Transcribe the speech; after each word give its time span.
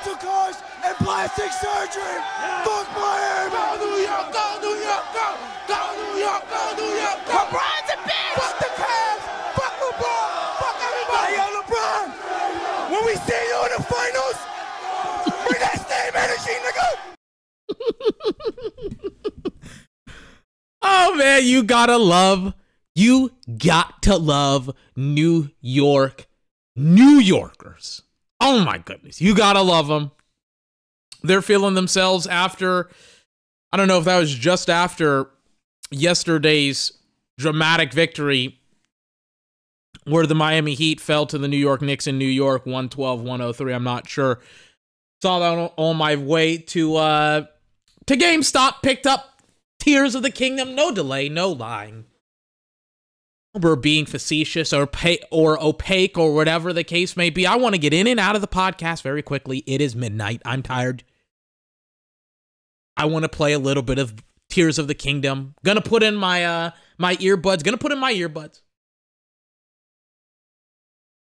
is 0.00 0.06
the 0.06 0.16
city 0.16 0.16
of 0.16 0.16
rental 0.16 0.16
cars 0.16 0.56
and 0.84 0.96
plastic 0.96 1.52
surgery. 1.52 2.20
Fuck 2.64 2.88
Miami. 2.94 3.50
Go 3.50 3.76
New 3.80 3.96
York, 4.02 4.32
go 4.32 4.58
New 4.60 4.76
York, 4.80 5.04
go. 5.12 5.36
Go 5.68 5.80
New 5.96 6.20
York, 6.20 6.42
go 6.50 6.74
New 6.76 6.92
York, 6.96 7.26
go. 7.26 7.32
LeBron's 7.32 7.90
a 7.90 7.96
bitch. 7.96 8.34
Fuck 8.34 8.58
the 8.58 8.70
Cavs. 8.80 9.24
Fuck 9.54 9.74
LeBron. 9.80 10.30
Fuck 10.60 10.78
everybody. 10.88 11.32
Yo, 11.36 11.44
LeBron. 11.60 12.06
When 12.90 13.02
we 13.06 13.14
see 13.16 13.42
you 13.48 13.58
in 13.66 13.72
the 13.76 13.82
finals, 13.82 14.38
bring 15.46 15.60
that 15.60 15.78
same 15.88 16.14
energy, 16.16 16.54
nigga. 16.64 16.88
oh 20.82 21.14
man, 21.16 21.44
you 21.44 21.62
gotta 21.62 21.96
love, 21.96 22.54
you 22.94 23.32
got 23.58 24.02
to 24.02 24.16
love 24.16 24.74
New 24.96 25.50
York, 25.60 26.26
New 26.74 27.20
Yorkers. 27.20 28.02
Oh 28.40 28.64
my 28.64 28.78
goodness, 28.78 29.20
you 29.20 29.34
gotta 29.34 29.62
love 29.62 29.88
them. 29.88 30.12
They're 31.22 31.42
feeling 31.42 31.74
themselves 31.74 32.26
after. 32.26 32.88
I 33.72 33.76
don't 33.76 33.88
know 33.88 33.98
if 33.98 34.04
that 34.04 34.18
was 34.18 34.34
just 34.34 34.70
after 34.70 35.30
yesterday's 35.90 36.92
dramatic 37.38 37.92
victory 37.92 38.58
where 40.04 40.26
the 40.26 40.34
Miami 40.34 40.74
Heat 40.74 41.00
fell 41.00 41.26
to 41.26 41.38
the 41.38 41.48
New 41.48 41.56
York 41.56 41.82
Knicks 41.82 42.06
in 42.06 42.18
New 42.18 42.24
York 42.24 42.66
112 42.66 43.20
103 43.22 43.72
I'm 43.72 43.84
not 43.84 44.08
sure. 44.08 44.40
Saw 45.22 45.38
that 45.38 45.72
on 45.76 45.96
my 45.96 46.16
way 46.16 46.56
to 46.56 46.96
uh 46.96 47.44
to 48.06 48.16
GameStop. 48.16 48.82
Picked 48.82 49.06
up 49.06 49.42
Tears 49.78 50.14
of 50.14 50.22
the 50.22 50.30
Kingdom. 50.30 50.74
No 50.74 50.92
delay 50.92 51.28
no 51.28 51.50
lying 51.50 52.06
we're 53.54 53.76
being 53.76 54.06
facetious 54.06 54.72
or 54.72 54.86
pay 54.86 55.18
or 55.30 55.60
opaque 55.62 56.16
or 56.16 56.34
whatever 56.34 56.72
the 56.72 56.84
case 56.84 57.16
may 57.16 57.30
be 57.30 57.46
I 57.46 57.56
want 57.56 57.74
to 57.74 57.80
get 57.80 57.92
in 57.92 58.06
and 58.06 58.20
out 58.20 58.36
of 58.36 58.42
the 58.42 58.48
podcast 58.48 59.02
very 59.02 59.22
quickly 59.22 59.64
it 59.66 59.80
is 59.80 59.96
midnight 59.96 60.40
I'm 60.44 60.62
tired 60.62 61.02
I 62.96 63.06
want 63.06 63.24
to 63.24 63.28
play 63.28 63.52
a 63.52 63.58
little 63.58 63.82
bit 63.82 63.98
of 63.98 64.14
Tears 64.50 64.78
of 64.78 64.88
the 64.88 64.94
Kingdom 64.94 65.54
gonna 65.64 65.80
put 65.80 66.02
in 66.02 66.14
my 66.16 66.44
uh 66.44 66.70
my 66.98 67.16
earbuds 67.16 67.64
gonna 67.64 67.76
put 67.76 67.92
in 67.92 67.98
my 67.98 68.12
earbuds 68.12 68.60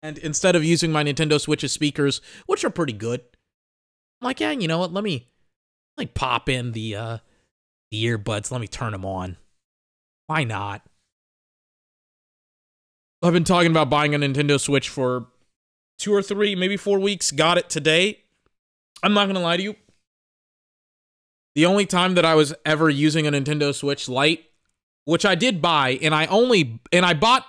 and 0.01 0.17
instead 0.19 0.55
of 0.55 0.63
using 0.63 0.91
my 0.91 1.03
Nintendo 1.03 1.39
Switch's 1.39 1.71
speakers, 1.71 2.21
which 2.45 2.63
are 2.63 2.69
pretty 2.69 2.93
good, 2.93 3.21
I'm 4.21 4.25
like, 4.25 4.39
yeah, 4.39 4.51
you 4.51 4.67
know 4.67 4.79
what? 4.79 4.93
Let 4.93 5.03
me 5.03 5.27
like 5.97 6.13
pop 6.13 6.49
in 6.49 6.71
the 6.71 6.95
uh 6.95 7.17
the 7.91 8.05
earbuds. 8.05 8.51
Let 8.51 8.61
me 8.61 8.67
turn 8.67 8.91
them 8.91 9.05
on. 9.05 9.37
Why 10.27 10.43
not? 10.43 10.81
I've 13.23 13.33
been 13.33 13.43
talking 13.43 13.71
about 13.71 13.89
buying 13.89 14.13
a 14.13 14.19
Nintendo 14.19 14.59
Switch 14.59 14.89
for 14.89 15.25
two 15.97 16.13
or 16.13 16.21
three, 16.21 16.55
maybe 16.55 16.77
four 16.77 16.99
weeks. 16.99 17.31
Got 17.31 17.57
it 17.57 17.69
today. 17.69 18.23
I'm 19.01 19.13
not 19.13 19.27
gonna 19.27 19.39
lie 19.39 19.57
to 19.57 19.63
you. 19.63 19.75
The 21.55 21.65
only 21.65 21.87
time 21.87 22.13
that 22.15 22.25
I 22.25 22.35
was 22.35 22.53
ever 22.65 22.89
using 22.89 23.25
a 23.25 23.31
Nintendo 23.31 23.73
Switch 23.73 24.07
Lite, 24.07 24.45
which 25.05 25.25
I 25.25 25.33
did 25.33 25.61
buy, 25.61 25.97
and 26.01 26.13
I 26.13 26.27
only 26.27 26.79
and 26.91 27.05
I 27.05 27.15
bought 27.15 27.45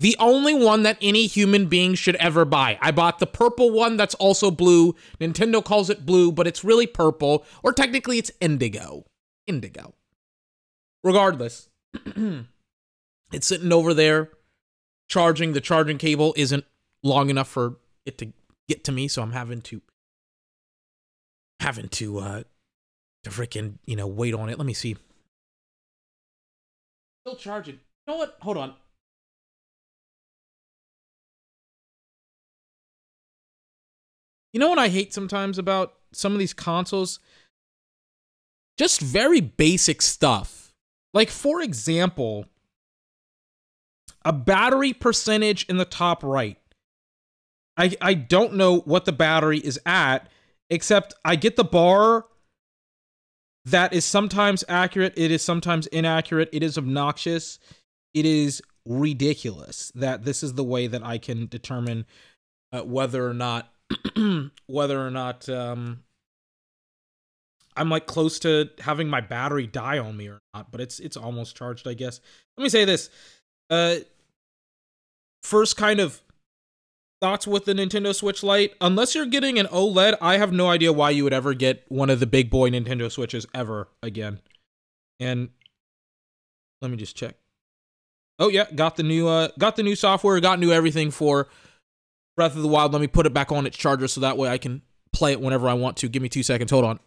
the 0.00 0.16
only 0.18 0.52
one 0.52 0.82
that 0.82 0.98
any 1.00 1.26
human 1.26 1.66
being 1.66 1.94
should 1.94 2.16
ever 2.16 2.44
buy. 2.44 2.78
I 2.82 2.90
bought 2.90 3.20
the 3.20 3.26
purple 3.26 3.70
one 3.70 3.96
that's 3.96 4.14
also 4.16 4.50
blue. 4.50 4.94
Nintendo 5.18 5.64
calls 5.64 5.88
it 5.88 6.04
blue, 6.04 6.30
but 6.30 6.46
it's 6.46 6.62
really 6.62 6.86
purple, 6.86 7.46
or 7.62 7.72
technically 7.72 8.18
it's 8.18 8.30
indigo. 8.40 9.06
Indigo. 9.46 9.94
Regardless, 11.02 11.68
it's 13.32 13.46
sitting 13.46 13.72
over 13.72 13.94
there 13.94 14.30
charging. 15.08 15.52
The 15.52 15.60
charging 15.60 15.98
cable 15.98 16.34
isn't 16.36 16.64
long 17.02 17.30
enough 17.30 17.48
for 17.48 17.76
it 18.06 18.18
to 18.18 18.32
get 18.68 18.84
to 18.84 18.92
me, 18.92 19.08
so 19.08 19.22
I'm 19.22 19.32
having 19.32 19.60
to 19.62 19.82
having 21.60 21.88
to 21.88 22.18
uh 22.18 22.42
to 23.24 23.30
freaking, 23.30 23.78
you 23.86 23.96
know, 23.96 24.06
wait 24.06 24.34
on 24.34 24.48
it. 24.48 24.58
Let 24.58 24.66
me 24.66 24.74
see. 24.74 24.96
Still 27.26 27.36
charging. 27.36 27.74
You 27.74 28.12
know 28.12 28.16
what? 28.18 28.36
Hold 28.42 28.58
on. 28.58 28.74
You 34.52 34.60
know 34.60 34.68
what 34.68 34.78
I 34.78 34.88
hate 34.88 35.12
sometimes 35.12 35.58
about 35.58 35.94
some 36.12 36.32
of 36.32 36.38
these 36.38 36.52
consoles? 36.52 37.18
Just 38.78 39.00
very 39.00 39.40
basic 39.40 40.00
stuff. 40.00 40.72
Like, 41.12 41.30
for 41.30 41.60
example, 41.60 42.46
a 44.24 44.32
battery 44.32 44.92
percentage 44.92 45.64
in 45.68 45.76
the 45.76 45.84
top 45.84 46.22
right. 46.22 46.58
I, 47.76 47.94
I 48.00 48.14
don't 48.14 48.54
know 48.54 48.78
what 48.80 49.04
the 49.04 49.12
battery 49.12 49.58
is 49.58 49.80
at, 49.84 50.28
except 50.70 51.14
I 51.24 51.36
get 51.36 51.56
the 51.56 51.64
bar 51.64 52.26
that 53.64 53.92
is 53.92 54.04
sometimes 54.04 54.62
accurate, 54.68 55.14
it 55.16 55.30
is 55.30 55.42
sometimes 55.42 55.86
inaccurate, 55.88 56.50
it 56.52 56.62
is 56.62 56.76
obnoxious, 56.78 57.58
it 58.12 58.26
is 58.26 58.62
ridiculous 58.86 59.90
that 59.94 60.24
this 60.24 60.42
is 60.42 60.54
the 60.54 60.64
way 60.64 60.86
that 60.86 61.02
I 61.02 61.18
can 61.18 61.46
determine 61.46 62.04
uh, 62.72 62.82
whether 62.82 63.26
or 63.26 63.34
not 63.34 63.72
whether 64.66 65.04
or 65.04 65.10
not 65.10 65.48
um, 65.48 66.04
I'm 67.76 67.90
like 67.90 68.06
close 68.06 68.38
to 68.40 68.70
having 68.80 69.08
my 69.08 69.20
battery 69.20 69.66
die 69.66 69.98
on 69.98 70.16
me 70.16 70.28
or 70.28 70.40
not, 70.54 70.70
but 70.70 70.80
it's 70.80 71.00
it's 71.00 71.16
almost 71.16 71.56
charged, 71.56 71.88
I 71.88 71.94
guess. 71.94 72.20
Let 72.56 72.62
me 72.62 72.68
say 72.68 72.84
this. 72.84 73.10
Uh 73.70 73.96
first 75.44 75.76
kind 75.76 76.00
of 76.00 76.22
thoughts 77.20 77.46
with 77.46 77.64
the 77.64 77.74
Nintendo 77.74 78.14
Switch 78.14 78.42
Lite. 78.42 78.74
Unless 78.80 79.14
you're 79.14 79.26
getting 79.26 79.58
an 79.58 79.66
OLED, 79.66 80.16
I 80.20 80.38
have 80.38 80.52
no 80.52 80.68
idea 80.68 80.92
why 80.92 81.10
you 81.10 81.24
would 81.24 81.32
ever 81.32 81.54
get 81.54 81.84
one 81.88 82.10
of 82.10 82.20
the 82.20 82.26
big 82.26 82.50
boy 82.50 82.70
Nintendo 82.70 83.10
Switches 83.10 83.46
ever 83.54 83.88
again. 84.02 84.40
And 85.20 85.50
let 86.82 86.90
me 86.90 86.96
just 86.96 87.16
check. 87.16 87.36
Oh 88.38 88.48
yeah, 88.48 88.66
got 88.74 88.96
the 88.96 89.04
new 89.04 89.28
uh 89.28 89.48
got 89.58 89.76
the 89.76 89.82
new 89.82 89.94
software, 89.94 90.40
got 90.40 90.58
new 90.58 90.72
everything 90.72 91.10
for 91.12 91.48
Breath 92.36 92.56
of 92.56 92.62
the 92.62 92.68
Wild. 92.68 92.92
Let 92.92 93.00
me 93.00 93.06
put 93.06 93.26
it 93.26 93.32
back 93.32 93.52
on 93.52 93.64
its 93.64 93.76
charger 93.76 94.08
so 94.08 94.20
that 94.22 94.36
way 94.36 94.48
I 94.48 94.58
can 94.58 94.82
play 95.12 95.32
it 95.32 95.40
whenever 95.40 95.68
I 95.68 95.74
want 95.74 95.96
to. 95.98 96.08
Give 96.08 96.20
me 96.22 96.28
two 96.28 96.42
seconds. 96.42 96.72
Hold 96.72 96.84
on. 96.84 97.00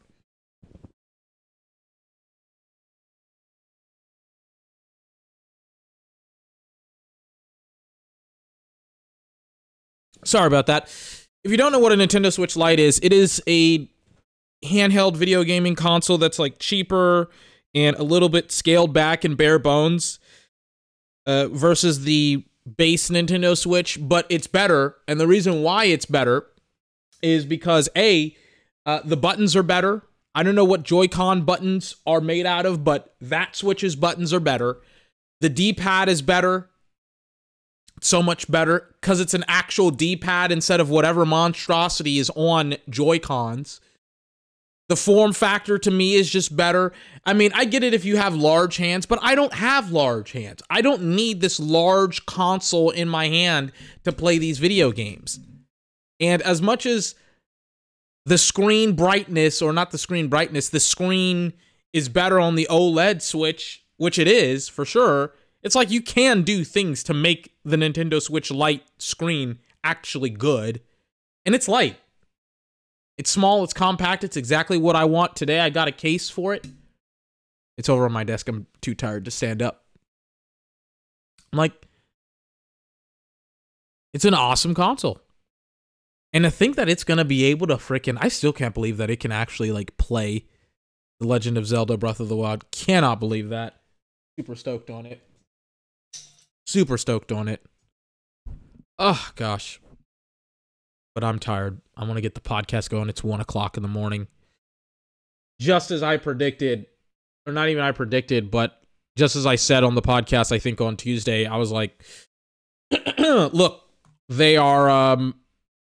Sorry 10.27 10.47
about 10.47 10.65
that. 10.67 10.83
If 11.43 11.51
you 11.51 11.57
don't 11.57 11.71
know 11.71 11.79
what 11.79 11.93
a 11.93 11.95
Nintendo 11.95 12.31
Switch 12.31 12.57
Lite 12.57 12.79
is, 12.79 12.99
it 13.01 13.13
is 13.13 13.41
a 13.47 13.89
handheld 14.65 15.15
video 15.15 15.43
gaming 15.43 15.75
console 15.75 16.17
that's 16.17 16.39
like 16.39 16.59
cheaper 16.59 17.29
and 17.73 17.95
a 17.95 18.03
little 18.03 18.27
bit 18.27 18.51
scaled 18.51 18.91
back 18.93 19.23
and 19.23 19.37
bare 19.37 19.59
bones 19.59 20.19
uh, 21.25 21.47
versus 21.47 22.03
the 22.03 22.43
base 22.75 23.09
Nintendo 23.09 23.57
Switch, 23.57 23.97
but 24.01 24.25
it's 24.29 24.47
better. 24.47 24.95
And 25.07 25.19
the 25.19 25.28
reason 25.28 25.61
why 25.61 25.85
it's 25.85 26.05
better 26.05 26.47
is 27.22 27.46
because 27.46 27.87
A, 27.96 28.35
uh, 28.85 28.99
the 29.05 29.17
buttons 29.17 29.55
are 29.55 29.63
better. 29.63 30.03
I 30.35 30.43
don't 30.43 30.55
know 30.55 30.66
what 30.66 30.84
Joy-Con 30.84 31.43
buttons 31.43 31.96
are 32.05 32.22
made 32.22 32.46
out 32.46 32.66
of, 32.66 32.84
but 32.84 33.16
that 33.22 33.55
Switch's 33.55 33.96
buttons 33.96 34.34
are 34.34 34.40
better. 34.40 34.78
The 35.40 35.49
D-pad 35.49 36.09
is 36.09 36.22
better. 36.22 36.69
So 38.02 38.22
much 38.22 38.49
better 38.49 38.94
because 39.02 39.20
it's 39.20 39.34
an 39.34 39.46
actual 39.47 39.90
D-pad 39.90 40.52
instead 40.52 40.79
of 40.79 40.90
whatever 40.90 41.26
monstrosity 41.26 42.20
is 42.20 42.32
on 42.35 42.76
Joy-Cons. 42.90 43.82
The 44.90 44.96
form 44.96 45.34
factor 45.34 45.78
to 45.79 45.91
me 45.91 46.14
is 46.14 46.29
just 46.29 46.55
better. 46.55 46.94
I 47.26 47.34
mean, 47.34 47.52
I 47.53 47.66
get 47.66 47.84
it 47.84 47.94
if 47.94 48.05
you 48.05 48.16
have 48.17 48.35
large 48.35 48.78
hands, 48.78 49.05
but 49.05 49.20
I 49.22 49.35
don't 49.35 49.53
have 49.53 49.91
large 49.91 50.32
hands. 50.32 50.61
I 50.70 50.82
don't 50.82 51.03
need 51.03 51.41
this 51.41 51.59
large 51.59 52.26
console 52.26 52.91
in 52.91 53.09
my 53.09 53.28
hand 53.28 53.73
to 54.05 54.14
play 54.14 54.38
these 54.38 54.59
video 54.59 54.91
games. 54.91 55.40
And 56.22 56.41
as 56.41 56.61
much 56.61 56.85
as 56.85 57.16
the 58.26 58.38
screen 58.38 58.93
brightness, 58.93 59.61
or 59.61 59.73
not 59.73 59.91
the 59.91 59.97
screen 59.97 60.29
brightness, 60.29 60.70
the 60.70 60.79
screen 60.79 61.53
is 61.91 62.08
better 62.08 62.40
on 62.40 62.55
the 62.55 62.67
OLED 62.70 63.22
Switch, 63.22 63.84
which 63.97 64.17
it 64.17 64.28
is 64.28 64.70
for 64.70 64.85
sure, 64.85 65.34
it's 65.63 65.75
like 65.75 65.91
you 65.91 66.01
can 66.01 66.43
do 66.43 66.63
things 66.63 67.03
to 67.03 67.13
make 67.13 67.55
the 67.63 67.77
Nintendo 67.77 68.21
Switch 68.21 68.51
Lite 68.51 68.83
screen 68.97 69.59
actually 69.83 70.29
good. 70.29 70.81
And 71.45 71.55
it's 71.55 71.67
light. 71.67 71.97
It's 73.17 73.31
small, 73.31 73.63
it's 73.63 73.73
compact, 73.73 74.23
it's 74.23 74.37
exactly 74.37 74.77
what 74.77 74.95
I 74.95 75.05
want 75.05 75.35
today. 75.35 75.59
I 75.59 75.69
got 75.69 75.87
a 75.87 75.91
case 75.91 76.29
for 76.29 76.53
it. 76.53 76.67
It's 77.77 77.89
over 77.89 78.05
on 78.05 78.11
my 78.11 78.23
desk. 78.23 78.47
I'm 78.47 78.67
too 78.81 78.95
tired 78.95 79.25
to 79.25 79.31
stand 79.31 79.61
up. 79.61 79.85
I'm 81.51 81.57
like, 81.57 81.73
it's 84.13 84.25
an 84.25 84.33
awesome 84.33 84.73
console. 84.73 85.21
And 86.33 86.43
to 86.43 86.51
think 86.51 86.75
that 86.75 86.89
it's 86.89 87.03
going 87.03 87.17
to 87.17 87.25
be 87.25 87.45
able 87.45 87.67
to 87.67 87.77
freaking, 87.77 88.17
I 88.19 88.27
still 88.27 88.53
can't 88.53 88.73
believe 88.73 88.97
that 88.97 89.09
it 89.09 89.19
can 89.19 89.31
actually 89.31 89.71
like 89.71 89.97
play 89.97 90.45
The 91.19 91.27
Legend 91.27 91.57
of 91.57 91.65
Zelda 91.65 91.97
Breath 91.97 92.19
of 92.19 92.29
the 92.29 92.35
Wild. 92.35 92.69
Cannot 92.71 93.19
believe 93.19 93.49
that. 93.49 93.81
Super 94.37 94.55
stoked 94.55 94.89
on 94.89 95.05
it. 95.05 95.27
Super 96.67 96.97
stoked 96.97 97.31
on 97.31 97.47
it. 97.47 97.66
Oh, 98.99 99.29
gosh. 99.35 99.79
but 101.16 101.23
I'm 101.23 101.40
tired. 101.40 101.81
I 101.96 102.03
want 102.03 102.17
to 102.17 102.22
get 102.22 102.35
the 102.35 102.41
podcast 102.41 102.90
going. 102.91 103.09
It's 103.09 103.23
one 103.23 103.41
o'clock 103.41 103.75
in 103.75 103.81
the 103.81 103.90
morning. 103.90 104.28
Just 105.59 105.90
as 105.90 106.03
I 106.03 106.17
predicted, 106.17 106.85
or 107.47 107.53
not 107.53 107.69
even 107.69 107.81
I 107.81 107.91
predicted, 107.91 108.52
but 108.52 108.79
just 109.17 109.35
as 109.35 109.47
I 109.47 109.55
said 109.55 109.84
on 109.84 109.96
the 109.96 110.02
podcast, 110.03 110.52
I 110.52 110.59
think 110.59 110.79
on 110.79 110.96
Tuesday, 110.96 111.47
I 111.47 111.58
was 111.58 111.72
like, 111.72 112.03
look, 113.17 113.81
they 114.29 114.58
are, 114.58 114.90
um, 114.90 115.34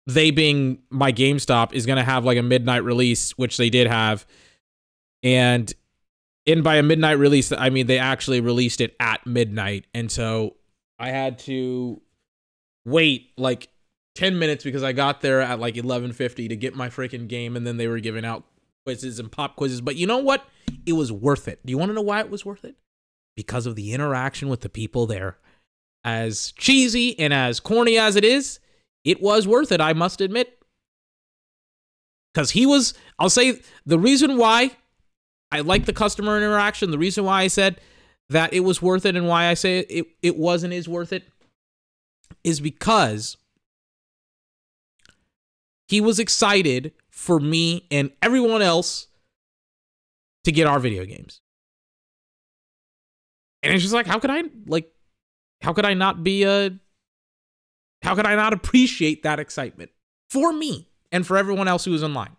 they 0.08 0.32
being 0.32 0.84
my 0.90 1.12
GameStop 1.12 1.74
is 1.74 1.86
going 1.86 1.98
to 1.98 2.04
have 2.04 2.24
like 2.24 2.38
a 2.38 2.44
midnight 2.44 2.86
release, 2.86 3.32
which 3.32 3.58
they 3.58 3.70
did 3.70 3.88
have. 3.88 4.26
And 5.22 5.74
in 6.46 6.62
by 6.62 6.78
a 6.78 6.84
midnight 6.84 7.18
release, 7.20 7.52
I 7.52 7.70
mean, 7.70 7.88
they 7.88 8.00
actually 8.00 8.40
released 8.40 8.80
it 8.80 8.96
at 9.02 9.26
midnight. 9.28 9.86
And 9.94 10.10
so 10.10 10.56
I 11.00 11.10
had 11.10 11.40
to 11.40 12.02
wait 12.86 13.32
like 13.38 13.70
10 14.16 14.38
minutes 14.38 14.64
because 14.64 14.84
I 14.84 14.92
got 14.92 15.22
there 15.22 15.42
at 15.42 15.60
like 15.60 15.76
11:50 15.76 16.50
to 16.50 16.56
get 16.56 16.76
my 16.76 16.90
freaking 16.90 17.28
game 17.28 17.56
and 17.56 17.66
then 17.66 17.78
they 17.78 17.88
were 17.88 18.00
giving 18.00 18.26
out 18.26 18.44
quizzes 18.86 19.20
and 19.20 19.32
pop 19.32 19.56
quizzes. 19.56 19.82
But 19.82 19.96
you 19.96 20.06
know 20.08 20.18
what? 20.18 20.46
It 20.86 20.94
was 20.94 21.12
worth 21.12 21.48
it. 21.48 21.66
Do 21.66 21.72
you 21.72 21.78
want 21.78 21.90
to 21.90 21.94
know 21.94 22.02
why 22.02 22.20
it 22.20 22.30
was 22.30 22.46
worth 22.46 22.66
it? 22.66 22.76
because 23.40 23.66
of 23.66 23.78
the 23.78 23.94
interaction 23.94 24.50
with 24.50 24.60
the 24.60 24.68
people 24.68 25.06
there. 25.06 25.38
As 26.04 26.52
cheesy 26.58 27.18
and 27.18 27.34
as 27.34 27.62
corny 27.62 27.98
as 27.98 28.18
it 28.18 28.26
is, 28.26 28.60
it 29.06 29.22
was 29.22 29.48
worth 29.48 29.72
it, 29.72 29.80
I 29.80 29.94
must 29.94 30.20
admit. 30.20 30.62
Because 32.34 32.52
he 32.52 32.66
was, 32.66 32.94
I'll 33.18 33.30
say, 33.30 33.62
the 33.86 33.98
reason 33.98 34.36
why 34.36 34.72
I 35.54 35.62
like 35.62 35.86
the 35.86 35.94
customer 35.94 36.36
interaction, 36.36 36.92
the 36.92 36.98
reason 36.98 37.24
why 37.24 37.44
I 37.44 37.48
said 37.48 37.80
that 38.30 38.54
it 38.54 38.62
was 38.62 38.82
worth 38.82 39.06
it 39.06 39.16
and 39.16 39.28
why 39.28 39.46
I 39.48 39.54
say 39.54 39.80
it, 39.80 40.08
it 40.22 40.38
was 40.38 40.64
and 40.64 40.74
is 40.74 40.88
worth 40.88 41.12
it 41.12 41.24
is 42.44 42.60
because 42.60 43.38
he 45.88 46.00
was 46.00 46.20
excited 46.20 46.94
for 47.10 47.40
me 47.40 47.88
and 47.90 48.12
everyone 48.22 48.62
else 48.62 49.08
to 50.44 50.52
get 50.52 50.68
our 50.68 50.80
video 50.80 51.06
games. 51.06 51.42
And 53.64 53.74
it's 53.74 53.82
just 53.84 53.94
like, 53.94 54.08
how 54.08 54.20
could 54.20 54.30
I 54.30 54.44
like 54.68 54.92
how 55.62 55.74
could 55.74 55.86
I 55.86 55.94
not 55.94 56.24
be 56.24 56.44
a 56.44 56.72
how 58.02 58.16
could 58.16 58.26
I 58.26 58.36
not 58.36 58.54
appreciate 58.54 59.24
that 59.24 59.40
excitement 59.40 59.92
for 60.30 60.54
me 60.54 60.90
and 61.12 61.28
for 61.28 61.36
everyone 61.36 61.68
else 61.68 61.84
who 61.84 61.92
was 61.92 62.04
online? 62.04 62.36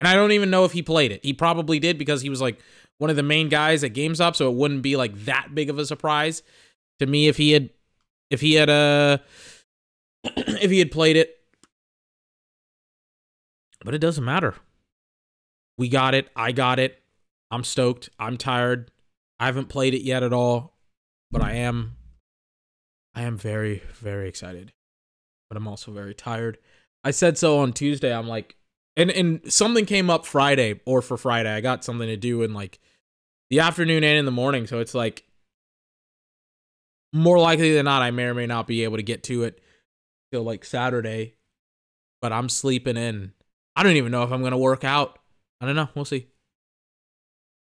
And 0.00 0.08
I 0.08 0.14
don't 0.14 0.32
even 0.32 0.50
know 0.50 0.64
if 0.64 0.72
he 0.72 0.82
played 0.82 1.12
it. 1.12 1.24
He 1.24 1.32
probably 1.32 1.78
did 1.78 1.98
because 1.98 2.22
he 2.22 2.30
was 2.30 2.40
like 2.40 2.60
one 2.98 3.10
of 3.10 3.16
the 3.16 3.22
main 3.22 3.48
guys 3.48 3.82
at 3.82 3.94
GameStop, 3.94 4.36
so 4.36 4.50
it 4.50 4.54
wouldn't 4.54 4.82
be 4.82 4.96
like 4.96 5.14
that 5.24 5.54
big 5.54 5.70
of 5.70 5.78
a 5.78 5.86
surprise 5.86 6.42
to 6.98 7.06
me 7.06 7.28
if 7.28 7.36
he 7.36 7.52
had 7.52 7.70
if 8.30 8.40
he 8.40 8.54
had 8.54 8.70
uh 8.70 9.18
if 10.24 10.70
he 10.70 10.78
had 10.78 10.90
played 10.90 11.16
it. 11.16 11.36
But 13.84 13.94
it 13.94 13.98
doesn't 13.98 14.24
matter. 14.24 14.54
We 15.78 15.88
got 15.88 16.14
it. 16.14 16.28
I 16.34 16.52
got 16.52 16.78
it. 16.80 17.00
I'm 17.50 17.64
stoked. 17.64 18.10
I'm 18.18 18.36
tired. 18.36 18.90
I 19.38 19.46
haven't 19.46 19.68
played 19.68 19.94
it 19.94 20.02
yet 20.02 20.24
at 20.24 20.32
all, 20.32 20.76
but 21.30 21.42
I 21.42 21.52
am 21.52 21.96
I 23.14 23.22
am 23.22 23.36
very 23.36 23.82
very 23.94 24.28
excited. 24.28 24.72
But 25.48 25.56
I'm 25.56 25.66
also 25.66 25.92
very 25.92 26.14
tired. 26.14 26.58
I 27.04 27.10
said 27.12 27.38
so 27.38 27.58
on 27.58 27.72
Tuesday. 27.72 28.12
I'm 28.12 28.28
like 28.28 28.56
and 28.98 29.10
and 29.12 29.40
something 29.50 29.86
came 29.86 30.10
up 30.10 30.26
Friday 30.26 30.80
or 30.84 31.00
for 31.00 31.16
Friday. 31.16 31.50
I 31.50 31.60
got 31.60 31.84
something 31.84 32.08
to 32.08 32.16
do 32.16 32.42
in 32.42 32.52
like 32.52 32.80
the 33.48 33.60
afternoon 33.60 34.04
and 34.04 34.18
in 34.18 34.24
the 34.24 34.32
morning, 34.32 34.66
so 34.66 34.80
it's 34.80 34.94
like 34.94 35.24
more 37.12 37.38
likely 37.38 37.72
than 37.72 37.84
not 37.84 38.02
I 38.02 38.10
may 38.10 38.24
or 38.24 38.34
may 38.34 38.46
not 38.46 38.66
be 38.66 38.84
able 38.84 38.96
to 38.96 39.02
get 39.02 39.22
to 39.24 39.44
it 39.44 39.60
till 40.32 40.42
like 40.42 40.64
Saturday. 40.64 41.36
But 42.20 42.32
I'm 42.32 42.48
sleeping 42.48 42.96
in. 42.96 43.32
I 43.76 43.84
don't 43.84 43.96
even 43.96 44.10
know 44.10 44.24
if 44.24 44.32
I'm 44.32 44.40
going 44.40 44.50
to 44.50 44.58
work 44.58 44.82
out. 44.82 45.20
I 45.60 45.66
don't 45.66 45.76
know. 45.76 45.88
We'll 45.94 46.04
see. 46.04 46.26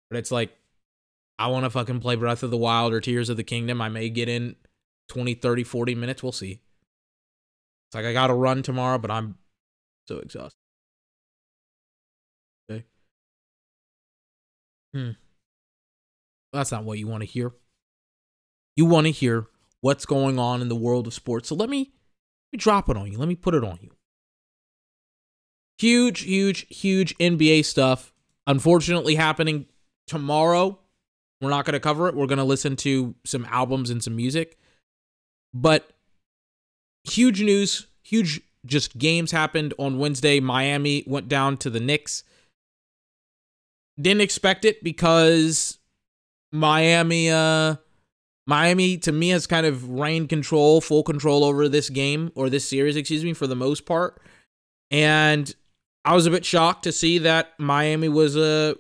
But 0.10 0.18
it's 0.18 0.32
like 0.32 0.58
I 1.38 1.48
want 1.48 1.66
to 1.66 1.70
fucking 1.70 2.00
play 2.00 2.16
Breath 2.16 2.42
of 2.42 2.50
the 2.50 2.58
Wild 2.58 2.92
or 2.92 3.00
Tears 3.00 3.30
of 3.30 3.38
the 3.38 3.44
Kingdom. 3.44 3.80
I 3.80 3.90
may 3.90 4.10
get 4.10 4.28
in 4.28 4.56
20, 5.10 5.36
30, 5.36 5.64
40 5.64 5.94
minutes. 5.94 6.24
We'll 6.24 6.32
see. 6.32 6.62
It's 7.88 7.96
like 7.96 8.06
I 8.06 8.14
got 8.14 8.28
to 8.28 8.34
run 8.34 8.64
tomorrow, 8.64 8.98
but 8.98 9.12
I'm 9.12 9.38
so 10.08 10.18
exhausted. 10.18 10.59
Hmm. 14.94 15.12
That's 16.54 16.72
not 16.72 16.84
what 16.84 16.98
you 16.98 17.08
want 17.08 17.22
to 17.22 17.28
hear. 17.28 17.52
You 18.76 18.86
want 18.86 19.06
to 19.06 19.12
hear 19.12 19.48
what's 19.82 20.06
going 20.06 20.40
on 20.40 20.62
in 20.62 20.70
the 20.70 20.76
world 20.76 21.08
of 21.08 21.14
sports. 21.14 21.50
So 21.50 21.56
let 21.56 21.70
me, 21.70 21.80
let 21.80 22.54
me 22.54 22.58
drop 22.58 22.90
it 22.90 22.98
on 22.98 23.12
you. 23.12 23.18
Let 23.18 23.28
me 23.28 23.36
put 23.36 23.54
it 23.54 23.64
on 23.64 23.78
you. 23.82 23.92
Huge, 25.78 26.22
huge, 26.22 26.66
huge 26.70 27.18
NBA 27.18 27.66
stuff. 27.66 28.14
Unfortunately, 28.48 29.16
happening 29.16 29.68
tomorrow 30.08 30.80
we're 31.42 31.50
not 31.50 31.66
going 31.66 31.74
to 31.74 31.80
cover 31.80 32.08
it. 32.08 32.16
We're 32.16 32.28
going 32.28 32.38
to 32.38 32.44
listen 32.44 32.76
to 32.78 33.16
some 33.26 33.46
albums 33.50 33.90
and 33.90 34.04
some 34.04 34.16
music. 34.16 34.58
But 35.54 35.92
huge 37.06 37.42
news, 37.42 37.88
huge 38.04 38.42
just 38.66 38.98
games 38.98 39.32
happened 39.32 39.74
on 39.80 40.00
Wednesday. 40.00 40.40
Miami 40.40 41.04
went 41.08 41.30
down 41.30 41.58
to 41.58 41.70
the 41.70 41.80
Knicks. 41.80 42.24
Didn't 44.00 44.22
expect 44.22 44.66
it 44.66 44.84
because 44.84 45.78
Miami 46.52 47.30
uh 47.30 47.76
Miami 48.48 48.98
to 48.98 49.12
me 49.12 49.30
has 49.30 49.46
kind 49.46 49.66
of 49.66 49.90
reigned 49.90 50.30
control, 50.30 50.82
full 50.82 51.04
control 51.04 51.44
over 51.44 51.70
this 51.70 51.90
game 51.90 52.32
or 52.34 52.50
this 52.50 52.68
series, 52.68 52.96
excuse 52.96 53.24
me, 53.24 53.34
for 53.34 53.46
the 53.46 53.56
most 53.56 53.86
part. 53.86 54.20
And 54.90 55.54
I 56.04 56.16
was 56.16 56.26
a 56.26 56.32
bit 56.32 56.46
shocked 56.46 56.84
to 56.84 56.92
see 56.92 57.20
that 57.20 57.54
Miami 57.60 58.10
was 58.10 58.36
a 58.36 58.72
uh, 58.72 58.74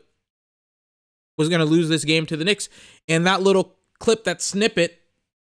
was 1.37 1.49
going 1.49 1.59
to 1.59 1.65
lose 1.65 1.87
this 1.87 2.03
game 2.03 2.25
to 2.25 2.35
the 2.35 2.43
Knicks. 2.43 2.67
And 3.07 3.25
that 3.25 3.41
little 3.41 3.77
clip, 3.99 4.23
that 4.23 4.41
snippet, 4.41 4.99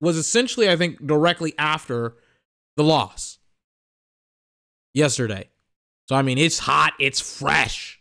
was 0.01 0.17
essentially, 0.17 0.69
I 0.69 0.75
think, 0.75 1.05
directly 1.05 1.53
after 1.57 2.15
the 2.77 2.83
loss 2.83 3.39
yesterday. 4.93 5.49
So, 6.09 6.15
I 6.15 6.21
mean, 6.21 6.37
it's 6.37 6.59
hot, 6.59 6.93
it's 6.99 7.19
fresh. 7.19 8.00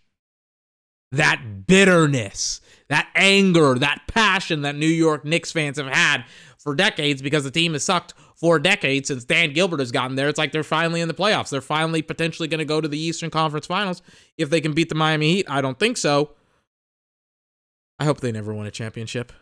That 1.13 1.67
bitterness, 1.67 2.61
that 2.89 3.09
anger, 3.15 3.75
that 3.79 4.03
passion 4.07 4.63
that 4.63 4.77
New 4.77 4.87
York 4.87 5.25
Knicks 5.25 5.51
fans 5.51 5.79
have 5.79 5.89
had 5.89 6.25
for 6.59 6.75
decades 6.75 7.21
because 7.23 7.43
the 7.45 7.51
team 7.51 7.73
has 7.73 7.83
sucked 7.83 8.15
for 8.37 8.59
decades 8.59 9.09
since 9.09 9.25
Dan 9.25 9.53
Gilbert 9.53 9.81
has 9.81 9.93
gotten 9.93 10.17
there. 10.17 10.29
It's 10.29 10.39
like 10.39 10.53
they're 10.53 10.63
finally 10.63 11.01
in 11.01 11.09
the 11.09 11.15
playoffs. 11.15 11.51
They're 11.51 11.61
finally 11.61 12.01
potentially 12.01 12.49
going 12.49 12.59
to 12.59 12.65
go 12.65 12.81
to 12.81 12.89
the 12.89 12.99
Eastern 12.99 13.31
Conference 13.31 13.67
Finals 13.67 14.03
if 14.39 14.51
they 14.51 14.61
can 14.61 14.73
beat 14.73 14.89
the 14.89 14.95
Miami 14.95 15.35
Heat. 15.35 15.51
I 15.51 15.61
don't 15.61 15.79
think 15.79 15.97
so. 15.97 16.31
I 17.99 18.05
hope 18.05 18.21
they 18.21 18.33
never 18.33 18.55
win 18.55 18.67
a 18.67 18.71
championship. 18.71 19.33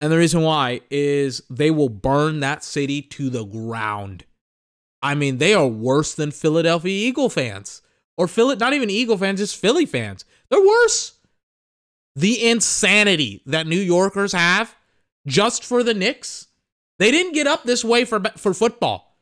And 0.00 0.10
the 0.10 0.16
reason 0.16 0.40
why 0.40 0.80
is 0.90 1.42
they 1.50 1.70
will 1.70 1.90
burn 1.90 2.40
that 2.40 2.64
city 2.64 3.02
to 3.02 3.28
the 3.28 3.44
ground. 3.44 4.24
I 5.02 5.14
mean, 5.14 5.38
they 5.38 5.52
are 5.52 5.66
worse 5.66 6.14
than 6.14 6.30
Philadelphia 6.30 7.08
Eagle 7.08 7.28
fans. 7.28 7.82
Or 8.20 8.28
Philly, 8.28 8.54
not 8.56 8.74
even 8.74 8.90
Eagle 8.90 9.16
fans, 9.16 9.40
just 9.40 9.56
Philly 9.56 9.86
fans. 9.86 10.26
They're 10.50 10.60
worse. 10.60 11.14
The 12.16 12.50
insanity 12.50 13.40
that 13.46 13.66
New 13.66 13.80
Yorkers 13.80 14.32
have 14.32 14.76
just 15.26 15.64
for 15.64 15.82
the 15.82 15.94
Knicks. 15.94 16.48
They 16.98 17.10
didn't 17.10 17.32
get 17.32 17.46
up 17.46 17.62
this 17.62 17.82
way 17.82 18.04
for 18.04 18.20
for 18.36 18.52
football. 18.52 19.16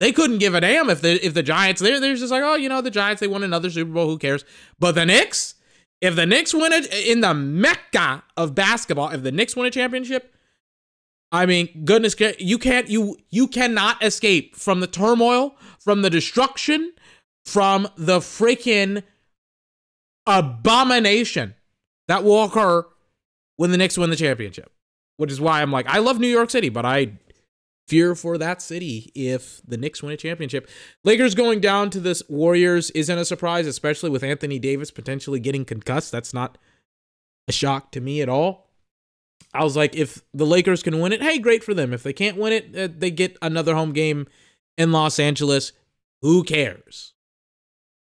They 0.00 0.12
couldn't 0.12 0.36
give 0.36 0.54
a 0.54 0.60
damn 0.60 0.90
if 0.90 1.00
the 1.00 1.24
if 1.24 1.32
the 1.32 1.42
Giants 1.42 1.80
they're, 1.80 1.98
they're 1.98 2.14
just 2.14 2.30
like, 2.30 2.42
oh, 2.42 2.56
you 2.56 2.68
know, 2.68 2.82
the 2.82 2.90
Giants 2.90 3.20
they 3.20 3.26
won 3.26 3.42
another 3.42 3.70
Super 3.70 3.90
Bowl, 3.90 4.06
who 4.06 4.18
cares? 4.18 4.44
But 4.78 4.96
the 4.96 5.06
Knicks, 5.06 5.54
if 6.02 6.14
the 6.14 6.26
Knicks 6.26 6.52
win 6.52 6.74
it 6.74 6.92
in 6.92 7.22
the 7.22 7.32
mecca 7.32 8.22
of 8.36 8.54
basketball, 8.54 9.08
if 9.12 9.22
the 9.22 9.32
Knicks 9.32 9.56
win 9.56 9.64
a 9.64 9.70
championship, 9.70 10.34
I 11.30 11.46
mean, 11.46 11.84
goodness, 11.86 12.14
you 12.38 12.58
can't 12.58 12.90
you 12.90 13.16
you 13.30 13.48
cannot 13.48 14.04
escape 14.04 14.56
from 14.56 14.80
the 14.80 14.86
turmoil, 14.86 15.56
from 15.78 16.02
the 16.02 16.10
destruction, 16.10 16.92
from 17.44 17.88
the 17.96 18.20
freaking 18.20 19.02
abomination 20.26 21.54
that 22.08 22.24
will 22.24 22.44
occur 22.44 22.86
when 23.56 23.70
the 23.70 23.76
Knicks 23.76 23.98
win 23.98 24.10
the 24.10 24.16
championship. 24.16 24.70
Which 25.18 25.30
is 25.30 25.40
why 25.40 25.62
I'm 25.62 25.70
like, 25.70 25.86
I 25.86 25.98
love 25.98 26.18
New 26.18 26.28
York 26.28 26.50
City, 26.50 26.68
but 26.68 26.84
I 26.84 27.18
fear 27.86 28.14
for 28.14 28.38
that 28.38 28.62
city 28.62 29.12
if 29.14 29.60
the 29.66 29.76
Knicks 29.76 30.02
win 30.02 30.12
a 30.12 30.16
championship. 30.16 30.68
Lakers 31.04 31.34
going 31.34 31.60
down 31.60 31.90
to 31.90 32.00
this 32.00 32.22
Warriors 32.28 32.90
isn't 32.92 33.18
a 33.18 33.24
surprise, 33.24 33.66
especially 33.66 34.10
with 34.10 34.24
Anthony 34.24 34.58
Davis 34.58 34.90
potentially 34.90 35.38
getting 35.38 35.64
concussed. 35.64 36.10
That's 36.10 36.32
not 36.32 36.58
a 37.46 37.52
shock 37.52 37.92
to 37.92 38.00
me 38.00 38.22
at 38.22 38.28
all. 38.28 38.70
I 39.54 39.64
was 39.64 39.76
like, 39.76 39.94
if 39.94 40.22
the 40.32 40.46
Lakers 40.46 40.82
can 40.82 41.00
win 41.00 41.12
it, 41.12 41.22
hey, 41.22 41.38
great 41.38 41.62
for 41.62 41.74
them. 41.74 41.92
If 41.92 42.02
they 42.02 42.14
can't 42.14 42.38
win 42.38 42.52
it, 42.52 42.76
uh, 42.76 42.88
they 42.96 43.10
get 43.10 43.36
another 43.42 43.74
home 43.74 43.92
game 43.92 44.26
in 44.78 44.92
Los 44.92 45.18
Angeles. 45.18 45.72
Who 46.22 46.44
cares? 46.44 47.11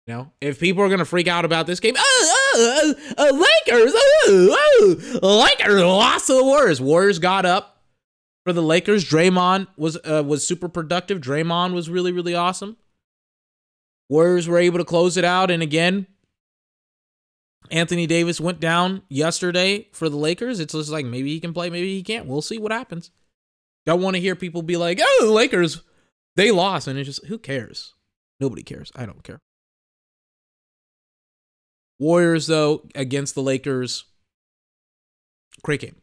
You 0.08 0.14
know, 0.14 0.32
if 0.40 0.60
people 0.60 0.84
are 0.84 0.90
gonna 0.90 1.06
freak 1.06 1.28
out 1.28 1.46
about 1.46 1.66
this 1.66 1.80
game, 1.80 1.96
oh, 1.98 2.54
oh, 2.56 2.96
oh 3.18 3.48
Lakers, 3.68 3.92
oh, 3.96 5.20
oh, 5.24 5.38
Lakers 5.40 5.82
lost 5.82 6.28
to 6.28 6.34
the 6.34 6.44
Warriors. 6.44 6.80
Warriors 6.80 7.18
got 7.18 7.44
up 7.44 7.84
for 8.46 8.54
the 8.54 8.62
Lakers. 8.62 9.04
Draymond 9.04 9.68
was 9.78 9.98
uh, 10.06 10.24
was 10.26 10.48
super 10.48 10.70
productive. 10.70 11.22
Draymond 11.22 11.74
was 11.74 11.90
really 11.90 12.12
really 12.12 12.36
awesome. 12.36 12.78
Warriors 14.08 14.48
were 14.48 14.60
able 14.60 14.78
to 14.78 14.86
close 14.86 15.18
it 15.18 15.26
out, 15.26 15.50
and 15.50 15.64
again, 15.64 16.06
Anthony 17.72 18.06
Davis 18.06 18.40
went 18.40 18.60
down 18.60 19.02
yesterday 19.10 19.88
for 19.92 20.08
the 20.08 20.18
Lakers. 20.18 20.60
It's 20.60 20.74
just 20.74 20.92
like 20.92 21.08
maybe 21.08 21.32
he 21.34 21.40
can 21.40 21.52
play, 21.52 21.72
maybe 21.72 21.96
he 21.96 22.04
can't. 22.04 22.28
We'll 22.28 22.44
see 22.44 22.60
what 22.60 22.72
happens. 22.72 23.10
Don't 23.88 24.02
want 24.02 24.16
to 24.16 24.22
hear 24.22 24.36
people 24.36 24.62
be 24.62 24.78
like, 24.78 25.00
"Oh, 25.02 25.26
the 25.26 25.32
Lakers, 25.32 25.82
they 26.36 26.52
lost," 26.52 26.88
and 26.88 27.00
it's 27.00 27.08
just 27.08 27.26
who 27.26 27.40
cares? 27.40 27.96
Nobody 28.40 28.62
cares. 28.62 28.92
I 28.96 29.08
don't 29.08 29.24
care. 29.24 29.42
Warriors 32.00 32.48
though 32.48 32.88
against 32.96 33.36
the 33.36 33.42
Lakers, 33.42 34.06
great 35.64 35.82
game 35.82 35.96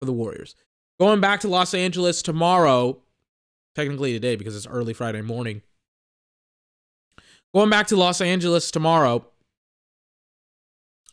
for 0.00 0.06
the 0.06 0.12
Warriors. 0.12 0.54
Going 0.98 1.20
back 1.20 1.40
to 1.40 1.48
Los 1.48 1.74
Angeles 1.74 2.22
tomorrow, 2.22 3.02
technically 3.74 4.12
today 4.12 4.36
because 4.36 4.56
it's 4.56 4.66
early 4.66 4.92
Friday 4.92 5.22
morning. 5.22 5.62
Going 7.54 7.70
back 7.70 7.86
to 7.88 7.96
Los 7.96 8.20
Angeles 8.20 8.70
tomorrow. 8.70 9.24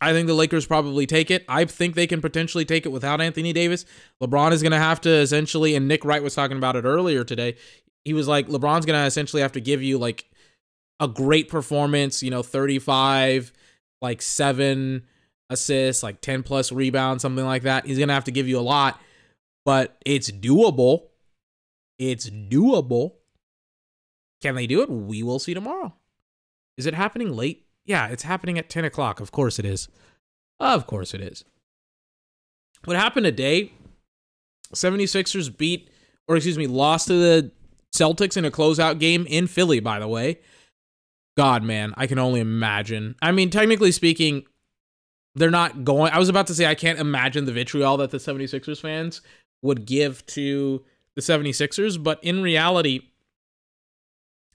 I 0.02 0.12
think 0.12 0.28
the 0.28 0.34
Lakers 0.34 0.66
probably 0.66 1.06
take 1.06 1.32
it. 1.32 1.46
I 1.48 1.64
think 1.66 1.96
they 1.96 2.08
can 2.08 2.22
potentially 2.22 2.66
take 2.66 2.86
it 2.86 2.90
without 2.90 3.22
Anthony 3.22 3.54
Davis. 3.54 3.86
LeBron 4.22 4.52
is 4.52 4.62
going 4.62 4.74
to 4.74 4.78
have 4.78 5.00
to 5.02 5.10
essentially, 5.10 5.74
and 5.76 5.88
Nick 5.88 6.04
Wright 6.04 6.22
was 6.22 6.36
talking 6.36 6.58
about 6.58 6.76
it 6.76 6.84
earlier 6.84 7.24
today. 7.24 7.56
He 8.04 8.14
was 8.14 8.28
like, 8.28 8.48
LeBron's 8.48 8.86
going 8.86 9.00
to 9.00 9.06
essentially 9.06 9.42
have 9.42 9.54
to 9.54 9.62
give 9.62 9.82
you 9.82 9.98
like 9.98 10.30
a 11.00 11.08
great 11.08 11.48
performance, 11.48 12.22
you 12.22 12.30
know, 12.30 12.44
35, 12.44 13.54
like 14.02 14.22
seven 14.22 15.04
assists, 15.50 16.04
like 16.04 16.22
10 16.22 16.44
plus 16.44 16.72
rebounds, 16.72 17.22
something 17.22 17.46
like 17.46 17.64
that. 17.64 17.86
He's 17.86 17.98
going 17.98 18.10
to 18.10 18.14
have 18.14 18.24
to 18.26 18.32
give 18.32 18.48
you 18.48 18.60
a 18.60 18.62
lot, 18.62 19.00
but 19.64 19.98
it's 20.06 20.32
doable. 20.32 21.08
It's 21.98 22.30
doable. 22.30 23.14
Can 24.42 24.56
they 24.56 24.68
do 24.68 24.82
it? 24.82 24.90
We 24.90 25.24
will 25.24 25.40
see 25.40 25.54
tomorrow. 25.54 25.94
Is 26.78 26.86
it 26.86 26.94
happening 26.94 27.36
late? 27.36 27.66
Yeah, 27.86 28.08
it's 28.08 28.24
happening 28.24 28.58
at 28.58 28.70
10 28.70 28.86
o'clock. 28.86 29.20
Of 29.20 29.32
course 29.32 29.60
it 29.60 29.66
is. 29.66 29.88
Of 30.60 30.88
course 30.88 31.14
it 31.14 31.22
is. 31.22 31.46
What 32.84 32.98
happened 32.98 33.26
today? 33.26 33.72
76ers 34.74 35.56
beat, 35.56 35.90
or 36.28 36.36
excuse 36.36 36.58
me, 36.58 36.68
lost 36.68 37.08
to 37.08 37.14
the 37.14 37.52
Celtics 37.96 38.36
in 38.36 38.46
a 38.46 38.52
closeout 38.52 39.00
game 39.00 39.26
in 39.28 39.48
Philly, 39.48 39.80
by 39.80 40.00
the 40.00 40.08
way. 40.08 40.40
God, 41.38 41.64
man, 41.64 41.94
I 41.98 42.08
can 42.08 42.20
only 42.20 42.40
imagine. 42.40 43.16
I 43.22 43.32
mean, 43.32 43.50
technically 43.50 43.92
speaking, 43.92 44.46
they're 45.36 45.52
not 45.52 45.84
going. 45.84 46.14
I 46.14 46.20
was 46.20 46.30
about 46.30 46.48
to 46.48 46.56
say, 46.56 46.66
I 46.66 46.76
can't 46.76 47.00
imagine 47.00 47.46
the 47.46 47.52
vitriol 47.52 47.98
that 47.98 48.12
the 48.12 48.18
76ers 48.18 48.82
fans 48.82 49.22
would 49.62 49.86
give 49.86 50.26
to 50.28 50.84
the 51.16 51.22
76ers, 51.22 52.02
but 52.02 52.24
in 52.24 52.42
reality, 52.42 53.02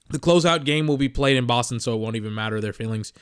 the 0.09 0.19
closeout 0.19 0.65
game 0.65 0.87
will 0.87 0.97
be 0.97 1.09
played 1.09 1.37
in 1.37 1.45
Boston, 1.45 1.79
so 1.79 1.93
it 1.93 1.99
won't 1.99 2.15
even 2.15 2.33
matter 2.33 2.59
their 2.59 2.73
feelings. 2.73 3.13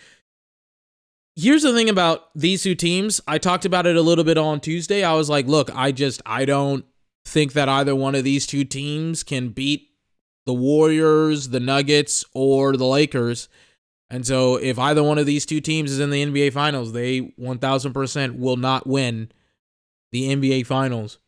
Here's 1.35 1.63
the 1.63 1.73
thing 1.73 1.89
about 1.89 2.29
these 2.35 2.63
two 2.63 2.75
teams. 2.75 3.21
I 3.27 3.37
talked 3.37 3.65
about 3.65 3.85
it 3.85 3.95
a 3.95 4.01
little 4.01 4.23
bit 4.23 4.37
on 4.37 4.59
Tuesday. 4.59 5.03
I 5.03 5.13
was 5.13 5.29
like, 5.29 5.47
look, 5.47 5.73
I 5.73 5.91
just 5.91 6.21
I 6.25 6.45
don't 6.45 6.85
think 7.25 7.53
that 7.53 7.69
either 7.69 7.95
one 7.95 8.15
of 8.15 8.23
these 8.23 8.45
two 8.45 8.63
teams 8.63 9.23
can 9.23 9.49
beat 9.49 9.88
the 10.49 10.53
Warriors, 10.55 11.49
the 11.49 11.59
Nuggets, 11.59 12.25
or 12.33 12.75
the 12.75 12.83
Lakers. 12.83 13.49
And 14.09 14.25
so 14.25 14.55
if 14.55 14.79
either 14.79 15.03
one 15.03 15.19
of 15.19 15.27
these 15.27 15.45
two 15.45 15.61
teams 15.61 15.91
is 15.91 15.99
in 15.99 16.09
the 16.09 16.25
NBA 16.25 16.53
finals, 16.53 16.91
they 16.91 17.21
1000% 17.39 18.39
will 18.39 18.55
not 18.55 18.87
win 18.87 19.31
the 20.11 20.35
NBA 20.35 20.65
finals. 20.65 21.19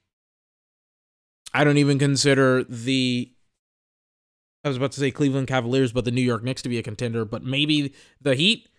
I 1.53 1.63
don't 1.63 1.77
even 1.77 1.99
consider 1.99 2.63
the 2.63 3.31
I 4.63 4.69
was 4.69 4.77
about 4.77 4.91
to 4.93 4.99
say 4.99 5.11
Cleveland 5.11 5.47
Cavaliers, 5.47 5.91
but 5.91 6.03
the 6.03 6.11
New 6.11 6.21
York 6.21 6.43
Knicks 6.43 6.63
to 6.63 6.69
be 6.69 6.79
a 6.79 6.83
contender. 6.83 7.23
But 7.23 7.43
maybe 7.43 7.93
the 8.21 8.33
Heat, 8.33 8.69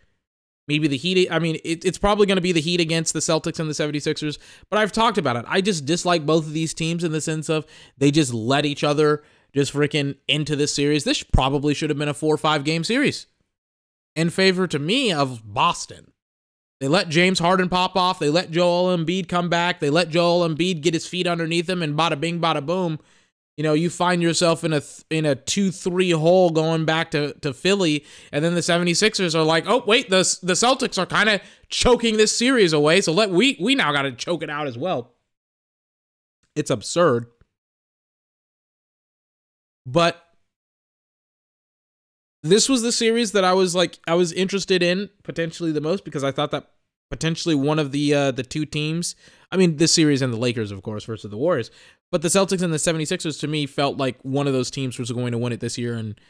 maybe 0.66 0.88
the 0.88 0.96
Heat. 0.96 1.28
I 1.30 1.38
mean, 1.38 1.60
it, 1.64 1.84
it's 1.84 1.98
probably 1.98 2.26
going 2.26 2.36
to 2.36 2.42
be 2.42 2.52
the 2.52 2.60
Heat 2.60 2.80
against 2.80 3.12
the 3.12 3.20
Celtics 3.20 3.60
and 3.60 3.70
the 3.70 3.74
76ers. 3.74 4.38
But 4.70 4.80
I've 4.80 4.90
talked 4.90 5.18
about 5.18 5.36
it. 5.36 5.44
I 5.46 5.60
just 5.60 5.84
dislike 5.84 6.26
both 6.26 6.46
of 6.46 6.52
these 6.52 6.74
teams 6.74 7.04
in 7.04 7.12
the 7.12 7.20
sense 7.20 7.48
of 7.48 7.64
they 7.96 8.10
just 8.10 8.34
let 8.34 8.66
each 8.66 8.82
other 8.82 9.22
just 9.54 9.72
freaking 9.72 10.16
into 10.28 10.56
this 10.56 10.74
series. 10.74 11.04
This 11.04 11.22
probably 11.22 11.74
should 11.74 11.90
have 11.90 11.98
been 11.98 12.08
a 12.08 12.14
four 12.14 12.34
or 12.34 12.38
five 12.38 12.64
game 12.64 12.84
series 12.84 13.26
in 14.14 14.30
favor 14.30 14.66
to 14.66 14.78
me 14.78 15.12
of 15.12 15.42
Boston. 15.44 16.12
They 16.80 16.88
let 16.88 17.08
James 17.08 17.38
Harden 17.38 17.68
pop 17.68 17.94
off. 17.96 18.18
They 18.18 18.28
let 18.30 18.50
Joel 18.50 18.96
Embiid 18.96 19.28
come 19.28 19.48
back. 19.48 19.78
They 19.78 19.90
let 19.90 20.08
Joel 20.08 20.48
Embiid 20.48 20.80
get 20.80 20.94
his 20.94 21.06
feet 21.06 21.26
underneath 21.26 21.68
him 21.68 21.82
and 21.82 21.96
bada 21.96 22.18
bing, 22.18 22.40
bada 22.40 22.64
boom 22.64 22.98
you 23.56 23.62
know, 23.62 23.74
you 23.74 23.90
find 23.90 24.22
yourself 24.22 24.64
in 24.64 24.72
a 24.72 24.82
in 25.10 25.26
a 25.26 25.36
2-3 25.36 26.18
hole 26.18 26.50
going 26.50 26.84
back 26.84 27.10
to 27.10 27.34
to 27.40 27.52
Philly 27.52 28.04
and 28.32 28.44
then 28.44 28.54
the 28.54 28.60
76ers 28.60 29.34
are 29.34 29.42
like, 29.42 29.64
"Oh, 29.66 29.82
wait, 29.86 30.08
the 30.08 30.38
the 30.42 30.54
Celtics 30.54 30.98
are 30.98 31.06
kind 31.06 31.28
of 31.28 31.40
choking 31.68 32.16
this 32.16 32.34
series 32.34 32.72
away, 32.72 33.00
so 33.00 33.12
let 33.12 33.30
we 33.30 33.58
we 33.60 33.74
now 33.74 33.92
got 33.92 34.02
to 34.02 34.12
choke 34.12 34.42
it 34.42 34.50
out 34.50 34.66
as 34.66 34.78
well." 34.78 35.12
It's 36.54 36.70
absurd. 36.70 37.26
But 39.86 40.22
this 42.42 42.68
was 42.68 42.82
the 42.82 42.92
series 42.92 43.32
that 43.32 43.44
I 43.44 43.52
was 43.52 43.74
like 43.74 43.98
I 44.06 44.14
was 44.14 44.32
interested 44.32 44.82
in 44.82 45.10
potentially 45.22 45.72
the 45.72 45.80
most 45.80 46.04
because 46.04 46.24
I 46.24 46.32
thought 46.32 46.50
that 46.50 46.70
potentially 47.10 47.54
one 47.54 47.78
of 47.78 47.92
the 47.92 48.14
uh 48.14 48.30
the 48.30 48.42
two 48.42 48.64
teams, 48.64 49.14
I 49.50 49.56
mean 49.56 49.76
this 49.76 49.92
series 49.92 50.22
and 50.22 50.32
the 50.32 50.38
Lakers 50.38 50.70
of 50.70 50.82
course 50.82 51.04
versus 51.04 51.30
the 51.30 51.36
Warriors, 51.36 51.70
but 52.10 52.22
the 52.22 52.28
Celtics 52.28 52.62
and 52.62 52.72
the 52.72 52.76
76ers 52.76 53.40
to 53.40 53.48
me 53.48 53.66
felt 53.66 53.96
like 53.96 54.18
one 54.22 54.46
of 54.46 54.52
those 54.52 54.70
teams 54.70 54.98
was 54.98 55.10
going 55.10 55.32
to 55.32 55.38
win 55.38 55.52
it 55.52 55.60
this 55.60 55.78
year, 55.78 55.94
and 55.94 56.20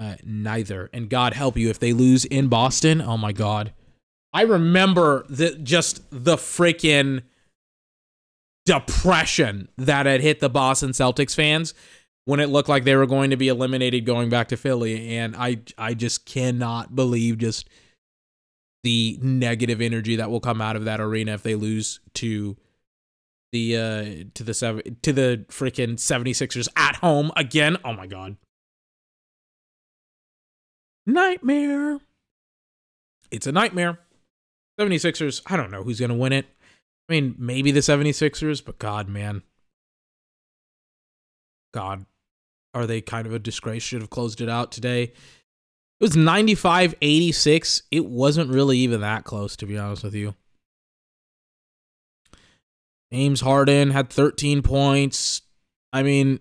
uh, 0.00 0.16
neither. 0.24 0.88
And 0.92 1.10
God 1.10 1.34
help 1.34 1.56
you 1.56 1.68
if 1.68 1.78
they 1.78 1.92
lose 1.92 2.24
in 2.24 2.48
Boston. 2.48 3.02
Oh 3.02 3.18
my 3.18 3.32
God. 3.32 3.72
I 4.32 4.42
remember 4.42 5.26
the 5.28 5.56
just 5.56 6.02
the 6.10 6.36
freaking 6.36 7.22
depression 8.64 9.68
that 9.76 10.06
had 10.06 10.20
hit 10.22 10.40
the 10.40 10.48
Boston 10.48 10.90
Celtics 10.90 11.34
fans 11.34 11.74
when 12.30 12.38
it 12.38 12.48
looked 12.48 12.68
like 12.68 12.84
they 12.84 12.94
were 12.94 13.06
going 13.06 13.30
to 13.30 13.36
be 13.36 13.48
eliminated 13.48 14.06
going 14.06 14.30
back 14.30 14.46
to 14.46 14.56
Philly 14.56 15.16
and 15.16 15.34
I 15.34 15.58
I 15.76 15.94
just 15.94 16.26
cannot 16.26 16.94
believe 16.94 17.38
just 17.38 17.68
the 18.84 19.18
negative 19.20 19.80
energy 19.80 20.14
that 20.14 20.30
will 20.30 20.38
come 20.38 20.60
out 20.60 20.76
of 20.76 20.84
that 20.84 21.00
arena 21.00 21.34
if 21.34 21.42
they 21.42 21.56
lose 21.56 21.98
to 22.14 22.56
the 23.50 23.76
uh 23.76 24.24
to 24.34 24.44
the 24.44 24.54
seven 24.54 24.96
to 25.02 25.12
the 25.12 25.44
freaking 25.48 25.94
76ers 25.94 26.68
at 26.76 26.96
home 26.96 27.32
again. 27.36 27.76
Oh 27.84 27.94
my 27.94 28.06
god. 28.06 28.36
Nightmare. 31.04 31.98
It's 33.32 33.48
a 33.48 33.52
nightmare. 33.52 33.98
76ers, 34.78 35.42
I 35.46 35.56
don't 35.56 35.72
know 35.72 35.82
who's 35.82 35.98
going 35.98 36.10
to 36.10 36.16
win 36.16 36.32
it. 36.32 36.46
I 37.08 37.12
mean, 37.12 37.34
maybe 37.38 37.72
the 37.72 37.80
76ers, 37.80 38.64
but 38.64 38.78
god, 38.78 39.08
man. 39.08 39.42
God, 41.74 42.06
are 42.74 42.86
they 42.86 43.00
kind 43.00 43.26
of 43.26 43.34
a 43.34 43.38
disgrace? 43.38 43.82
Should 43.82 44.00
have 44.02 44.10
closed 44.10 44.40
it 44.40 44.48
out 44.48 44.72
today. 44.72 45.04
It 45.04 45.12
was 46.04 46.16
95 46.16 46.94
86. 47.00 47.82
It 47.90 48.06
wasn't 48.06 48.50
really 48.50 48.78
even 48.78 49.00
that 49.02 49.24
close, 49.24 49.56
to 49.56 49.66
be 49.66 49.76
honest 49.76 50.04
with 50.04 50.14
you. 50.14 50.34
James 53.12 53.40
Harden 53.40 53.90
had 53.90 54.08
13 54.08 54.62
points. 54.62 55.42
I 55.92 56.02
mean, 56.02 56.40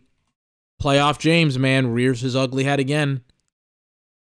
playoff 0.81 1.19
James, 1.19 1.57
man, 1.57 1.91
rears 1.91 2.21
his 2.21 2.35
ugly 2.35 2.63
head 2.63 2.79
again. 2.79 3.23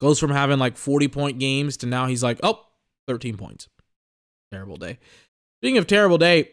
Goes 0.00 0.18
from 0.18 0.30
having 0.30 0.58
like 0.58 0.76
40 0.76 1.08
point 1.08 1.38
games 1.38 1.76
to 1.78 1.86
now 1.86 2.06
he's 2.06 2.22
like, 2.22 2.40
oh, 2.42 2.64
13 3.06 3.36
points. 3.36 3.68
Terrible 4.50 4.76
day. 4.76 4.98
Speaking 5.60 5.78
of 5.78 5.86
terrible 5.86 6.18
day 6.18 6.50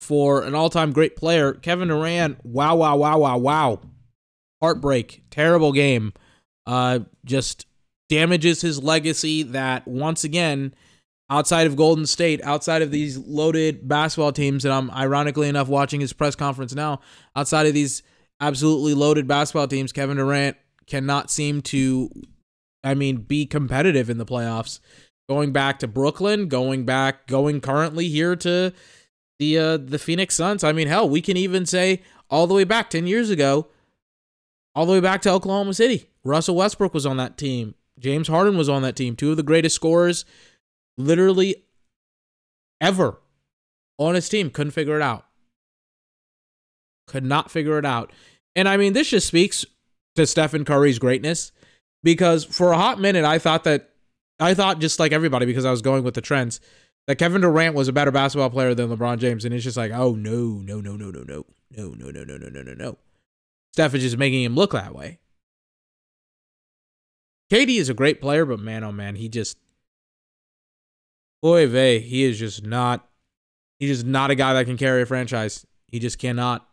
for 0.00 0.42
an 0.42 0.54
all 0.54 0.70
time 0.70 0.92
great 0.92 1.14
player, 1.16 1.52
Kevin 1.52 1.88
Durant, 1.88 2.44
wow, 2.44 2.74
wow, 2.74 2.96
wow, 2.96 3.18
wow, 3.18 3.38
wow. 3.38 3.80
Heartbreak. 4.66 5.22
Terrible 5.30 5.70
game. 5.70 6.12
Uh, 6.66 6.98
just 7.24 7.66
damages 8.08 8.62
his 8.62 8.82
legacy 8.82 9.44
that 9.44 9.86
once 9.86 10.24
again 10.24 10.74
outside 11.30 11.68
of 11.68 11.76
Golden 11.76 12.04
State, 12.04 12.42
outside 12.42 12.82
of 12.82 12.90
these 12.90 13.16
loaded 13.16 13.86
basketball 13.86 14.32
teams 14.32 14.64
that 14.64 14.72
I'm 14.72 14.90
ironically 14.90 15.48
enough 15.48 15.68
watching 15.68 16.00
his 16.00 16.12
press 16.12 16.34
conference 16.34 16.74
now, 16.74 16.98
outside 17.36 17.66
of 17.66 17.74
these 17.74 18.02
absolutely 18.40 18.94
loaded 18.94 19.28
basketball 19.28 19.68
teams, 19.68 19.92
Kevin 19.92 20.16
Durant 20.16 20.56
cannot 20.88 21.30
seem 21.30 21.62
to 21.62 22.10
I 22.82 22.94
mean 22.94 23.18
be 23.18 23.46
competitive 23.46 24.10
in 24.10 24.18
the 24.18 24.26
playoffs. 24.26 24.80
Going 25.28 25.52
back 25.52 25.78
to 25.78 25.86
Brooklyn, 25.86 26.48
going 26.48 26.84
back 26.84 27.28
going 27.28 27.60
currently 27.60 28.08
here 28.08 28.34
to 28.34 28.72
the 29.38 29.58
uh 29.58 29.76
the 29.76 30.00
Phoenix 30.00 30.34
Suns. 30.34 30.64
I 30.64 30.72
mean, 30.72 30.88
hell, 30.88 31.08
we 31.08 31.20
can 31.20 31.36
even 31.36 31.66
say 31.66 32.02
all 32.28 32.48
the 32.48 32.54
way 32.54 32.64
back 32.64 32.90
10 32.90 33.06
years 33.06 33.30
ago 33.30 33.68
all 34.76 34.84
the 34.84 34.92
way 34.92 35.00
back 35.00 35.22
to 35.22 35.30
Oklahoma 35.30 35.72
City. 35.72 36.10
Russell 36.22 36.54
Westbrook 36.54 36.92
was 36.92 37.06
on 37.06 37.16
that 37.16 37.38
team. 37.38 37.74
James 37.98 38.28
Harden 38.28 38.58
was 38.58 38.68
on 38.68 38.82
that 38.82 38.94
team. 38.94 39.16
Two 39.16 39.30
of 39.30 39.38
the 39.38 39.42
greatest 39.42 39.74
scorers 39.74 40.26
literally 40.98 41.64
ever 42.78 43.18
on 43.98 44.14
his 44.14 44.28
team 44.28 44.50
couldn't 44.50 44.72
figure 44.72 44.94
it 44.94 45.02
out. 45.02 45.24
Could 47.06 47.24
not 47.24 47.50
figure 47.50 47.78
it 47.78 47.86
out. 47.86 48.12
And 48.54 48.68
I 48.68 48.76
mean, 48.76 48.92
this 48.92 49.08
just 49.08 49.26
speaks 49.26 49.64
to 50.14 50.26
Stephen 50.26 50.66
Curry's 50.66 50.98
greatness 50.98 51.52
because 52.02 52.44
for 52.44 52.72
a 52.72 52.76
hot 52.76 53.00
minute, 53.00 53.24
I 53.24 53.38
thought 53.38 53.64
that, 53.64 53.90
I 54.38 54.52
thought 54.52 54.78
just 54.78 55.00
like 55.00 55.12
everybody, 55.12 55.46
because 55.46 55.64
I 55.64 55.70
was 55.70 55.80
going 55.80 56.04
with 56.04 56.14
the 56.14 56.20
trends, 56.20 56.60
that 57.06 57.16
Kevin 57.16 57.40
Durant 57.40 57.74
was 57.74 57.88
a 57.88 57.94
better 57.94 58.10
basketball 58.10 58.50
player 58.50 58.74
than 58.74 58.90
LeBron 58.90 59.18
James. 59.18 59.46
And 59.46 59.54
it's 59.54 59.64
just 59.64 59.78
like, 59.78 59.92
oh, 59.92 60.14
no, 60.14 60.60
no, 60.62 60.82
no, 60.82 60.96
no, 60.96 61.10
no, 61.10 61.22
no, 61.22 61.44
no, 61.70 61.94
no, 61.94 62.10
no, 62.10 62.24
no, 62.24 62.36
no, 62.36 62.48
no, 62.48 62.62
no, 62.62 62.74
no. 62.74 62.98
Steph 63.76 63.92
is 63.92 64.02
just 64.02 64.16
making 64.16 64.42
him 64.42 64.54
look 64.54 64.72
that 64.72 64.94
way. 64.94 65.18
KD 67.52 67.78
is 67.78 67.90
a 67.90 67.94
great 67.94 68.22
player, 68.22 68.46
but 68.46 68.58
man, 68.58 68.82
oh 68.82 68.90
man, 68.90 69.16
he 69.16 69.28
just, 69.28 69.58
boy, 71.42 71.66
vey, 71.68 71.98
he 71.98 72.24
is 72.24 72.38
just 72.38 72.64
not, 72.64 73.06
he's 73.78 73.98
just 73.98 74.06
not 74.06 74.30
a 74.30 74.34
guy 74.34 74.54
that 74.54 74.64
can 74.64 74.78
carry 74.78 75.02
a 75.02 75.06
franchise. 75.06 75.66
He 75.88 75.98
just 75.98 76.18
cannot 76.18 76.66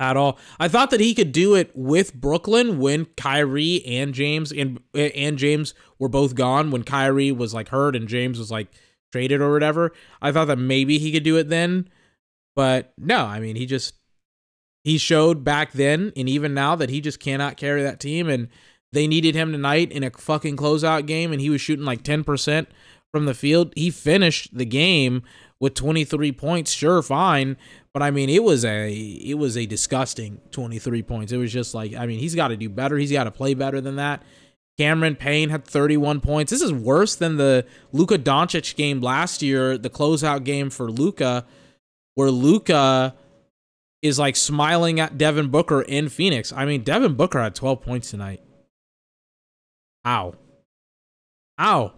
at 0.00 0.16
all. 0.16 0.40
I 0.58 0.66
thought 0.66 0.90
that 0.90 0.98
he 0.98 1.14
could 1.14 1.30
do 1.30 1.54
it 1.54 1.70
with 1.72 2.14
Brooklyn 2.14 2.80
when 2.80 3.04
Kyrie 3.16 3.84
and 3.86 4.14
James 4.14 4.50
and 4.50 4.80
and 4.92 5.38
James 5.38 5.72
were 6.00 6.08
both 6.08 6.34
gone. 6.34 6.72
When 6.72 6.82
Kyrie 6.82 7.30
was 7.30 7.54
like 7.54 7.68
hurt 7.68 7.94
and 7.94 8.08
James 8.08 8.40
was 8.40 8.50
like 8.50 8.72
traded 9.12 9.40
or 9.40 9.52
whatever. 9.52 9.92
I 10.20 10.32
thought 10.32 10.46
that 10.46 10.58
maybe 10.58 10.98
he 10.98 11.12
could 11.12 11.22
do 11.22 11.36
it 11.36 11.48
then, 11.48 11.88
but 12.56 12.92
no. 12.98 13.24
I 13.24 13.38
mean, 13.38 13.54
he 13.54 13.64
just 13.64 13.94
he 14.88 14.96
showed 14.96 15.44
back 15.44 15.72
then 15.72 16.12
and 16.16 16.28
even 16.28 16.54
now 16.54 16.74
that 16.74 16.88
he 16.88 17.02
just 17.02 17.20
cannot 17.20 17.58
carry 17.58 17.82
that 17.82 18.00
team. 18.00 18.28
And 18.28 18.48
they 18.90 19.06
needed 19.06 19.34
him 19.34 19.52
tonight 19.52 19.92
in 19.92 20.02
a 20.02 20.10
fucking 20.10 20.56
closeout 20.56 21.04
game, 21.06 21.30
and 21.30 21.42
he 21.42 21.50
was 21.50 21.60
shooting 21.60 21.84
like 21.84 22.02
ten 22.02 22.24
percent 22.24 22.68
from 23.12 23.26
the 23.26 23.34
field. 23.34 23.74
He 23.76 23.90
finished 23.90 24.56
the 24.56 24.64
game 24.64 25.22
with 25.60 25.74
23 25.74 26.32
points. 26.32 26.72
Sure, 26.72 27.02
fine, 27.02 27.58
but 27.92 28.02
I 28.02 28.10
mean, 28.10 28.30
it 28.30 28.42
was 28.42 28.64
a 28.64 28.90
it 28.90 29.34
was 29.34 29.58
a 29.58 29.66
disgusting 29.66 30.40
23 30.52 31.02
points. 31.02 31.32
It 31.32 31.36
was 31.36 31.52
just 31.52 31.74
like, 31.74 31.94
I 31.94 32.06
mean, 32.06 32.18
he's 32.18 32.34
got 32.34 32.48
to 32.48 32.56
do 32.56 32.70
better. 32.70 32.96
He's 32.96 33.12
got 33.12 33.24
to 33.24 33.30
play 33.30 33.52
better 33.52 33.82
than 33.82 33.96
that. 33.96 34.22
Cameron 34.78 35.16
Payne 35.16 35.50
had 35.50 35.66
31 35.66 36.20
points. 36.20 36.50
This 36.50 36.62
is 36.62 36.72
worse 36.72 37.14
than 37.14 37.36
the 37.36 37.66
Luka 37.92 38.16
Doncic 38.16 38.74
game 38.74 39.02
last 39.02 39.42
year, 39.42 39.76
the 39.76 39.90
closeout 39.90 40.44
game 40.44 40.70
for 40.70 40.90
Luka, 40.90 41.44
where 42.14 42.30
Luka 42.30 43.14
is 44.02 44.18
like 44.18 44.36
smiling 44.36 45.00
at 45.00 45.18
Devin 45.18 45.48
Booker 45.48 45.82
in 45.82 46.08
Phoenix. 46.08 46.52
I 46.52 46.64
mean, 46.64 46.82
Devin 46.82 47.14
Booker 47.14 47.40
had 47.40 47.54
12 47.54 47.80
points 47.82 48.10
tonight. 48.10 48.40
Ow. 50.06 50.34
Ow. 51.60 51.92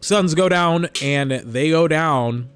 Suns 0.00 0.34
go 0.34 0.48
down 0.48 0.88
and 1.02 1.30
they 1.30 1.70
go 1.70 1.86
down 1.86 2.48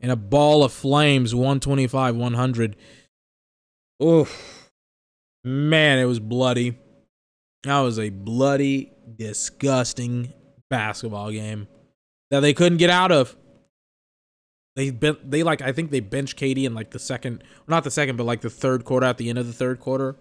in 0.00 0.10
a 0.10 0.16
ball 0.16 0.62
of 0.62 0.72
flames 0.72 1.34
125 1.34 2.16
100. 2.16 2.76
Oof. 4.02 4.70
Man, 5.42 5.98
it 5.98 6.04
was 6.04 6.20
bloody. 6.20 6.78
That 7.64 7.80
was 7.80 7.98
a 7.98 8.10
bloody, 8.10 8.92
disgusting 9.16 10.32
basketball 10.68 11.30
game 11.30 11.68
that 12.30 12.40
they 12.40 12.54
couldn't 12.54 12.78
get 12.78 12.90
out 12.90 13.12
of. 13.12 13.36
They 14.80 15.14
they 15.22 15.42
like 15.42 15.60
I 15.60 15.72
think 15.72 15.90
they 15.90 16.00
bench 16.00 16.36
KD 16.36 16.64
in 16.64 16.72
like 16.72 16.90
the 16.90 16.98
second, 16.98 17.44
not 17.68 17.84
the 17.84 17.90
second, 17.90 18.16
but 18.16 18.24
like 18.24 18.40
the 18.40 18.48
third 18.48 18.86
quarter 18.86 19.04
at 19.04 19.18
the 19.18 19.28
end 19.28 19.38
of 19.38 19.46
the 19.46 19.52
third 19.52 19.78
quarter. 19.78 20.16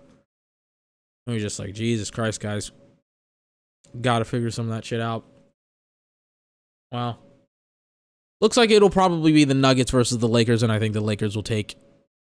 And 1.26 1.34
we 1.34 1.40
just 1.40 1.60
like 1.60 1.74
Jesus 1.74 2.12
Christ, 2.12 2.42
guys, 2.42 2.72
got 4.02 4.20
to 4.20 4.26
figure 4.26 4.52
some 4.52 4.70
of 4.70 4.76
that 4.76 4.84
shit 4.84 5.00
out. 5.00 5.24
Wow. 6.92 7.20
Looks 8.42 8.58
like 8.58 8.70
it'll 8.70 8.90
probably 8.90 9.32
be 9.32 9.46
the 9.46 9.54
Nuggets 9.54 9.92
versus 9.92 10.18
the 10.18 10.28
Lakers, 10.28 10.62
and 10.62 10.74
I 10.74 10.80
think 10.80 10.94
the 10.94 11.00
Lakers 11.00 11.38
will 11.38 11.44
take 11.44 11.76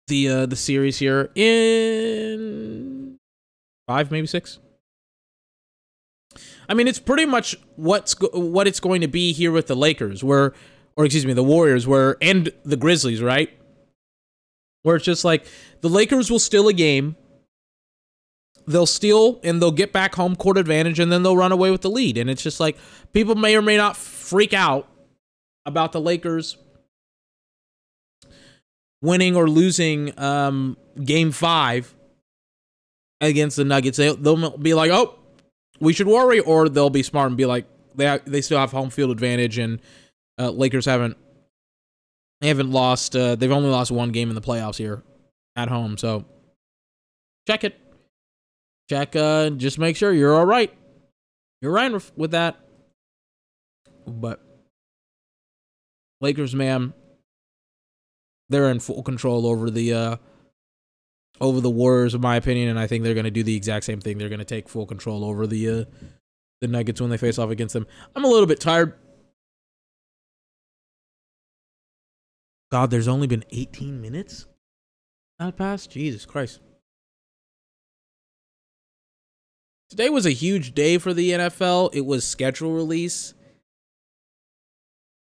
the 0.08 0.30
uh, 0.30 0.46
the 0.46 0.56
series 0.56 1.00
here 1.00 1.30
in 1.36 3.18
five, 3.86 4.12
maybe 4.12 4.28
six. 4.28 4.60
I 6.70 6.74
mean, 6.74 6.88
it's 6.88 7.00
pretty 7.00 7.26
much 7.26 7.58
what's 7.76 8.14
go- 8.14 8.30
what 8.40 8.66
it's 8.66 8.80
going 8.80 9.02
to 9.02 9.10
be 9.10 9.34
here 9.34 9.52
with 9.52 9.68
the 9.68 9.76
Lakers, 9.76 10.24
where, 10.24 10.54
or 10.96 11.06
excuse 11.06 11.26
me, 11.26 11.34
the 11.34 11.44
Warriors, 11.44 11.88
were, 11.88 12.18
and 12.22 12.52
the 12.64 12.78
Grizzlies, 12.78 13.22
right? 13.22 13.50
Where 14.84 14.96
it's 14.98 15.06
just 15.06 15.26
like 15.26 15.46
the 15.82 15.90
Lakers 15.90 16.30
will 16.30 16.40
steal 16.40 16.68
a 16.68 16.74
game, 16.74 17.16
they'll 18.68 18.86
steal 18.86 19.40
and 19.44 19.62
they'll 19.62 19.72
get 19.72 19.92
back 19.92 20.16
home 20.16 20.36
court 20.36 20.58
advantage, 20.58 21.00
and 21.00 21.12
then 21.12 21.24
they'll 21.24 21.38
run 21.38 21.52
away 21.52 21.72
with 21.72 21.82
the 21.82 21.90
lead, 21.90 22.18
and 22.18 22.30
it's 22.30 22.44
just 22.44 22.60
like 22.60 22.78
people 23.14 23.36
may 23.36 23.56
or 23.56 23.62
may 23.62 23.78
not 23.78 23.98
freak 23.98 24.54
out 24.54 24.88
about 25.66 25.94
the 25.94 26.02
Lakers 26.02 26.58
winning 29.02 29.36
or 29.36 29.50
losing 29.50 30.18
um, 30.20 30.78
game 31.04 31.32
five 31.32 31.94
against 33.20 33.58
the 33.58 33.66
Nuggets. 33.66 33.98
They, 33.98 34.14
they'll 34.16 34.58
be 34.58 34.74
like, 34.74 34.92
oh, 34.92 35.20
we 35.80 35.94
should 35.94 36.08
worry, 36.08 36.40
or 36.40 36.70
they'll 36.70 36.90
be 36.90 37.04
smart 37.04 37.28
and 37.28 37.38
be 37.38 37.46
like, 37.46 37.66
they 37.96 38.20
they 38.26 38.42
still 38.42 38.58
have 38.58 38.72
home 38.72 38.90
field 38.90 39.12
advantage, 39.12 39.58
and 39.58 39.80
uh, 40.40 40.50
Lakers 40.52 40.86
haven't 40.86 41.18
they 42.42 42.50
haven't 42.50 42.72
lost. 42.72 43.16
Uh, 43.16 43.36
they've 43.36 43.52
only 43.52 43.70
lost 43.70 43.92
one 43.92 44.12
game 44.12 44.30
in 44.30 44.36
the 44.36 44.42
playoffs 44.42 44.78
here 44.78 45.04
at 45.56 45.70
home. 45.70 45.98
So 45.98 46.26
check 47.48 47.64
it, 47.64 47.80
check. 48.90 49.16
Uh, 49.16 49.52
just 49.52 49.80
make 49.80 49.96
sure 49.96 50.12
you're 50.12 50.36
all 50.36 50.46
right. 50.46 50.74
You're 51.62 51.72
right 51.72 51.92
with 52.18 52.32
that. 52.32 52.60
But 54.06 54.42
Lakers, 56.20 56.54
man, 56.54 56.94
they're 58.50 58.70
in 58.70 58.80
full 58.80 59.04
control 59.04 59.48
over 59.48 59.70
the 59.70 59.94
uh, 59.94 60.16
over 61.40 61.62
the 61.62 61.70
Warriors, 61.70 62.14
in 62.14 62.22
my 62.22 62.36
opinion, 62.36 62.70
and 62.70 62.80
I 62.80 62.88
think 62.88 63.04
they're 63.04 63.14
going 63.14 63.24
to 63.24 63.32
do 63.32 63.44
the 63.44 63.56
exact 63.56 63.86
same 63.86 64.02
thing. 64.02 64.18
They're 64.18 64.30
going 64.30 64.40
to 64.40 64.46
take 64.46 64.70
full 64.70 64.86
control 64.86 65.24
over 65.24 65.48
the 65.48 65.70
uh, 65.70 65.86
the 66.62 66.68
Nuggets 66.68 67.02
when 67.02 67.10
they 67.10 67.18
face 67.18 67.40
off 67.40 67.50
against 67.50 67.74
them. 67.74 67.88
I'm 68.16 68.26
a 68.26 68.30
little 68.30 68.46
bit 68.46 68.60
tired. 68.60 68.94
God, 72.74 72.90
there's 72.90 73.08
only 73.08 73.28
been 73.28 73.46
18 73.52 74.02
minutes 74.02 74.48
that 75.38 75.56
passed. 75.56 75.92
Jesus 75.92 76.26
Christ. 76.26 76.60
Today 79.92 80.10
was 80.10 80.26
a 80.26 80.32
huge 80.32 80.74
day 80.74 80.98
for 80.98 81.14
the 81.14 81.34
NFL. 81.34 81.92
It 81.94 82.04
was 82.04 82.26
schedule 82.26 82.72
release. 82.72 83.36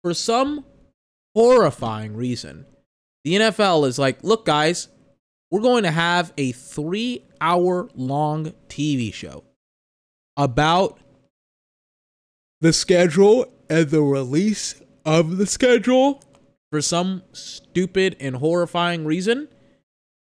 For 0.02 0.14
some 0.14 0.64
horrifying 1.36 2.16
reason, 2.16 2.68
the 3.26 3.34
NFL 3.34 3.86
is 3.86 4.00
like, 4.00 4.24
look, 4.24 4.46
guys, 4.46 4.88
we're 5.52 5.60
going 5.60 5.84
to 5.84 5.92
have 5.92 6.32
a 6.38 6.54
three 6.54 7.26
hour 7.42 7.90
long 7.96 8.54
TV 8.70 9.14
show 9.14 9.44
about 10.38 11.02
the 12.62 12.72
schedule 12.72 13.52
and 13.70 13.90
the 13.90 14.02
release 14.02 14.82
of 15.04 15.36
the 15.36 15.46
schedule 15.46 16.22
for 16.76 16.82
some 16.82 17.24
stupid 17.32 18.18
and 18.20 18.36
horrifying 18.36 19.06
reason. 19.06 19.48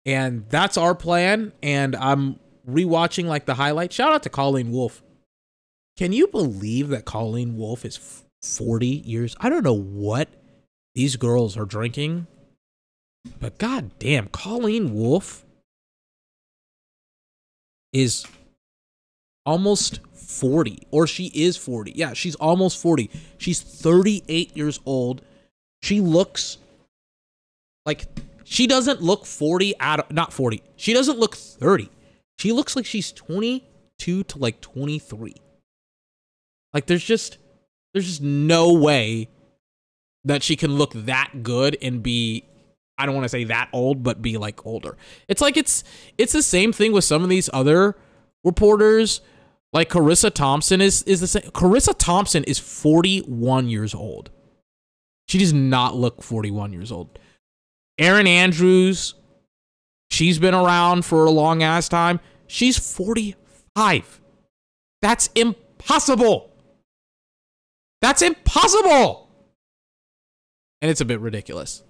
And 0.05 0.45
that's 0.47 0.77
our 0.77 0.95
plan. 0.95 1.51
And 1.61 1.93
I'm 1.97 2.39
rewatching 2.65 3.25
like 3.25 3.45
the 3.45 3.55
highlight. 3.55 3.91
Shout 3.91 4.13
out 4.13 4.23
to 4.23 4.29
Colleen 4.29 4.71
Wolfe. 4.71 5.03
Can 5.97 6.13
you 6.13 6.27
believe 6.27 6.87
that 6.87 7.03
Colleen 7.03 7.57
Wolfe 7.57 7.83
is 7.83 8.23
40 8.41 8.87
years? 8.87 9.35
I 9.41 9.49
don't 9.49 9.63
know 9.65 9.77
what 9.77 10.29
these 10.95 11.17
girls 11.17 11.57
are 11.57 11.65
drinking 11.65 12.27
but 13.41 13.57
god 13.57 13.91
damn, 13.99 14.27
Colleen 14.29 14.93
Wolfe 14.93 15.45
is 17.91 18.25
almost 19.45 19.99
40 20.13 20.87
or 20.91 21.07
she 21.07 21.25
is 21.35 21.57
40. 21.57 21.91
Yeah, 21.93 22.13
she's 22.13 22.35
almost 22.35 22.81
40. 22.81 23.09
She's 23.37 23.59
38 23.61 24.55
years 24.55 24.79
old. 24.85 25.21
She 25.81 26.01
looks 26.01 26.57
like 27.85 28.05
she 28.43 28.67
doesn't 28.67 29.01
look 29.01 29.25
40 29.25 29.75
at 29.79 30.11
not 30.11 30.33
40. 30.33 30.61
She 30.75 30.93
doesn't 30.93 31.19
look 31.19 31.35
30. 31.35 31.89
She 32.39 32.51
looks 32.51 32.75
like 32.75 32.85
she's 32.85 33.11
22 33.11 34.23
to 34.23 34.37
like 34.37 34.61
23. 34.61 35.35
Like 36.73 36.85
there's 36.85 37.03
just 37.03 37.37
there's 37.93 38.05
just 38.05 38.21
no 38.21 38.73
way 38.73 39.29
that 40.23 40.43
she 40.43 40.55
can 40.55 40.75
look 40.75 40.93
that 40.93 41.43
good 41.43 41.77
and 41.81 42.03
be 42.03 42.43
I 42.97 43.05
don't 43.05 43.15
want 43.15 43.25
to 43.25 43.29
say 43.29 43.43
that 43.45 43.69
old, 43.73 44.03
but 44.03 44.21
be 44.21 44.37
like 44.37 44.65
older. 44.65 44.97
It's 45.27 45.41
like 45.41 45.57
it's 45.57 45.83
it's 46.17 46.33
the 46.33 46.41
same 46.41 46.73
thing 46.73 46.91
with 46.91 47.03
some 47.03 47.23
of 47.23 47.29
these 47.29 47.49
other 47.53 47.95
reporters. 48.43 49.21
Like 49.73 49.89
Charissa 49.89 50.33
Thompson 50.33 50.81
is 50.81 51.03
is 51.03 51.19
the 51.21 51.27
same. 51.27 51.43
Charissa 51.51 51.93
Thompson 51.97 52.43
is 52.45 52.59
41 52.59 53.69
years 53.69 53.93
old. 53.93 54.31
She 55.27 55.37
does 55.37 55.53
not 55.53 55.95
look 55.95 56.23
41 56.23 56.73
years 56.73 56.91
old. 56.91 57.19
Erin 57.97 58.27
Andrews, 58.27 59.15
she's 60.09 60.39
been 60.39 60.53
around 60.53 61.03
for 61.05 61.25
a 61.25 61.31
long 61.31 61.63
ass 61.63 61.89
time. 61.89 62.19
She's 62.47 62.77
45. 62.77 64.21
That's 65.01 65.29
impossible. 65.35 66.51
That's 68.01 68.21
impossible. 68.21 69.29
And 70.81 70.91
it's 70.91 71.01
a 71.01 71.05
bit 71.05 71.19
ridiculous. 71.19 71.83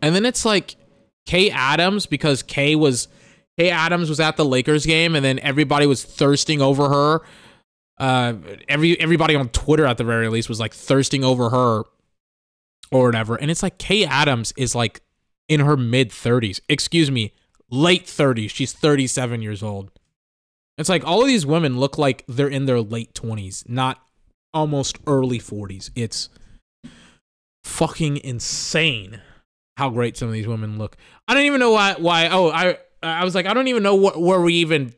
And 0.00 0.14
then 0.14 0.24
it's 0.24 0.44
like 0.44 0.76
Kay 1.26 1.50
Adams 1.50 2.06
because 2.06 2.42
Kay 2.42 2.74
was 2.74 3.08
Kay 3.58 3.70
Adams 3.70 4.08
was 4.08 4.20
at 4.20 4.36
the 4.36 4.44
Lakers 4.44 4.86
game 4.86 5.14
and 5.14 5.24
then 5.24 5.38
everybody 5.40 5.86
was 5.86 6.04
thirsting 6.04 6.62
over 6.62 6.88
her. 6.88 7.20
Uh 7.98 8.34
every 8.68 8.98
everybody 9.00 9.34
on 9.34 9.48
Twitter 9.48 9.86
at 9.86 9.98
the 9.98 10.04
very 10.04 10.28
least 10.28 10.48
was 10.48 10.60
like 10.60 10.72
thirsting 10.72 11.24
over 11.24 11.50
her 11.50 11.84
or 12.90 13.06
whatever. 13.06 13.36
And 13.36 13.50
it's 13.50 13.62
like 13.62 13.78
Kay 13.78 14.04
Adams 14.04 14.52
is 14.56 14.74
like 14.74 15.02
in 15.48 15.60
her 15.60 15.76
mid 15.76 16.10
30s. 16.10 16.60
Excuse 16.68 17.10
me, 17.10 17.32
late 17.70 18.04
30s. 18.06 18.50
She's 18.50 18.72
37 18.72 19.42
years 19.42 19.62
old. 19.62 19.90
It's 20.76 20.88
like 20.88 21.04
all 21.04 21.22
of 21.22 21.26
these 21.26 21.44
women 21.44 21.78
look 21.78 21.98
like 21.98 22.24
they're 22.28 22.48
in 22.48 22.66
their 22.66 22.80
late 22.80 23.12
20s, 23.14 23.68
not 23.68 24.00
almost 24.54 24.98
early 25.06 25.40
40s. 25.40 25.90
It's 25.96 26.28
fucking 27.64 28.18
insane 28.18 29.20
how 29.76 29.90
great 29.90 30.16
some 30.16 30.28
of 30.28 30.34
these 30.34 30.46
women 30.46 30.78
look. 30.78 30.96
I 31.26 31.34
don't 31.34 31.44
even 31.44 31.60
know 31.60 31.72
why 31.72 31.94
why 31.98 32.28
oh, 32.28 32.50
I 32.50 32.78
I 33.02 33.24
was 33.24 33.34
like 33.34 33.46
I 33.46 33.54
don't 33.54 33.68
even 33.68 33.82
know 33.82 33.96
what 33.96 34.20
where 34.20 34.40
we 34.40 34.54
even 34.54 34.94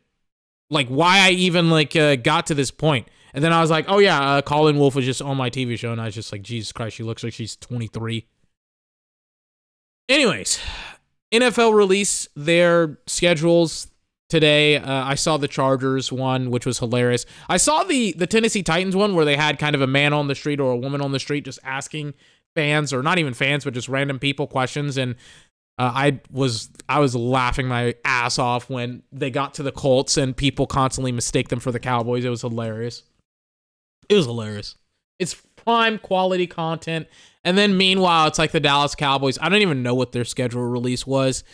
like 0.71 0.89
why 0.89 1.19
I 1.19 1.31
even 1.31 1.71
like 1.71 1.95
uh, 1.97 2.17
got 2.17 2.47
to 2.47 2.55
this 2.55 2.71
point. 2.71 3.09
And 3.33 3.45
then 3.45 3.53
I 3.53 3.61
was 3.61 3.71
like, 3.71 3.85
"Oh 3.89 3.99
yeah, 3.99 4.21
uh, 4.21 4.43
Colleen 4.43 4.79
Wolfe 4.79 4.95
was 4.95 5.05
just 5.05 5.23
on 5.23 5.37
my 5.37 5.51
TV 5.51 5.79
show." 5.79 5.93
And 5.93 6.01
I 6.01 6.07
was 6.07 6.15
just 6.15 6.33
like, 6.33 6.43
"Jesus 6.43 6.73
Christ, 6.73 6.97
she 6.97 7.03
looks 7.03 7.23
like 7.23 7.33
she's 7.33 7.57
23." 7.57 8.27
Anyways, 10.09 10.59
NFL 11.33 11.75
release 11.75 12.29
their 12.35 12.99
schedules 13.07 13.89
today. 14.29 14.77
Uh, 14.77 15.05
I 15.05 15.15
saw 15.15 15.37
the 15.37 15.47
Chargers 15.47 16.11
one, 16.11 16.51
which 16.51 16.67
was 16.67 16.79
hilarious. 16.79 17.27
I 17.49 17.57
saw 17.57 17.85
the 17.85 18.13
the 18.13 18.27
Tennessee 18.27 18.63
Titans 18.63 18.97
one 18.97 19.15
where 19.15 19.25
they 19.25 19.37
had 19.37 19.59
kind 19.59 19.75
of 19.75 19.83
a 19.83 19.87
man 19.87 20.13
on 20.13 20.29
the 20.29 20.35
street 20.35 20.59
or 20.59 20.73
a 20.73 20.77
woman 20.77 21.01
on 21.01 21.13
the 21.13 21.21
street 21.21 21.45
just 21.45 21.59
asking 21.63 22.15
fans 22.57 22.93
or 22.93 23.01
not 23.01 23.17
even 23.17 23.33
fans 23.33 23.63
but 23.63 23.73
just 23.73 23.89
random 23.89 24.19
people 24.19 24.49
questions 24.49 24.97
and 24.97 25.15
uh, 25.81 25.91
I 25.95 26.21
was 26.31 26.69
I 26.91 27.01
was 27.01 27.17
laughing 27.17 27.67
my 27.67 27.95
ass 28.05 28.39
off 28.39 28.69
when 28.69 29.03
they 29.11 29.31
got 29.31 29.55
to 29.55 29.63
the 29.63 29.73
Colts 29.73 30.19
and 30.19 30.37
people 30.37 30.67
constantly 30.67 31.11
mistake 31.11 31.49
them 31.49 31.59
for 31.59 31.73
the 31.73 31.81
Cowboys. 31.81 32.23
It 32.23 32.29
was 32.29 32.43
hilarious. 32.43 33.03
It 34.11 34.15
was 34.15 34.27
hilarious. 34.27 34.77
It's 35.19 35.35
prime 35.57 35.97
quality 35.97 36.47
content. 36.47 37.09
And 37.45 37.57
then 37.57 37.79
meanwhile, 37.79 38.29
it's 38.29 38.39
like 38.39 38.51
the 38.51 38.61
Dallas 38.61 38.95
Cowboys. 38.95 39.39
I 39.41 39.49
don't 39.49 39.63
even 39.63 39.83
know 39.83 39.95
what 39.95 40.13
their 40.13 40.27
schedule 40.27 40.63
release 40.63 41.07
was. 41.07 41.45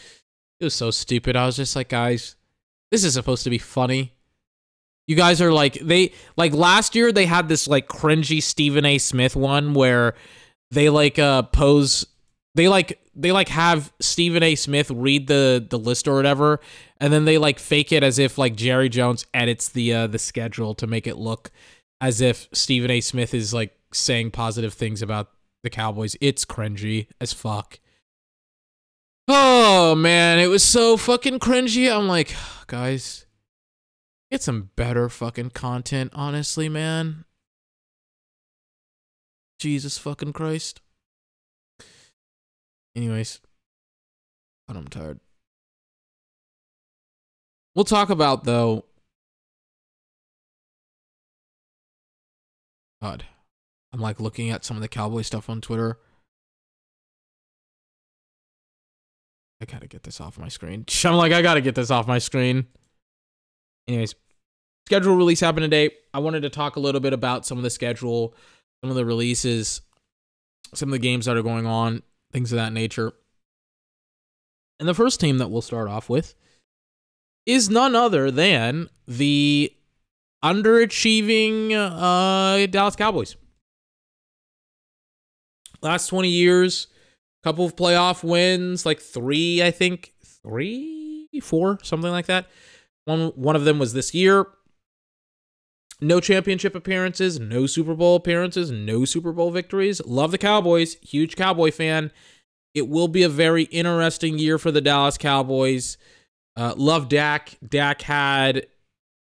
It 0.59 0.65
was 0.65 0.75
so 0.75 0.91
stupid. 0.91 1.37
I 1.37 1.47
was 1.47 1.55
just 1.55 1.77
like, 1.77 1.89
guys, 1.89 2.35
this 2.91 3.05
is 3.05 3.15
supposed 3.15 3.45
to 3.45 3.51
be 3.51 3.59
funny. 3.59 4.13
You 5.07 5.15
guys 5.15 5.41
are 5.41 5.53
like 5.53 5.75
they 5.75 6.13
like 6.37 6.53
last 6.53 6.97
year 6.97 7.13
they 7.13 7.27
had 7.27 7.49
this 7.49 7.69
like 7.69 7.87
cringy 7.87 8.43
Stephen 8.43 8.85
A. 8.87 8.99
Smith 8.99 9.37
one 9.37 9.73
where 9.73 10.15
they 10.73 10.91
like 10.91 11.17
uh 11.17 11.43
pose 11.43 12.07
they 12.57 12.69
like 12.69 12.99
they 13.15 13.33
like 13.33 13.49
have 13.49 13.93
Stephen 14.01 14.43
A. 14.43 14.55
Smith 14.55 14.91
read 14.91 15.27
the 15.27 15.65
the 15.69 15.79
list 15.79 16.09
or 16.09 16.17
whatever, 16.17 16.59
and 16.99 17.13
then 17.13 17.27
they 17.27 17.37
like 17.37 17.59
fake 17.59 17.93
it 17.93 18.03
as 18.03 18.19
if 18.19 18.39
like 18.39 18.57
Jerry 18.57 18.89
Jones 18.89 19.27
edits 19.35 19.69
the 19.69 19.93
uh 19.93 20.07
the 20.07 20.19
schedule 20.19 20.75
to 20.77 20.87
make 20.87 21.07
it 21.07 21.17
look 21.17 21.51
as 22.01 22.23
if 22.23 22.49
Stephen 22.53 22.91
A. 22.91 23.03
Smith 23.03 23.35
is 23.35 23.53
like 23.53 23.77
saying 23.93 24.31
positive 24.31 24.73
things 24.73 25.03
about 25.03 25.29
the 25.63 25.71
Cowboys. 25.71 26.17
It's 26.23 26.47
cringy 26.47 27.09
as 27.21 27.35
fuck. 27.35 27.79
Oh 29.29 29.95
man, 29.95 30.39
it 30.39 30.47
was 30.47 30.63
so 30.63 30.97
fucking 30.97 31.41
cringy. 31.41 31.95
I'm 31.95 32.09
like, 32.09 32.35
guys, 32.69 33.27
get 34.31 34.43
some 34.43 34.71
better 34.77 35.11
fucking 35.11 35.51
content, 35.51 36.11
honestly, 36.15 36.71
man. 36.71 37.27
Jesus 39.59 39.99
fucking 39.99 40.33
Christ. 40.33 40.81
Anyways, 42.97 43.41
but 44.67 44.75
I'm 44.75 44.89
tired. 44.89 45.21
We'll 47.75 47.85
talk 47.85 48.09
about 48.09 48.45
though. 48.45 48.87
God, 53.03 53.27
I'm 53.93 54.01
like 54.01 54.19
looking 54.19 54.49
at 54.49 54.65
some 54.65 54.79
of 54.79 54.81
the 54.81 54.89
cowboy 54.89 55.21
stuff 55.23 55.51
on 55.51 55.61
Twitter. 55.61 55.99
I 59.61 59.67
gotta 59.67 59.87
get 59.87 60.03
this 60.03 60.19
off 60.19 60.39
my 60.39 60.49
screen. 60.49 60.87
I'm 61.05 61.17
like, 61.17 61.33
I 61.33 61.43
gotta 61.43 61.61
get 61.61 61.75
this 61.75 61.91
off 61.91 62.09
my 62.09 62.19
screen. 62.19 62.67
Anyways, 63.87 64.15
schedule 64.87 65.17
release 65.17 65.41
happened 65.41 65.65
today. 65.65 65.91
I 66.15 66.21
wanted 66.21 66.41
to 66.41 66.51
talk 66.51 66.77
a 66.77 66.81
little 66.81 67.03
bit 67.03 67.13
about 67.13 67.45
some 67.45 67.59
of 67.59 67.63
the 67.63 67.71
schedule, 67.71 68.35
some 68.83 68.89
of 68.89 68.97
the 68.97 69.05
releases, 69.05 69.83
some 70.73 70.89
of 70.89 70.93
the 70.95 70.99
games 70.99 71.27
that 71.27 71.37
are 71.37 71.43
going 71.43 71.67
on, 71.67 72.03
things 72.37 72.53
of 72.53 72.57
that 72.57 72.75
nature. 72.75 73.15
And 74.79 74.87
the 74.87 74.93
first 74.93 75.21
team 75.21 75.39
that 75.39 75.49
we'll 75.49 75.63
start 75.63 75.89
off 75.89 76.11
with 76.11 76.35
is 77.47 77.71
none 77.71 77.95
other 77.97 78.31
than 78.31 78.91
the 79.09 79.73
underachieving 80.45 81.73
uh, 81.73 82.67
Dallas 82.67 82.95
Cowboys. 82.95 83.37
Last 85.81 86.09
20 86.09 86.29
years, 86.29 86.89
couple 87.43 87.65
of 87.65 87.75
playoff 87.75 88.23
wins, 88.23 88.85
like 88.85 89.01
three, 89.01 89.63
I 89.63 89.71
think, 89.71 90.13
three, 90.23 91.31
four, 91.43 91.79
something 91.83 92.11
like 92.11 92.27
that. 92.27 92.51
One 93.07 93.29
one 93.29 93.57
of 93.57 93.65
them 93.65 93.79
was 93.79 93.95
this 93.95 94.13
year. 94.13 94.47
No 96.01 96.21
championship 96.21 96.75
appearances, 96.75 97.41
no 97.41 97.67
Super 97.67 97.95
Bowl 97.95 98.17
appearances, 98.17 98.71
no 98.71 99.05
Super 99.05 99.33
Bowl 99.33 99.51
victories. 99.51 100.05
Love 100.05 100.31
the 100.31 100.39
Cowboys, 100.39 100.97
huge 100.97 101.37
Cowboy 101.37 101.71
fan. 101.71 102.11
It 102.75 102.89
will 102.89 103.09
be 103.09 103.23
a 103.23 103.29
very 103.31 103.63
interesting 103.65 104.39
year 104.39 104.59
for 104.59 104.71
the 104.71 104.83
Dallas 104.83 105.17
Cowboys. 105.17 105.97
Uh, 106.55 106.75
love 106.77 107.09
Dak. 107.09 107.57
Dak 107.67 108.03
had 108.03 108.67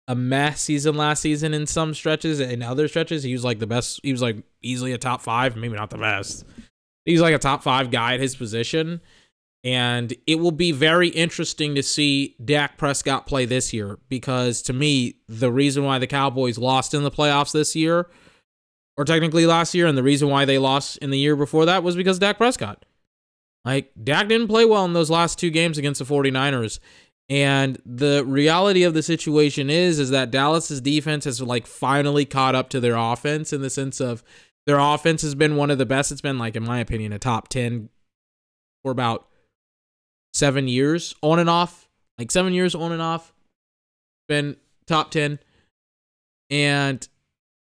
a 0.07 0.15
mess 0.15 0.61
season 0.61 0.97
last 0.97 1.21
season 1.21 1.55
in 1.55 1.67
some 1.67 1.95
stretches. 1.95 2.41
In 2.41 2.63
other 2.63 2.89
stretches, 2.89 3.23
he 3.23 3.33
was 3.33 3.45
like 3.45 3.59
the 3.59 3.67
best. 3.67 4.01
He 4.03 4.13
was 4.13 4.21
like 4.21 4.37
easily 4.63 4.93
a 4.93 4.99
top 4.99 5.23
five, 5.23 5.57
maybe 5.57 5.77
not 5.77 5.89
the 5.89 5.99
best. 5.99 6.45
He's 7.07 7.23
like 7.23 7.35
a 7.35 7.39
top 7.39 7.63
five 7.63 7.91
guy 7.91 8.15
at 8.15 8.21
his 8.21 8.37
position. 8.37 9.01
And 9.65 10.15
it 10.27 10.37
will 10.37 10.53
be 10.53 10.71
very 10.71 11.09
interesting 11.09 11.75
to 11.75 11.83
see 11.83 12.37
Dak 12.45 12.79
Prescott 12.79 13.27
play 13.27 13.45
this 13.45 13.73
year 13.73 13.99
because 14.09 14.63
to 14.63 14.73
me, 14.73 15.17
the 15.29 15.51
reason 15.51 15.85
why 15.85 15.99
the 15.99 16.07
Cowboys 16.07 16.59
lost 16.59 16.95
in 16.95 17.03
the 17.03 17.11
playoffs 17.11 17.53
this 17.53 17.75
year, 17.75 18.09
or 18.97 19.05
technically 19.05 19.47
last 19.47 19.75
year, 19.75 19.87
and 19.87 19.99
the 19.99 20.03
reason 20.03 20.29
why 20.29 20.45
they 20.45 20.59
lost 20.59 20.97
in 20.99 21.11
the 21.11 21.19
year 21.19 21.37
before 21.37 21.67
that 21.67 21.83
was 21.83 21.97
because 21.97 22.19
Dak 22.19 22.37
Prescott. 22.37 22.85
Like, 23.65 23.91
Dak 24.03 24.29
didn't 24.29 24.49
play 24.49 24.65
well 24.65 24.85
in 24.85 24.93
those 24.93 25.11
last 25.11 25.39
two 25.39 25.51
games 25.51 25.77
against 25.77 25.99
the 25.99 26.05
49ers. 26.05 26.79
And 27.29 27.81
the 27.85 28.25
reality 28.25 28.85
of 28.85 28.95
the 28.95 29.03
situation 29.03 29.69
is, 29.69 29.99
is 29.99 30.11
that 30.11 30.31
Dallas's 30.31 30.81
defense 30.81 31.27
has 31.27 31.43
like 31.43 31.67
finally 31.67 32.25
caught 32.25 32.55
up 32.55 32.71
to 32.71 32.81
their 32.81 32.97
offense 32.97 33.53
in 33.53 33.61
the 33.61 33.69
sense 33.69 34.01
of 34.01 34.23
their 34.67 34.79
offense 34.79 35.23
has 35.23 35.35
been 35.35 35.57
one 35.57 35.71
of 35.71 35.79
the 35.79 35.87
best. 35.87 36.11
It's 36.11 36.21
been 36.21 36.39
like, 36.39 36.57
in 36.57 36.65
my 36.65 36.79
opinion, 36.81 37.13
a 37.13 37.19
top 37.19 37.49
10 37.49 37.91
for 38.83 38.91
about 38.91 39.28
seven 40.39 40.69
years 40.69 41.15
on 41.23 41.39
and 41.39 41.51
off. 41.51 41.89
Like 42.19 42.31
seven 42.31 42.53
years 42.53 42.75
on 42.75 42.93
and 42.93 43.03
off. 43.03 43.33
Been 44.29 44.57
top 44.87 45.11
10. 45.11 45.39
And 46.51 47.07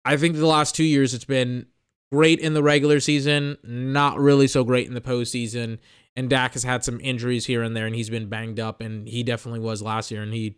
I 0.05 0.17
think 0.17 0.37
the 0.37 0.47
last 0.47 0.75
two 0.75 0.85
years 0.85 1.15
it's 1.15 1.25
been 1.25 1.67
great 2.11 2.41
in 2.41 2.55
the 2.55 2.63
regular 2.63 3.01
season, 3.01 3.57
not 3.63 4.19
really 4.19 4.47
so 4.47 4.65
great 4.65 4.89
in 4.89 4.95
the 4.95 5.01
postseason. 5.01 5.79
And 6.17 6.29
Dak 6.29 6.55
has 6.55 6.65
had 6.65 6.83
some 6.83 7.01
injuries 7.01 7.47
here 7.47 7.63
and 7.63 7.77
there, 7.77 7.87
and 7.87 7.95
he's 7.95 8.11
been 8.11 8.29
banged 8.29 8.59
up, 8.59 8.81
and 8.81 9.07
he 9.07 9.23
definitely 9.23 9.61
was 9.61 9.81
last 9.81 10.11
year. 10.11 10.23
And 10.23 10.35
he 10.35 10.57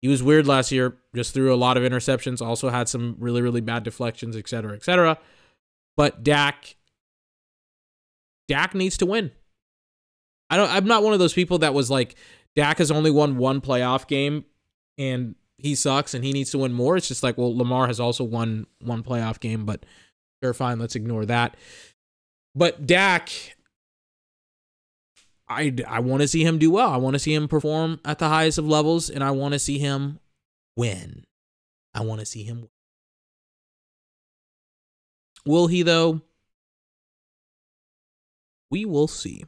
he 0.00 0.08
was 0.08 0.22
weird 0.22 0.46
last 0.46 0.72
year, 0.72 0.96
just 1.14 1.34
threw 1.34 1.52
a 1.52 1.56
lot 1.56 1.76
of 1.76 1.82
interceptions, 1.82 2.40
also 2.40 2.68
had 2.70 2.88
some 2.88 3.16
really, 3.18 3.42
really 3.42 3.60
bad 3.60 3.82
deflections, 3.82 4.36
et 4.36 4.48
cetera, 4.48 4.74
et 4.74 4.84
cetera. 4.84 5.18
But 5.96 6.22
Dak, 6.22 6.76
Dak 8.46 8.74
needs 8.74 8.96
to 8.98 9.06
win. 9.06 9.32
I 10.50 10.56
don't. 10.56 10.70
I'm 10.70 10.86
not 10.86 11.02
one 11.02 11.12
of 11.12 11.18
those 11.18 11.34
people 11.34 11.58
that 11.58 11.74
was 11.74 11.90
like 11.90 12.14
Dak 12.56 12.78
has 12.78 12.90
only 12.90 13.10
won 13.10 13.36
one 13.36 13.60
playoff 13.60 14.06
game 14.06 14.44
and 14.96 15.34
he 15.58 15.74
sucks 15.74 16.14
and 16.14 16.24
he 16.24 16.32
needs 16.32 16.50
to 16.52 16.58
win 16.58 16.72
more. 16.72 16.96
It's 16.96 17.08
just 17.08 17.22
like 17.22 17.36
well, 17.36 17.56
Lamar 17.56 17.86
has 17.86 18.00
also 18.00 18.24
won 18.24 18.66
one 18.80 19.02
playoff 19.02 19.40
game, 19.40 19.64
but 19.66 19.84
sure, 20.42 20.54
fine. 20.54 20.78
Let's 20.78 20.96
ignore 20.96 21.26
that. 21.26 21.56
But 22.54 22.86
Dak, 22.86 23.30
I 25.48 25.74
I 25.86 26.00
want 26.00 26.22
to 26.22 26.28
see 26.28 26.44
him 26.44 26.58
do 26.58 26.70
well. 26.70 26.90
I 26.90 26.96
want 26.96 27.14
to 27.14 27.20
see 27.20 27.34
him 27.34 27.48
perform 27.48 28.00
at 28.04 28.18
the 28.18 28.28
highest 28.28 28.58
of 28.58 28.66
levels, 28.66 29.10
and 29.10 29.22
I 29.22 29.30
want 29.32 29.52
to 29.52 29.58
see 29.58 29.78
him 29.78 30.18
win. 30.76 31.24
I 31.94 32.02
want 32.02 32.20
to 32.20 32.26
see 32.26 32.44
him. 32.44 32.60
Win. 32.60 32.68
Will 35.44 35.66
he, 35.66 35.82
though? 35.82 36.20
We 38.70 38.84
will 38.84 39.08
see. 39.08 39.44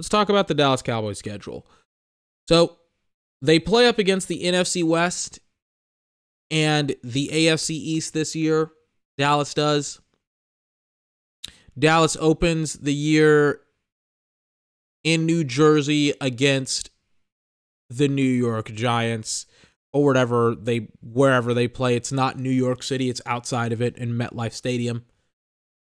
Let's 0.00 0.08
talk 0.08 0.30
about 0.30 0.48
the 0.48 0.54
Dallas 0.54 0.80
Cowboys 0.80 1.18
schedule. 1.18 1.66
So 2.48 2.78
they 3.42 3.58
play 3.58 3.86
up 3.86 3.98
against 3.98 4.28
the 4.28 4.44
NFC 4.44 4.82
West 4.82 5.40
and 6.50 6.96
the 7.04 7.28
AFC 7.30 7.72
East 7.72 8.14
this 8.14 8.34
year. 8.34 8.70
Dallas 9.18 9.52
does. 9.52 10.00
Dallas 11.78 12.16
opens 12.18 12.78
the 12.78 12.94
year 12.94 13.60
in 15.04 15.26
New 15.26 15.44
Jersey 15.44 16.14
against 16.18 16.88
the 17.90 18.08
New 18.08 18.22
York 18.22 18.72
Giants 18.72 19.44
or 19.92 20.06
whatever 20.06 20.54
they 20.54 20.88
wherever 21.02 21.52
they 21.52 21.68
play. 21.68 21.94
It's 21.94 22.10
not 22.10 22.38
New 22.38 22.48
York 22.48 22.82
City, 22.82 23.10
it's 23.10 23.20
outside 23.26 23.70
of 23.70 23.82
it 23.82 23.98
in 23.98 24.14
MetLife 24.14 24.54
Stadium. 24.54 25.04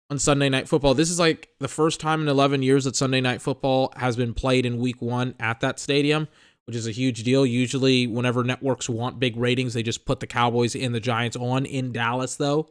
On 0.09 0.17
Sunday 0.17 0.47
Night 0.47 0.69
Football. 0.69 0.93
This 0.93 1.09
is 1.09 1.19
like 1.19 1.49
the 1.59 1.67
first 1.67 1.99
time 1.99 2.21
in 2.21 2.29
11 2.29 2.63
years 2.63 2.85
that 2.85 2.95
Sunday 2.95 3.19
Night 3.19 3.41
Football 3.41 3.91
has 3.97 4.15
been 4.15 4.33
played 4.33 4.65
in 4.65 4.79
week 4.79 5.01
1 5.01 5.35
at 5.37 5.59
that 5.59 5.79
stadium, 5.79 6.29
which 6.65 6.77
is 6.77 6.87
a 6.87 6.91
huge 6.91 7.23
deal. 7.23 7.45
Usually 7.45 8.07
whenever 8.07 8.43
networks 8.43 8.89
want 8.89 9.19
big 9.19 9.35
ratings, 9.35 9.73
they 9.73 9.83
just 9.83 10.05
put 10.05 10.21
the 10.21 10.27
Cowboys 10.27 10.75
and 10.75 10.95
the 10.95 11.01
Giants 11.01 11.35
on 11.35 11.65
in 11.65 11.91
Dallas 11.91 12.37
though. 12.37 12.69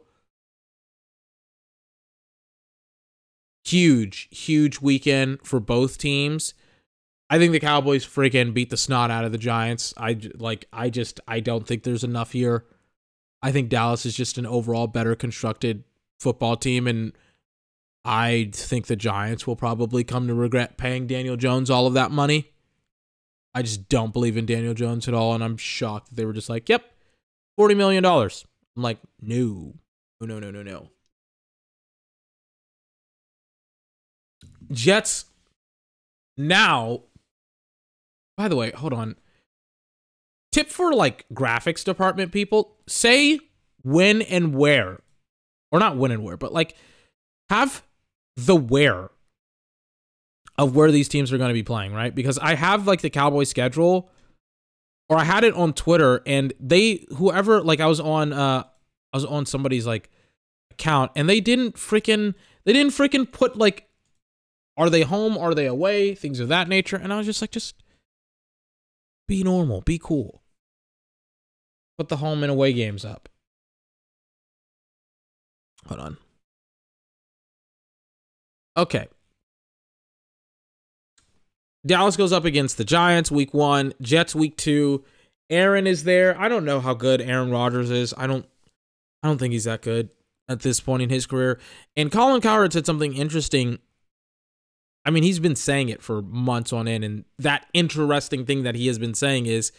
Huge, 3.65 4.29
huge 4.31 4.81
weekend 4.81 5.39
for 5.43 5.59
both 5.59 5.99
teams. 5.99 6.55
I 7.29 7.37
think 7.37 7.51
the 7.51 7.59
Cowboys 7.59 8.05
freaking 8.05 8.53
beat 8.53 8.71
the 8.71 8.77
snot 8.77 9.11
out 9.11 9.25
of 9.25 9.31
the 9.31 9.37
Giants. 9.37 9.93
I 9.95 10.17
like 10.35 10.65
I 10.73 10.89
just 10.89 11.19
I 11.27 11.39
don't 11.39 11.67
think 11.67 11.83
there's 11.83 12.03
enough 12.03 12.31
here. 12.31 12.65
I 13.43 13.51
think 13.51 13.69
Dallas 13.69 14.07
is 14.07 14.15
just 14.15 14.39
an 14.39 14.47
overall 14.47 14.87
better 14.87 15.15
constructed 15.15 15.83
football 16.19 16.55
team 16.55 16.87
and 16.87 17.13
I 18.07 18.49
think 18.53 18.87
the 18.87 18.95
Giants 18.95 19.45
will 19.45 19.57
probably 19.57 20.05
come 20.05 20.27
to 20.27 20.33
regret 20.33 20.77
paying 20.77 21.07
Daniel 21.07 21.35
Jones 21.35 21.69
all 21.69 21.87
of 21.87 21.93
that 21.95 22.09
money. 22.09 22.53
I 23.53 23.63
just 23.63 23.89
don't 23.89 24.13
believe 24.13 24.37
in 24.37 24.45
Daniel 24.45 24.73
Jones 24.73 25.09
at 25.09 25.13
all 25.13 25.33
and 25.33 25.43
I'm 25.43 25.57
shocked 25.57 26.09
that 26.09 26.15
they 26.15 26.25
were 26.25 26.31
just 26.31 26.47
like, 26.47 26.69
"Yep, 26.69 26.85
40 27.57 27.75
million 27.75 28.03
dollars." 28.03 28.45
I'm 28.77 28.83
like, 28.83 28.99
"No. 29.19 29.73
No, 30.21 30.39
no, 30.39 30.49
no, 30.49 30.63
no." 30.63 30.89
Jets 34.71 35.25
now 36.37 37.03
by 38.37 38.47
the 38.47 38.55
way, 38.55 38.71
hold 38.71 38.93
on. 38.93 39.15
Tip 40.51 40.69
for 40.69 40.93
like 40.93 41.25
graphics 41.33 41.83
department 41.83 42.31
people 42.31 42.77
say 42.87 43.39
when 43.81 44.21
and 44.21 44.55
where, 44.55 45.01
or 45.71 45.79
not 45.79 45.97
when 45.97 46.11
and 46.11 46.23
where, 46.23 46.37
but 46.37 46.53
like 46.53 46.75
have 47.49 47.83
the 48.37 48.55
where 48.55 49.09
of 50.57 50.75
where 50.75 50.91
these 50.91 51.09
teams 51.09 51.33
are 51.33 51.37
going 51.37 51.49
to 51.49 51.53
be 51.53 51.63
playing, 51.63 51.93
right? 51.93 52.13
Because 52.13 52.37
I 52.39 52.55
have 52.55 52.87
like 52.87 53.01
the 53.01 53.09
Cowboys 53.09 53.49
schedule, 53.49 54.09
or 55.09 55.17
I 55.17 55.23
had 55.23 55.43
it 55.43 55.53
on 55.53 55.73
Twitter, 55.73 56.21
and 56.25 56.53
they 56.59 57.05
whoever 57.17 57.61
like 57.61 57.79
I 57.79 57.87
was 57.87 57.99
on 57.99 58.31
uh 58.31 58.63
I 59.13 59.17
was 59.17 59.25
on 59.25 59.45
somebody's 59.45 59.85
like 59.85 60.09
account, 60.71 61.11
and 61.15 61.27
they 61.27 61.41
didn't 61.41 61.75
freaking 61.75 62.35
they 62.63 62.73
didn't 62.73 62.93
freaking 62.93 63.29
put 63.29 63.57
like 63.57 63.87
are 64.77 64.89
they 64.89 65.01
home, 65.01 65.37
are 65.37 65.55
they 65.55 65.65
away, 65.65 66.13
things 66.13 66.39
of 66.39 66.47
that 66.49 66.69
nature, 66.69 66.95
and 66.95 67.11
I 67.11 67.17
was 67.17 67.25
just 67.25 67.41
like 67.41 67.51
just 67.51 67.75
be 69.27 69.43
normal. 69.43 69.81
Be 69.81 69.99
cool. 70.01 70.43
Put 71.97 72.09
the 72.09 72.17
home 72.17 72.43
and 72.43 72.51
away 72.51 72.73
games 72.73 73.03
up. 73.03 73.27
Hold 75.87 75.99
on. 75.99 76.17
Okay. 78.77 79.07
Dallas 81.85 82.17
goes 82.17 82.33
up 82.33 82.45
against 82.45 82.77
the 82.77 82.83
Giants 82.83 83.31
week 83.31 83.53
one, 83.53 83.93
Jets 84.01 84.35
week 84.35 84.57
two. 84.57 85.03
Aaron 85.49 85.87
is 85.87 86.03
there. 86.03 86.39
I 86.39 86.49
don't 86.49 86.65
know 86.65 86.79
how 86.79 86.93
good 86.93 87.21
Aaron 87.21 87.49
Rodgers 87.49 87.89
is. 87.89 88.13
I 88.17 88.27
don't 88.27 88.45
I 89.23 89.27
don't 89.27 89.37
think 89.37 89.53
he's 89.53 89.63
that 89.63 89.81
good 89.81 90.09
at 90.49 90.61
this 90.61 90.79
point 90.79 91.03
in 91.03 91.09
his 91.09 91.25
career. 91.25 91.59
And 91.95 92.11
Colin 92.11 92.41
Cowherd 92.41 92.73
said 92.73 92.85
something 92.85 93.15
interesting 93.15 93.79
I 95.07 95.09
mean, 95.09 95.23
he's 95.23 95.39
been 95.39 95.55
saying 95.55 95.87
it 95.87 96.03
for 96.03 96.21
months 96.21 96.73
on 96.73 96.85
end. 96.85 97.05
And 97.05 97.23
that 97.39 97.65
interesting 97.73 98.45
thing 98.45 98.63
that 98.63 98.75
he 98.75 98.87
has 98.87 98.99
been 98.99 99.13
saying 99.13 99.45
is 99.45 99.71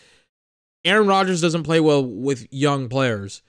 Aaron 0.87 1.07
Rodgers 1.07 1.43
doesn't 1.43 1.65
play 1.65 1.81
well 1.81 2.03
with 2.03 2.47
young 2.51 2.89
players. 2.89 3.43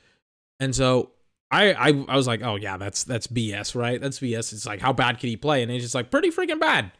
And 0.59 0.75
so 0.75 1.11
I, 1.51 1.73
I 1.73 2.05
I 2.07 2.15
was 2.15 2.27
like, 2.27 2.43
oh 2.43 2.55
yeah, 2.55 2.77
that's 2.77 3.03
that's 3.03 3.27
BS, 3.27 3.75
right? 3.75 3.99
That's 3.99 4.19
BS. 4.19 4.53
It's 4.53 4.65
like 4.65 4.81
how 4.81 4.93
bad 4.93 5.19
can 5.19 5.29
he 5.29 5.37
play? 5.37 5.63
And 5.63 5.71
he's 5.71 5.83
just 5.83 5.95
like 5.95 6.11
pretty 6.11 6.29
freaking 6.29 6.59
bad. 6.59 6.91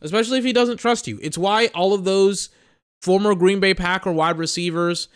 Especially 0.00 0.38
if 0.38 0.44
he 0.44 0.52
doesn't 0.52 0.78
trust 0.78 1.06
you. 1.06 1.18
It's 1.22 1.38
why 1.38 1.68
all 1.68 1.94
of 1.94 2.04
those 2.04 2.50
former 3.00 3.34
Green 3.34 3.60
Bay 3.60 3.74
Packer 3.74 4.12
wide 4.12 4.36
receivers 4.36 5.08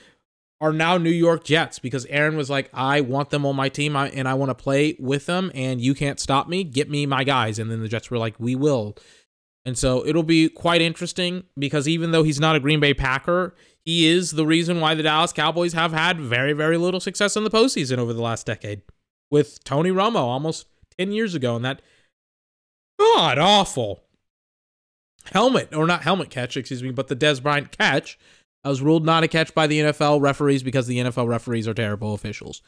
are 0.61 0.73
now 0.73 0.97
New 0.97 1.11
York 1.11 1.45
Jets 1.45 1.79
because 1.79 2.05
Aaron 2.07 2.37
was 2.37 2.51
like, 2.51 2.69
I 2.73 3.01
want 3.01 3.31
them 3.31 3.47
on 3.47 3.55
my 3.55 3.69
team 3.69 3.95
and 3.97 4.29
I 4.29 4.35
want 4.35 4.51
to 4.51 4.55
play 4.55 4.97
with 4.99 5.27
them, 5.27 5.53
and 5.55 5.81
you 5.81 5.95
can't 5.95 6.19
stop 6.19 6.49
me. 6.49 6.65
Get 6.65 6.91
me 6.91 7.07
my 7.07 7.25
guys. 7.25 7.59
And 7.59 7.71
then 7.71 7.81
the 7.81 7.89
Jets 7.89 8.11
were 8.11 8.19
like, 8.19 8.35
We 8.39 8.55
will. 8.55 8.97
And 9.65 9.77
so 9.77 10.07
it'll 10.07 10.23
be 10.23 10.49
quite 10.49 10.81
interesting 10.81 11.45
because 11.59 11.87
even 11.87 12.11
though 12.11 12.23
he's 12.23 12.41
not 12.41 12.57
a 12.57 12.61
Green 12.61 12.81
Bay 12.81 12.95
Packer, 12.95 13.55
he 13.89 14.07
is 14.07 14.33
the 14.33 14.45
reason 14.45 14.81
why 14.81 14.95
the 14.95 15.03
Dallas 15.03 15.33
Cowboys 15.33 15.73
have 15.73 15.95
had 15.95 16.21
very, 16.21 16.53
very 16.53 16.77
little 16.77 17.01
success 17.01 17.37
in 17.37 17.45
the 17.45 17.51
postseason 17.51 17.97
over 17.97 18.13
the 18.13 18.21
last 18.21 18.45
decade 18.45 18.83
with 19.31 19.65
Tony 19.65 19.89
Romo 19.89 20.17
almost 20.17 20.67
10 20.99 21.11
years 21.11 21.35
ago. 21.35 21.57
And 21.57 21.65
that 21.65 21.81
god 22.99 23.39
awful 23.39 24.03
helmet, 25.33 25.75
or 25.75 25.87
not 25.87 26.03
helmet 26.03 26.29
catch, 26.29 26.55
excuse 26.55 26.83
me, 26.83 26.91
but 26.91 27.09
the 27.09 27.17
Dez 27.17 27.43
Bryant 27.43 27.73
catch 27.73 28.19
I 28.63 28.69
was 28.69 28.83
ruled 28.83 29.07
not 29.07 29.23
a 29.23 29.29
catch 29.29 29.55
by 29.55 29.67
the 29.67 29.81
NFL 29.81 30.21
referees 30.21 30.63
because 30.63 30.87
the 30.87 30.99
NFL 30.99 31.27
referees 31.27 31.67
are 31.67 31.73
terrible 31.73 32.13
officials. 32.13 32.61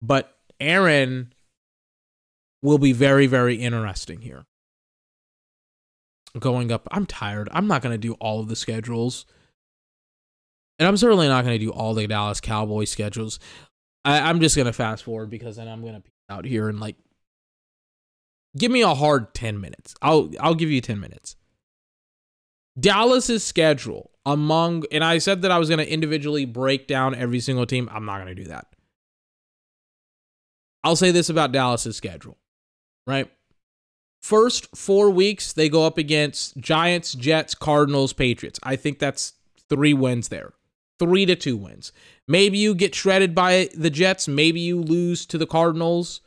But 0.00 0.34
Aaron 0.58 1.34
will 2.62 2.78
be 2.78 2.92
very, 2.92 3.26
very 3.26 3.56
interesting 3.56 4.22
here. 4.22 4.46
Going 6.38 6.72
up, 6.72 6.88
I'm 6.90 7.04
tired. 7.04 7.50
I'm 7.52 7.66
not 7.66 7.82
going 7.82 7.92
to 7.92 7.98
do 7.98 8.14
all 8.14 8.40
of 8.40 8.48
the 8.48 8.56
schedules. 8.56 9.26
And 10.78 10.86
I'm 10.86 10.96
certainly 10.96 11.28
not 11.28 11.44
going 11.44 11.58
to 11.58 11.64
do 11.64 11.70
all 11.70 11.94
the 11.94 12.06
Dallas 12.06 12.40
Cowboys 12.40 12.90
schedules. 12.90 13.38
I, 14.04 14.30
am 14.30 14.40
just 14.40 14.56
going 14.56 14.66
to 14.66 14.72
fast 14.72 15.04
forward 15.04 15.30
because 15.30 15.56
then 15.56 15.68
I'm 15.68 15.80
going 15.80 15.94
to 15.94 16.00
be 16.00 16.10
out 16.28 16.44
here 16.44 16.68
and 16.68 16.78
like 16.78 16.96
give 18.56 18.70
me 18.70 18.82
a 18.82 18.94
hard 18.94 19.34
10 19.34 19.60
minutes. 19.60 19.94
I'll 20.02 20.30
I'll 20.40 20.54
give 20.54 20.70
you 20.70 20.80
10 20.80 21.00
minutes. 21.00 21.36
Dallas's 22.78 23.42
schedule 23.42 24.10
among, 24.26 24.84
and 24.92 25.02
I 25.02 25.18
said 25.18 25.42
that 25.42 25.50
I 25.50 25.58
was 25.58 25.68
going 25.68 25.78
to 25.78 25.90
individually 25.90 26.44
break 26.44 26.86
down 26.86 27.14
every 27.14 27.40
single 27.40 27.64
team. 27.64 27.88
I'm 27.90 28.04
not 28.04 28.16
going 28.16 28.34
to 28.34 28.34
do 28.34 28.48
that. 28.48 28.66
I'll 30.84 30.96
say 30.96 31.10
this 31.10 31.30
about 31.30 31.52
Dallas's 31.52 31.96
schedule, 31.96 32.36
right? 33.06 33.30
First 34.22 34.76
four 34.76 35.10
weeks, 35.10 35.52
they 35.52 35.68
go 35.68 35.86
up 35.86 35.98
against 35.98 36.56
Giants, 36.58 37.14
Jets, 37.14 37.54
Cardinals, 37.54 38.12
Patriots. 38.12 38.60
I 38.62 38.76
think 38.76 38.98
that's 38.98 39.34
three 39.68 39.94
wins 39.94 40.28
there. 40.28 40.52
Three 40.98 41.26
to 41.26 41.36
two 41.36 41.56
wins. 41.56 41.92
Maybe 42.26 42.58
you 42.58 42.74
get 42.74 42.94
shredded 42.94 43.34
by 43.34 43.68
the 43.74 43.90
Jets. 43.90 44.28
Maybe 44.28 44.60
you 44.60 44.80
lose 44.80 45.26
to 45.26 45.38
the 45.38 45.46
Cardinals. 45.46 46.20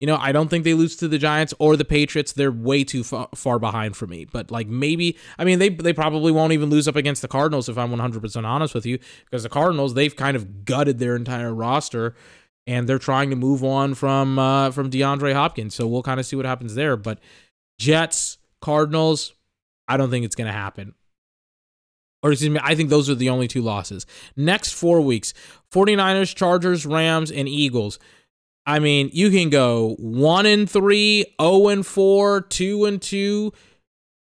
You 0.00 0.06
know, 0.06 0.16
I 0.16 0.32
don't 0.32 0.48
think 0.48 0.64
they 0.64 0.74
lose 0.74 0.96
to 0.96 1.06
the 1.06 1.18
Giants 1.18 1.54
or 1.60 1.76
the 1.76 1.84
Patriots. 1.84 2.32
They're 2.32 2.50
way 2.50 2.82
too 2.82 3.04
far, 3.04 3.28
far 3.36 3.60
behind 3.60 3.96
for 3.96 4.08
me. 4.08 4.24
But 4.24 4.50
like 4.50 4.66
maybe, 4.66 5.16
I 5.38 5.44
mean, 5.44 5.60
they 5.60 5.68
they 5.68 5.92
probably 5.92 6.32
won't 6.32 6.52
even 6.52 6.70
lose 6.70 6.88
up 6.88 6.96
against 6.96 7.22
the 7.22 7.28
Cardinals 7.28 7.68
if 7.68 7.78
I'm 7.78 7.92
100% 7.92 8.44
honest 8.44 8.74
with 8.74 8.84
you, 8.84 8.98
because 9.24 9.44
the 9.44 9.48
Cardinals 9.48 9.94
they've 9.94 10.16
kind 10.16 10.36
of 10.36 10.64
gutted 10.64 10.98
their 10.98 11.14
entire 11.14 11.54
roster, 11.54 12.16
and 12.66 12.88
they're 12.88 12.98
trying 12.98 13.30
to 13.30 13.36
move 13.36 13.62
on 13.62 13.94
from 13.94 14.40
uh, 14.40 14.72
from 14.72 14.90
DeAndre 14.90 15.34
Hopkins. 15.34 15.76
So 15.76 15.86
we'll 15.86 16.02
kind 16.02 16.18
of 16.18 16.26
see 16.26 16.34
what 16.34 16.46
happens 16.46 16.74
there. 16.74 16.96
But 16.96 17.20
Jets, 17.78 18.38
Cardinals, 18.60 19.34
I 19.86 19.96
don't 19.96 20.10
think 20.10 20.24
it's 20.24 20.34
going 20.34 20.48
to 20.48 20.52
happen. 20.52 20.94
Or 22.22 22.32
excuse 22.32 22.50
me, 22.50 22.60
I 22.62 22.74
think 22.74 22.88
those 22.88 23.10
are 23.10 23.14
the 23.14 23.30
only 23.30 23.48
two 23.48 23.62
losses. 23.62 24.06
Next 24.36 24.72
four 24.72 25.00
weeks 25.00 25.34
49ers, 25.72 26.34
Chargers, 26.34 26.86
Rams, 26.86 27.30
and 27.30 27.48
Eagles. 27.48 27.98
I 28.64 28.78
mean, 28.78 29.10
you 29.12 29.30
can 29.30 29.50
go 29.50 29.96
one 29.98 30.46
and 30.46 30.70
three, 30.70 31.22
zero 31.22 31.34
oh 31.40 31.68
and 31.68 31.84
four, 31.84 32.42
two 32.42 32.84
and 32.84 33.02
two. 33.02 33.52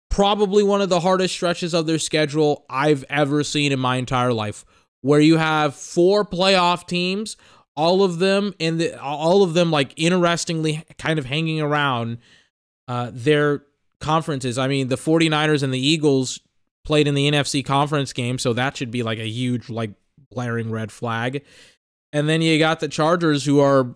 Probably 0.09 0.63
one 0.63 0.81
of 0.81 0.89
the 0.89 1.01
hardest 1.01 1.35
stretches 1.35 1.73
of 1.73 1.85
their 1.85 1.99
schedule 1.99 2.65
I've 2.69 3.03
ever 3.09 3.43
seen 3.43 3.71
in 3.71 3.79
my 3.79 3.97
entire 3.97 4.33
life, 4.33 4.65
where 5.01 5.19
you 5.19 5.37
have 5.37 5.75
four 5.75 6.25
playoff 6.25 6.87
teams, 6.87 7.37
all 7.75 8.03
of 8.03 8.19
them 8.19 8.55
in 8.57 8.77
the 8.77 8.99
all 8.99 9.43
of 9.43 9.53
them 9.53 9.69
like 9.69 9.93
interestingly 9.97 10.83
kind 10.97 11.19
of 11.19 11.25
hanging 11.25 11.61
around 11.61 12.19
uh, 12.87 13.11
their 13.13 13.63
conferences. 13.99 14.57
I 14.57 14.67
mean, 14.67 14.87
the 14.87 14.95
49ers 14.95 15.63
and 15.63 15.73
the 15.73 15.85
Eagles 15.85 16.39
played 16.85 17.07
in 17.07 17.15
the 17.15 17.29
NFC 17.29 17.65
conference 17.65 18.13
game, 18.13 18.37
so 18.37 18.53
that 18.53 18.77
should 18.77 18.91
be 18.91 19.03
like 19.03 19.19
a 19.19 19.27
huge 19.27 19.69
like 19.69 19.91
blaring 20.31 20.71
red 20.71 20.91
flag. 20.91 21.43
And 22.13 22.29
then 22.29 22.41
you 22.41 22.57
got 22.57 22.79
the 22.79 22.87
Chargers 22.87 23.43
who 23.43 23.59
are 23.59 23.95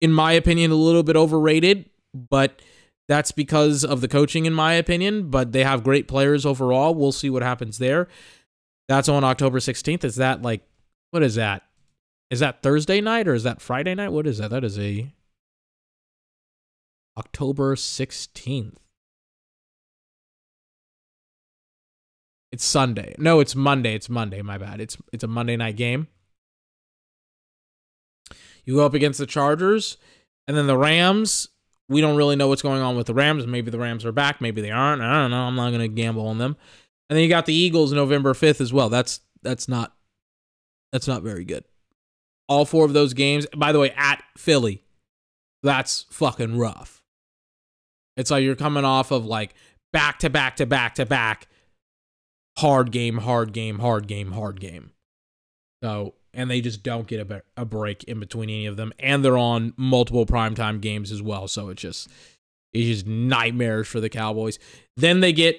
in 0.00 0.12
my 0.12 0.32
opinion, 0.32 0.70
a 0.70 0.76
little 0.76 1.02
bit 1.02 1.16
overrated, 1.16 1.90
but 2.14 2.62
that's 3.08 3.32
because 3.32 3.84
of 3.84 4.00
the 4.00 4.08
coaching, 4.08 4.46
in 4.46 4.52
my 4.52 4.74
opinion. 4.74 5.30
But 5.30 5.52
they 5.52 5.64
have 5.64 5.82
great 5.82 6.08
players 6.08 6.46
overall. 6.46 6.94
We'll 6.94 7.12
see 7.12 7.30
what 7.30 7.42
happens 7.42 7.78
there. 7.78 8.08
That's 8.86 9.08
on 9.08 9.24
October 9.24 9.58
16th. 9.58 10.04
Is 10.04 10.16
that 10.16 10.42
like, 10.42 10.62
what 11.10 11.22
is 11.22 11.34
that? 11.34 11.62
Is 12.30 12.40
that 12.40 12.62
Thursday 12.62 13.00
night 13.00 13.26
or 13.26 13.34
is 13.34 13.42
that 13.42 13.60
Friday 13.60 13.94
night? 13.94 14.12
What 14.12 14.26
is 14.26 14.38
that? 14.38 14.50
That 14.50 14.64
is 14.64 14.78
a 14.78 15.12
October 17.16 17.74
16th. 17.74 18.76
It's 22.50 22.64
Sunday. 22.64 23.14
No, 23.18 23.40
it's 23.40 23.54
Monday. 23.54 23.94
It's 23.94 24.08
Monday. 24.08 24.42
My 24.42 24.58
bad. 24.58 24.80
It's 24.80 24.96
it's 25.12 25.24
a 25.24 25.28
Monday 25.28 25.56
night 25.56 25.76
game. 25.76 26.08
You 28.64 28.76
go 28.76 28.86
up 28.86 28.94
against 28.94 29.18
the 29.18 29.26
Chargers, 29.26 29.96
and 30.46 30.56
then 30.56 30.66
the 30.66 30.76
Rams. 30.76 31.48
We 31.90 32.02
don't 32.02 32.16
really 32.16 32.36
know 32.36 32.48
what's 32.48 32.60
going 32.60 32.82
on 32.82 32.96
with 32.96 33.06
the 33.06 33.14
Rams. 33.14 33.46
Maybe 33.46 33.70
the 33.70 33.78
Rams 33.78 34.04
are 34.04 34.12
back. 34.12 34.42
Maybe 34.42 34.60
they 34.60 34.70
aren't. 34.70 35.00
I 35.00 35.22
don't 35.22 35.30
know. 35.30 35.44
I'm 35.44 35.54
not 35.54 35.70
going 35.70 35.80
to 35.80 35.88
gamble 35.88 36.26
on 36.26 36.36
them. 36.36 36.54
And 37.08 37.16
then 37.16 37.22
you 37.22 37.30
got 37.30 37.46
the 37.46 37.54
Eagles 37.54 37.92
November 37.92 38.34
5th 38.34 38.60
as 38.60 38.72
well. 38.72 38.90
That's 38.90 39.20
that's 39.42 39.68
not 39.68 39.94
that's 40.92 41.08
not 41.08 41.22
very 41.22 41.44
good. 41.44 41.64
All 42.46 42.64
four 42.64 42.84
of 42.84 42.92
those 42.92 43.14
games, 43.14 43.46
by 43.56 43.72
the 43.72 43.78
way, 43.78 43.90
at 43.96 44.22
Philly. 44.36 44.82
That's 45.62 46.06
fucking 46.10 46.58
rough. 46.58 47.02
It's 48.16 48.30
like 48.30 48.42
you're 48.42 48.56
coming 48.56 48.84
off 48.84 49.10
of 49.10 49.24
like 49.26 49.54
back 49.92 50.18
to 50.20 50.30
back 50.30 50.56
to 50.56 50.66
back 50.66 50.94
to 50.96 51.06
back 51.06 51.46
hard 52.58 52.90
game, 52.90 53.18
hard 53.18 53.52
game, 53.52 53.78
hard 53.78 54.06
game, 54.06 54.32
hard 54.32 54.60
game. 54.60 54.90
So, 55.82 56.14
and 56.34 56.50
they 56.50 56.60
just 56.60 56.82
don't 56.82 57.06
get 57.06 57.30
a, 57.30 57.42
a 57.56 57.64
break 57.64 58.04
in 58.04 58.18
between 58.18 58.50
any 58.50 58.66
of 58.66 58.76
them. 58.76 58.92
And 58.98 59.24
they're 59.24 59.38
on 59.38 59.74
multiple 59.76 60.26
primetime 60.26 60.80
games 60.80 61.12
as 61.12 61.22
well. 61.22 61.46
So 61.46 61.68
it's 61.68 61.82
just, 61.82 62.08
it's 62.72 62.86
just 62.86 63.06
nightmares 63.06 63.86
for 63.86 64.00
the 64.00 64.08
Cowboys. 64.08 64.58
Then 64.96 65.20
they 65.20 65.32
get, 65.32 65.56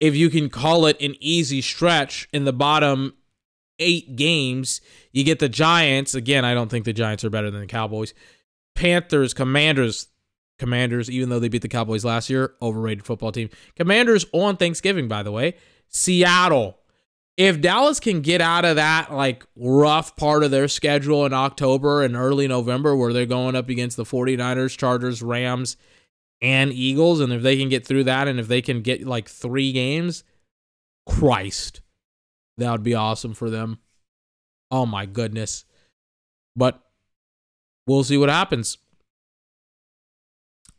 if 0.00 0.14
you 0.14 0.30
can 0.30 0.48
call 0.48 0.86
it 0.86 1.00
an 1.00 1.16
easy 1.20 1.60
stretch 1.60 2.28
in 2.32 2.44
the 2.44 2.52
bottom 2.52 3.14
eight 3.80 4.14
games, 4.14 4.80
you 5.12 5.24
get 5.24 5.40
the 5.40 5.48
Giants. 5.48 6.14
Again, 6.14 6.44
I 6.44 6.54
don't 6.54 6.70
think 6.70 6.84
the 6.84 6.92
Giants 6.92 7.24
are 7.24 7.30
better 7.30 7.50
than 7.50 7.60
the 7.60 7.66
Cowboys. 7.66 8.14
Panthers, 8.76 9.34
Commanders, 9.34 10.08
Commanders, 10.62 11.10
even 11.10 11.28
though 11.28 11.40
they 11.40 11.48
beat 11.48 11.62
the 11.62 11.68
Cowboys 11.68 12.04
last 12.04 12.30
year, 12.30 12.54
overrated 12.62 13.04
football 13.04 13.32
team. 13.32 13.50
Commanders 13.74 14.24
on 14.32 14.56
Thanksgiving, 14.56 15.08
by 15.08 15.24
the 15.24 15.32
way. 15.32 15.54
Seattle. 15.88 16.78
If 17.36 17.60
Dallas 17.60 17.98
can 17.98 18.20
get 18.20 18.40
out 18.40 18.64
of 18.64 18.76
that 18.76 19.12
like 19.12 19.44
rough 19.56 20.14
part 20.14 20.44
of 20.44 20.52
their 20.52 20.68
schedule 20.68 21.26
in 21.26 21.32
October 21.32 22.04
and 22.04 22.14
early 22.14 22.46
November 22.46 22.94
where 22.94 23.12
they're 23.12 23.26
going 23.26 23.56
up 23.56 23.68
against 23.68 23.96
the 23.96 24.04
49ers, 24.04 24.78
Chargers, 24.78 25.20
Rams, 25.20 25.76
and 26.40 26.72
Eagles, 26.72 27.18
and 27.18 27.32
if 27.32 27.42
they 27.42 27.56
can 27.56 27.68
get 27.68 27.84
through 27.84 28.04
that 28.04 28.28
and 28.28 28.38
if 28.38 28.46
they 28.46 28.62
can 28.62 28.82
get 28.82 29.04
like 29.04 29.28
three 29.28 29.72
games, 29.72 30.22
Christ, 31.08 31.80
that 32.56 32.70
would 32.70 32.84
be 32.84 32.94
awesome 32.94 33.34
for 33.34 33.50
them. 33.50 33.80
Oh 34.70 34.86
my 34.86 35.06
goodness. 35.06 35.64
But 36.54 36.80
we'll 37.84 38.04
see 38.04 38.16
what 38.16 38.28
happens. 38.28 38.78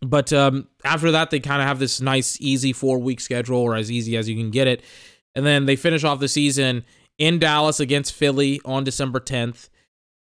But 0.04 0.34
um, 0.34 0.68
after 0.84 1.12
that, 1.12 1.30
they 1.30 1.40
kind 1.40 1.62
of 1.62 1.68
have 1.68 1.80
this 1.80 2.02
nice, 2.02 2.38
easy 2.42 2.74
four 2.74 3.00
week 3.00 3.20
schedule, 3.20 3.60
or 3.60 3.76
as 3.76 3.92
easy 3.92 4.18
as 4.18 4.28
you 4.28 4.36
can 4.36 4.52
get 4.52 4.68
it. 4.68 4.82
And 5.36 5.46
then 5.46 5.66
they 5.66 5.76
finish 5.76 6.04
off 6.04 6.20
the 6.20 6.28
season 6.28 6.84
in 7.18 7.40
Dallas 7.40 7.80
against 7.80 8.14
Philly 8.14 8.60
on 8.66 8.84
December 8.84 9.20
10th. 9.20 9.70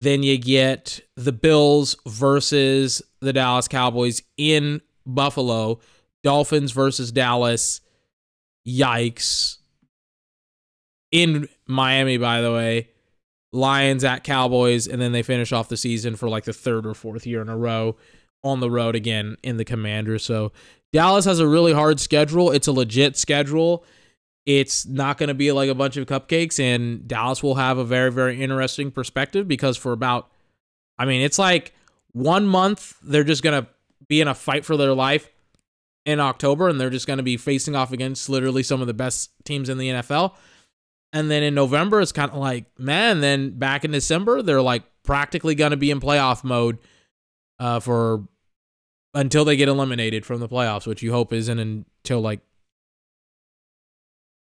Then 0.00 0.22
you 0.22 0.36
get 0.38 1.00
the 1.16 1.32
Bills 1.32 1.96
versus 2.06 3.02
the 3.20 3.32
Dallas 3.32 3.68
Cowboys 3.68 4.22
in 4.36 4.82
Buffalo, 5.06 5.80
Dolphins 6.22 6.72
versus 6.72 7.10
Dallas. 7.10 7.80
Yikes. 8.66 9.58
In 11.10 11.48
Miami, 11.66 12.16
by 12.16 12.40
the 12.40 12.52
way, 12.52 12.88
Lions 13.52 14.02
at 14.02 14.24
Cowboys, 14.24 14.88
and 14.88 15.00
then 15.00 15.12
they 15.12 15.22
finish 15.22 15.52
off 15.52 15.68
the 15.68 15.76
season 15.76 16.16
for 16.16 16.28
like 16.28 16.44
the 16.44 16.52
third 16.52 16.86
or 16.86 16.94
fourth 16.94 17.26
year 17.26 17.40
in 17.40 17.48
a 17.48 17.56
row 17.56 17.96
on 18.44 18.60
the 18.60 18.70
road 18.70 18.94
again 18.94 19.36
in 19.42 19.56
the 19.56 19.64
Commanders. 19.64 20.22
So 20.22 20.52
Dallas 20.92 21.24
has 21.24 21.40
a 21.40 21.48
really 21.48 21.72
hard 21.72 21.98
schedule. 21.98 22.52
It's 22.52 22.68
a 22.68 22.72
legit 22.72 23.16
schedule. 23.16 23.84
It's 24.46 24.86
not 24.86 25.18
going 25.18 25.28
to 25.28 25.34
be 25.34 25.50
like 25.50 25.70
a 25.70 25.74
bunch 25.74 25.96
of 25.96 26.06
cupcakes, 26.06 26.60
and 26.60 27.08
Dallas 27.08 27.42
will 27.42 27.54
have 27.54 27.78
a 27.78 27.84
very, 27.84 28.12
very 28.12 28.40
interesting 28.40 28.90
perspective 28.90 29.48
because 29.48 29.76
for 29.78 29.92
about, 29.92 30.30
I 30.98 31.06
mean, 31.06 31.22
it's 31.22 31.38
like 31.38 31.72
one 32.12 32.46
month 32.46 32.96
they're 33.02 33.24
just 33.24 33.42
going 33.42 33.64
to 33.64 33.68
be 34.06 34.20
in 34.20 34.28
a 34.28 34.34
fight 34.34 34.66
for 34.66 34.76
their 34.76 34.92
life 34.92 35.30
in 36.04 36.20
October, 36.20 36.68
and 36.68 36.78
they're 36.78 36.90
just 36.90 37.06
going 37.06 37.16
to 37.16 37.22
be 37.22 37.38
facing 37.38 37.74
off 37.74 37.90
against 37.90 38.28
literally 38.28 38.62
some 38.62 38.82
of 38.82 38.86
the 38.86 38.94
best 38.94 39.30
teams 39.44 39.70
in 39.70 39.78
the 39.78 39.88
NFL. 39.88 40.34
And 41.14 41.30
then 41.30 41.42
in 41.42 41.54
November, 41.54 42.00
it's 42.00 42.12
kind 42.12 42.30
of 42.30 42.36
like, 42.36 42.66
man, 42.78 43.20
then 43.20 43.58
back 43.58 43.84
in 43.84 43.92
December, 43.92 44.42
they're 44.42 44.60
like 44.60 44.82
practically 45.04 45.54
going 45.54 45.70
to 45.70 45.76
be 45.76 45.90
in 45.90 46.00
playoff 46.00 46.44
mode 46.44 46.78
uh, 47.58 47.80
for 47.80 48.28
until 49.14 49.44
they 49.44 49.56
get 49.56 49.68
eliminated 49.68 50.26
from 50.26 50.40
the 50.40 50.48
playoffs, 50.48 50.86
which 50.86 51.02
you 51.02 51.12
hope 51.12 51.32
isn't 51.32 51.58
until 51.58 52.20
like 52.20 52.40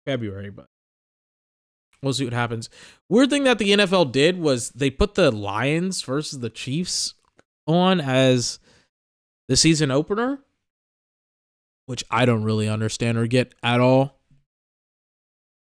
February, 0.04 0.50
but 0.50 0.66
we'll 2.02 2.12
see 2.12 2.24
what 2.24 2.32
happens. 2.32 2.68
Weird 3.08 3.30
thing 3.30 3.44
that 3.44 3.58
the 3.58 3.70
NFL 3.70 4.12
did 4.12 4.40
was 4.40 4.70
they 4.70 4.90
put 4.90 5.14
the 5.14 5.30
Lions 5.30 6.02
versus 6.02 6.40
the 6.40 6.50
Chiefs 6.50 7.14
on 7.66 8.00
as 8.00 8.58
the 9.48 9.56
season 9.56 9.90
opener, 9.90 10.40
which 11.86 12.04
I 12.10 12.24
don't 12.24 12.44
really 12.44 12.68
understand 12.68 13.18
or 13.18 13.26
get 13.26 13.54
at 13.62 13.80
all. 13.80 14.18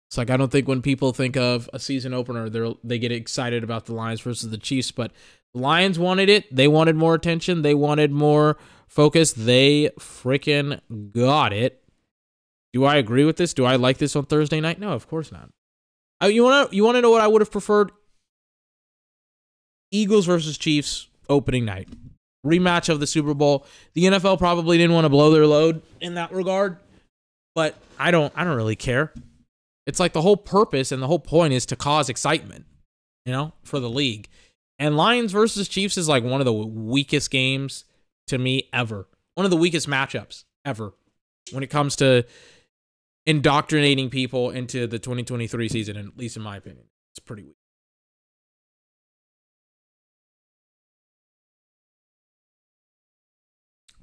It's 0.09 0.17
like 0.17 0.29
I 0.29 0.37
don't 0.37 0.51
think 0.51 0.67
when 0.67 0.81
people 0.81 1.11
think 1.11 1.35
of 1.35 1.69
a 1.73 1.79
season 1.79 2.13
opener, 2.13 2.49
they 2.49 2.75
they 2.83 2.99
get 2.99 3.11
excited 3.11 3.63
about 3.63 3.85
the 3.85 3.93
Lions 3.93 4.21
versus 4.21 4.49
the 4.49 4.57
Chiefs, 4.57 4.91
but 4.91 5.11
the 5.53 5.61
Lions 5.61 5.97
wanted 5.97 6.29
it. 6.29 6.53
They 6.55 6.67
wanted 6.67 6.95
more 6.95 7.15
attention. 7.15 7.63
They 7.63 7.73
wanted 7.73 8.11
more 8.11 8.57
focus. 8.87 9.33
They 9.33 9.89
freaking 9.99 10.81
got 11.11 11.53
it. 11.53 11.83
Do 12.73 12.83
I 12.83 12.97
agree 12.97 13.23
with 13.23 13.37
this? 13.37 13.53
Do 13.53 13.65
I 13.65 13.77
like 13.77 13.97
this 13.99 14.15
on 14.15 14.25
Thursday 14.25 14.59
night? 14.59 14.79
No, 14.79 14.91
of 14.91 15.07
course 15.07 15.31
not. 15.31 15.49
Uh, 16.21 16.27
you 16.27 16.43
want 16.43 16.69
to 16.69 16.75
you 16.75 16.83
want 16.83 16.95
to 16.95 17.01
know 17.01 17.11
what 17.11 17.21
I 17.21 17.27
would 17.27 17.41
have 17.41 17.51
preferred? 17.51 17.91
Eagles 19.91 20.25
versus 20.25 20.57
Chiefs 20.57 21.07
opening 21.29 21.65
night. 21.65 21.87
Rematch 22.45 22.89
of 22.89 22.99
the 22.99 23.07
Super 23.07 23.33
Bowl. 23.33 23.65
The 23.93 24.03
NFL 24.03 24.37
probably 24.37 24.77
didn't 24.77 24.93
want 24.93 25.05
to 25.05 25.09
blow 25.09 25.31
their 25.31 25.47
load 25.47 25.81
in 25.99 26.15
that 26.15 26.31
regard, 26.31 26.77
but 27.55 27.75
I 27.97 28.11
don't 28.11 28.31
I 28.35 28.43
don't 28.43 28.55
really 28.55 28.75
care. 28.75 29.13
It's 29.85 29.99
like 29.99 30.13
the 30.13 30.21
whole 30.21 30.37
purpose 30.37 30.91
and 30.91 31.01
the 31.01 31.07
whole 31.07 31.19
point 31.19 31.53
is 31.53 31.65
to 31.67 31.75
cause 31.75 32.09
excitement, 32.09 32.65
you 33.25 33.31
know, 33.31 33.53
for 33.63 33.79
the 33.79 33.89
league. 33.89 34.27
And 34.79 34.97
Lions 34.97 35.31
versus 35.31 35.67
Chiefs 35.67 35.97
is 35.97 36.09
like 36.09 36.23
one 36.23 36.41
of 36.41 36.45
the 36.45 36.53
weakest 36.53 37.31
games 37.31 37.85
to 38.27 38.38
me 38.38 38.69
ever. 38.73 39.07
One 39.35 39.45
of 39.45 39.51
the 39.51 39.57
weakest 39.57 39.88
matchups 39.88 40.43
ever 40.63 40.93
when 41.51 41.63
it 41.63 41.69
comes 41.69 41.95
to 41.97 42.25
indoctrinating 43.25 44.09
people 44.09 44.51
into 44.51 44.88
the 44.88 44.99
2023 44.99 45.69
season, 45.69 45.97
at 45.97 46.17
least 46.17 46.38
in 46.38 46.43
my 46.43 46.57
opinion. 46.57 46.86
It's 47.11 47.19
pretty 47.19 47.43
weak. 47.43 47.55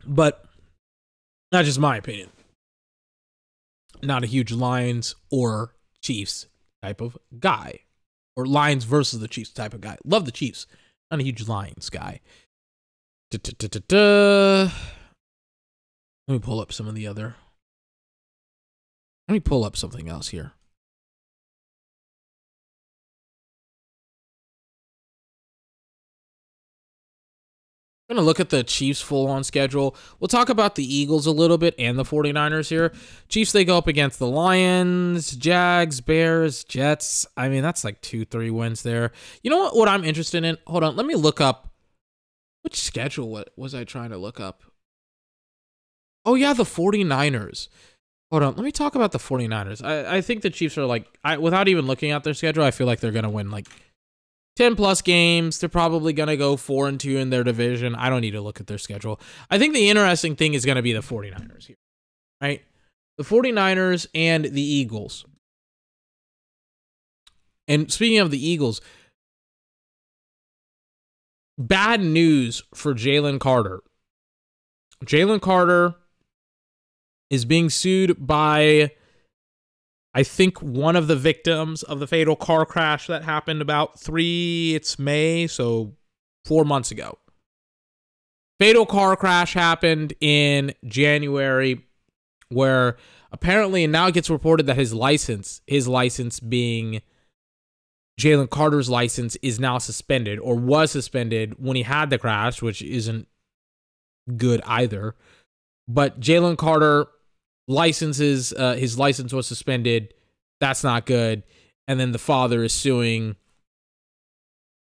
But 0.05 0.45
not 1.53 1.65
just 1.65 1.79
my 1.79 1.97
opinion. 1.97 2.31
Not 4.03 4.25
a 4.25 4.27
huge 4.27 4.51
Lions 4.51 5.15
or 5.31 5.75
Chiefs 6.01 6.47
type 6.83 7.01
of 7.01 7.17
guy. 7.39 7.81
Or 8.35 8.47
Lions 8.47 8.85
versus 8.85 9.21
the 9.21 9.29
Chiefs 9.29 9.51
type 9.51 9.75
of 9.75 9.81
guy. 9.81 9.99
Love 10.05 10.25
the 10.25 10.33
Chiefs. 10.33 10.67
Not 11.11 11.21
a 11.21 11.25
huge 11.25 11.47
Lions 11.47 11.91
guy. 11.91 12.21
Let 16.29 16.35
me 16.35 16.39
pull 16.39 16.61
up 16.61 16.73
some 16.73 16.87
of 16.87 16.95
the 16.95 17.07
other. 17.07 17.37
Let 19.29 19.33
me 19.33 19.41
pull 19.41 19.65
up 19.65 19.77
something 19.77 20.09
else 20.09 20.29
here. 20.29 20.53
I'm 28.13 28.17
going 28.17 28.25
to 28.25 28.27
look 28.27 28.41
at 28.41 28.51
the 28.51 28.63
Chiefs 28.63 29.01
full 29.01 29.27
on 29.27 29.43
schedule. 29.43 29.97
We'll 30.21 30.29
talk 30.29 30.51
about 30.51 30.75
the 30.75 30.85
Eagles 30.85 31.25
a 31.25 31.31
little 31.31 31.57
bit 31.57 31.75
and 31.79 31.99
the 31.99 32.05
49ers 32.05 32.69
here. 32.69 32.93
Chiefs, 33.31 33.53
they 33.53 33.65
go 33.65 33.79
up 33.79 33.87
against 33.87 34.19
the 34.19 34.27
Lions, 34.27 35.35
Jags, 35.35 36.03
Bears, 36.03 36.63
Jets. 36.65 37.27
I 37.39 37.49
mean, 37.49 37.63
that's 37.63 37.85
like 37.85 38.03
two, 38.03 38.27
three 38.27 38.51
wins 38.51 38.83
there. 38.83 39.13
You 39.43 39.51
know 39.51 39.61
what, 39.61 39.77
what 39.77 39.89
I'm 39.89 40.05
interested 40.05 40.45
in? 40.45 40.59
Hold 40.67 40.85
on. 40.85 40.95
Let 40.95 41.07
me 41.07 41.15
look 41.15 41.41
up 41.41 41.72
which 42.63 42.81
schedule 42.81 43.29
what 43.29 43.51
was 43.57 43.75
I 43.75 43.85
trying 43.85 44.11
to 44.11 44.19
look 44.19 44.41
up? 44.41 44.63
Oh 46.25 46.35
yeah, 46.35 46.53
the 46.53 46.65
49ers. 46.65 47.69
Hold 48.31 48.43
on, 48.43 48.55
let 48.55 48.65
me 48.65 48.73
talk 48.73 48.95
about 48.95 49.13
the 49.13 49.19
49ers. 49.19 49.85
I, 49.85 50.17
I 50.17 50.21
think 50.21 50.43
the 50.43 50.51
Chiefs 50.51 50.79
are 50.79 50.87
like 50.87 51.07
I 51.23 51.37
without 51.37 51.69
even 51.69 51.87
looking 51.87 52.13
at 52.13 52.25
their 52.25 52.35
schedule, 52.35 52.65
I 52.65 52.71
feel 52.71 52.87
like 52.87 53.01
they're 53.01 53.13
gonna 53.13 53.31
win 53.31 53.51
like 53.51 53.67
10 54.57 54.77
plus 54.77 55.03
games. 55.03 55.59
They're 55.59 55.69
probably 55.69 56.13
gonna 56.13 56.37
go 56.37 56.57
four 56.57 56.89
and 56.89 56.99
two 56.99 57.19
in 57.19 57.31
their 57.31 57.45
division. 57.45 57.95
I 57.95 58.09
don't 58.09 58.21
need 58.21 58.33
to 58.33 58.41
look 58.41 58.61
at 58.61 58.67
their 58.67 58.79
schedule. 58.79 59.21
I 59.51 59.59
think 59.59 59.75
the 59.75 59.91
interesting 59.91 60.37
thing 60.37 60.55
is 60.55 60.65
gonna 60.65 60.83
be 60.83 60.93
the 60.93 61.01
49ers 61.01 61.67
here. 61.67 61.77
Right? 62.41 62.63
The 63.19 63.25
49ers 63.25 64.07
and 64.15 64.45
the 64.47 64.63
Eagles. 64.63 65.27
And 67.69 67.93
speaking 67.93 68.19
of 68.19 68.31
the 68.31 68.45
Eagles, 68.45 68.81
bad 71.59 72.01
news 72.01 72.63
for 72.75 72.95
Jalen 72.95 73.41
Carter. 73.41 73.81
Jalen 75.05 75.41
Carter 75.41 75.95
is 77.31 77.45
being 77.45 77.71
sued 77.71 78.25
by, 78.25 78.93
I 80.15 80.23
think, 80.23 80.61
one 80.61 80.97
of 80.97 81.09
the 81.09 81.17
victims 81.17 81.83
of 81.83 81.99
the 81.99 82.07
fatal 82.07 82.37
car 82.37 82.65
crash 82.67 83.07
that 83.07 83.25
happened 83.25 83.63
about 83.63 83.99
three, 83.99 84.75
it's 84.75 84.99
May, 84.99 85.47
so 85.47 85.97
four 86.45 86.65
months 86.65 86.91
ago. 86.91 87.19
Fatal 88.61 88.87
car 88.87 89.17
crash 89.17 89.55
happened 89.55 90.15
in 90.21 90.73
January 90.85 91.85
where 92.49 92.97
apparently, 93.33 93.83
and 93.85 93.93
now 93.93 94.07
it 94.07 94.15
gets 94.15 94.31
reported 94.31 94.67
that 94.67 94.77
his 94.77 94.93
license, 94.93 95.63
his 95.67 95.89
license 95.89 96.39
being 96.39 97.03
Jalen 98.21 98.51
Carter's 98.51 98.91
license, 98.91 99.37
is 99.43 99.59
now 99.59 99.79
suspended 99.79 100.39
or 100.39 100.55
was 100.55 100.91
suspended 100.91 101.55
when 101.59 101.77
he 101.77 101.83
had 101.83 102.11
the 102.11 102.19
crash, 102.19 102.63
which 102.63 102.83
isn't 102.83 103.27
good 104.37 104.61
either. 104.67 105.15
But 105.89 106.21
Jalen 106.21 106.57
Carter 106.57 107.07
licenses 107.69 108.53
uh, 108.53 108.75
his 108.75 108.99
license 108.99 109.33
was 109.33 109.47
suspended. 109.47 110.15
That's 110.61 110.85
not 110.85 111.07
good. 111.07 111.43
And 111.89 111.99
then 111.99 112.13
the 112.13 112.19
father 112.19 112.63
is 112.63 112.73
suing. 112.73 113.37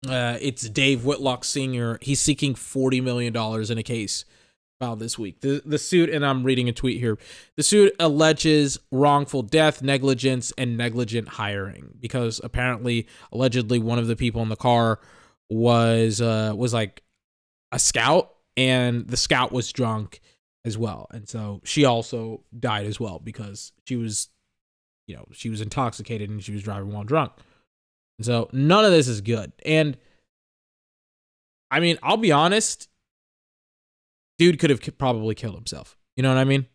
Uh, 0.07 0.37
it's 0.41 0.67
Dave 0.69 1.05
Willock 1.05 1.43
Sr. 1.43 1.99
He's 2.01 2.19
seeking 2.19 2.55
forty 2.55 3.01
million 3.01 3.33
dollars 3.33 3.71
in 3.71 3.77
a 3.77 3.83
case 3.83 4.25
filed 4.81 4.99
this 4.99 5.17
week. 5.17 5.39
The 5.41 5.61
the 5.63 5.77
suit, 5.77 6.09
and 6.09 6.25
I'm 6.25 6.43
reading 6.43 6.67
a 6.67 6.73
tweet 6.73 6.99
here. 6.99 7.17
The 7.55 7.63
suit 7.63 7.93
alleges 7.99 8.79
wrongful 8.91 9.43
death, 9.43 9.81
negligence, 9.81 10.51
and 10.57 10.75
negligent 10.75 11.29
hiring 11.29 11.93
because 11.99 12.41
apparently, 12.43 13.07
allegedly, 13.31 13.79
one 13.79 13.99
of 13.99 14.07
the 14.07 14.15
people 14.15 14.41
in 14.41 14.49
the 14.49 14.55
car 14.55 14.99
was 15.49 16.19
uh 16.19 16.53
was 16.55 16.73
like 16.73 17.03
a 17.71 17.79
scout, 17.79 18.33
and 18.57 19.07
the 19.07 19.17
scout 19.17 19.51
was 19.51 19.71
drunk 19.71 20.19
as 20.65 20.77
well. 20.77 21.07
And 21.11 21.29
so 21.29 21.61
she 21.63 21.85
also 21.85 22.43
died 22.57 22.87
as 22.87 22.99
well 22.99 23.19
because 23.23 23.71
she 23.87 23.95
was, 23.95 24.29
you 25.07 25.15
know, 25.15 25.25
she 25.31 25.49
was 25.49 25.61
intoxicated 25.61 26.29
and 26.29 26.43
she 26.43 26.51
was 26.51 26.63
driving 26.63 26.91
while 26.91 27.03
drunk. 27.03 27.31
And 28.17 28.25
so 28.25 28.49
none 28.51 28.83
of 28.83 28.91
this 28.91 29.07
is 29.07 29.21
good. 29.21 29.51
And 29.63 29.97
I 31.71 31.79
mean, 31.79 31.97
I'll 32.03 32.17
be 32.17 32.31
honest, 32.31 32.89
dude 34.41 34.57
could 34.57 34.71
have 34.71 34.81
probably 34.97 35.35
killed 35.35 35.53
himself. 35.53 35.95
You 36.15 36.23
know 36.23 36.29
what 36.29 36.39
I 36.39 36.45
mean? 36.45 36.65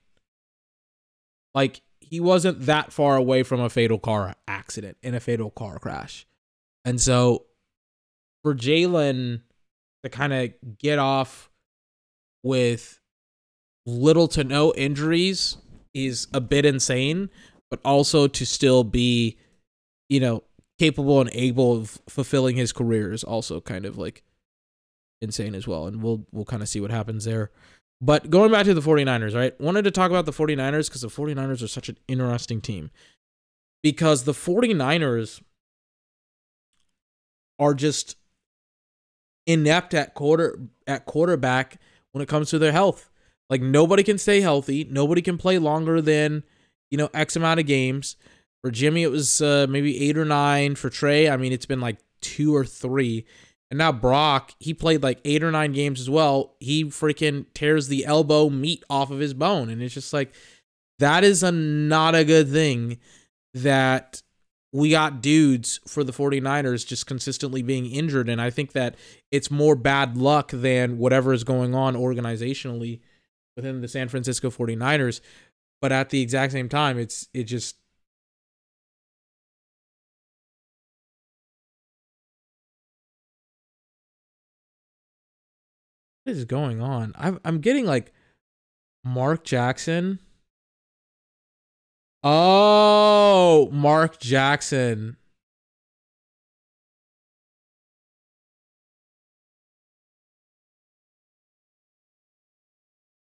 Like, 1.53 1.81
he 1.99 2.21
wasn't 2.21 2.67
that 2.67 2.93
far 2.93 3.17
away 3.17 3.43
from 3.43 3.59
a 3.59 3.69
fatal 3.69 3.99
car 3.99 4.37
accident 4.47 4.97
in 5.03 5.17
a 5.17 5.21
fatal 5.21 5.51
car 5.51 5.81
crash. 5.81 6.29
And 6.85 7.01
so 7.01 7.47
for 8.45 8.55
Jalen 8.55 9.41
to 10.05 10.09
kind 10.09 10.33
of 10.33 10.53
get 10.79 11.01
off 11.01 11.51
with 12.45 13.01
little 13.85 14.29
to 14.29 14.45
no 14.45 14.73
injuries 14.75 15.57
is 15.93 16.29
a 16.33 16.41
bit 16.41 16.65
insane, 16.65 17.31
but 17.69 17.81
also 17.85 18.29
to 18.29 18.47
still 18.47 18.85
be, 18.85 19.39
you 20.09 20.21
know, 20.21 20.45
capable 20.79 21.21
and 21.21 21.31
able 21.33 21.77
of 21.79 21.99
fulfilling 22.09 22.55
his 22.55 22.73
career 22.73 23.13
is 23.13 23.25
also 23.25 23.61
kind 23.61 23.85
of 23.85 23.99
like 23.99 24.23
insane 25.21 25.55
as 25.55 25.67
well. 25.67 25.87
And 25.87 26.03
we'll 26.03 26.27
we'll 26.33 26.45
kind 26.45 26.63
of 26.63 26.69
see 26.69 26.81
what 26.81 26.91
happens 26.91 27.25
there. 27.25 27.51
But 28.01 28.29
going 28.29 28.53
back 28.53 28.65
to 28.67 28.75
the 28.75 28.81
49ers, 28.83 29.35
right? 29.35 29.59
Wanted 29.61 29.83
to 29.85 29.91
talk 29.91 30.11
about 30.11 30.27
the 30.27 30.33
49ers 30.33 30.89
because 30.89 31.01
the 31.01 31.09
49ers 31.09 31.63
are 31.63 31.69
such 31.69 31.89
an 31.89 31.97
interesting 32.09 32.61
team. 32.61 32.91
Because 33.83 34.25
the 34.25 34.33
49ers 34.33 35.41
are 37.59 37.73
just 37.73 38.17
inept 39.47 39.95
at 39.95 40.15
quarter 40.15 40.59
at 40.87 41.07
quarterback 41.07 41.79
when 42.13 42.23
it 42.23 42.29
comes 42.29 42.51
to 42.51 42.59
their 42.59 42.73
health. 42.73 43.11
Like 43.49 43.63
nobody 43.63 44.03
can 44.03 44.19
stay 44.19 44.41
healthy. 44.41 44.85
Nobody 44.85 45.23
can 45.23 45.39
play 45.39 45.59
longer 45.59 46.03
than, 46.03 46.43
you 46.91 46.99
know, 46.99 47.09
X 47.15 47.37
amount 47.37 47.61
of 47.61 47.67
games. 47.67 48.17
For 48.63 48.71
Jimmy, 48.71 49.05
it 49.05 49.11
was 49.11 49.41
uh, 49.41 49.67
maybe 49.69 50.01
eight 50.01 50.19
or 50.19 50.25
nine. 50.25 50.75
For 50.75 50.91
Trey, 50.91 51.31
I 51.31 51.37
mean, 51.37 51.53
it's 51.53 51.67
been 51.67 51.81
like 51.81 51.99
two 52.21 52.55
or 52.55 52.65
three. 52.65 53.25
And 53.71 53.79
now 53.79 53.91
Brock, 53.93 54.53
he 54.61 54.73
played 54.73 55.03
like 55.03 55.21
eight 55.25 55.43
or 55.43 55.51
nine 55.51 55.73
games 55.73 56.01
as 56.01 56.09
well. 56.09 56.55
He 56.61 56.85
freaking 56.85 57.47
tears 57.53 57.89
the 57.89 58.07
elbow 58.07 58.49
meat 58.49 58.85
off 58.89 59.11
of 59.11 59.19
his 59.19 59.35
bone. 59.35 59.69
And 59.71 59.83
it's 59.83 59.95
just 59.95 60.13
like, 60.13 60.33
that 60.99 61.25
is 61.25 61.43
a 61.43 61.51
not 61.53 62.15
a 62.15 62.25
good 62.25 62.49
thing 62.49 62.99
that 63.55 64.23
we 64.73 64.91
got 64.91 65.23
dudes 65.23 65.81
for 65.87 66.05
the 66.05 66.13
49ers 66.13 66.87
just 66.87 67.07
consistently 67.07 67.63
being 67.63 67.87
injured. 67.87 68.29
And 68.29 68.41
I 68.41 68.51
think 68.51 68.73
that 68.73 68.95
it's 69.33 69.51
more 69.51 69.75
bad 69.75 70.17
luck 70.17 70.51
than 70.53 70.99
whatever 70.99 71.33
is 71.33 71.45
going 71.45 71.75
on 71.75 71.95
organizationally 71.95 73.01
within 73.57 73.81
the 73.81 73.89
San 73.89 74.09
Francisco 74.09 74.51
49ers. 74.51 75.21
But 75.81 75.93
at 75.93 76.11
the 76.11 76.21
exact 76.21 76.53
same 76.53 76.69
time, 76.69 76.99
it's 76.99 77.29
it 77.35 77.45
just 77.45 77.77
What 86.27 86.35
is 86.35 86.45
going 86.45 86.83
on? 86.83 87.13
I'm 87.17 87.39
I'm 87.45 87.61
getting 87.61 87.87
like 87.87 88.13
Mark 89.05 89.45
Jackson. 89.45 90.19
Oh, 92.25 93.69
Mark 93.71 94.19
Jackson. 94.19 95.19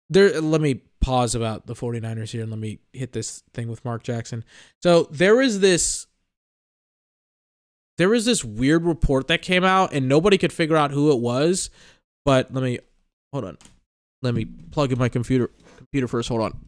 there 0.10 0.42
let 0.42 0.60
me 0.60 0.82
pause 1.00 1.34
about 1.34 1.68
the 1.68 1.74
49ers 1.74 2.32
here 2.32 2.42
and 2.42 2.52
let 2.52 2.60
me 2.60 2.80
hit 2.92 3.14
this 3.14 3.44
thing 3.54 3.70
with 3.70 3.86
Mark 3.86 4.04
Jackson. 4.04 4.44
So 4.84 5.04
there 5.04 5.40
is 5.40 5.62
this 5.62 6.08
there 7.98 8.10
was 8.10 8.26
this 8.26 8.44
weird 8.44 8.84
report 8.84 9.30
that 9.30 9.42
came 9.42 9.64
out 9.64 9.94
and 9.94 10.10
nobody 10.10 10.38
could 10.38 10.52
figure 10.52 10.76
out 10.76 10.92
who 10.92 11.10
it 11.14 11.20
was, 11.20 11.70
but 12.26 12.54
let 12.54 12.64
me 12.64 12.80
hold 13.34 13.46
on. 13.46 13.58
Let 14.22 14.34
me 14.34 14.46
plug 14.46 14.92
in 14.92 15.00
my 15.00 15.10
computer 15.10 15.50
computer 15.78 16.08
first. 16.08 16.30
Hold 16.30 16.42
on. 16.42 16.60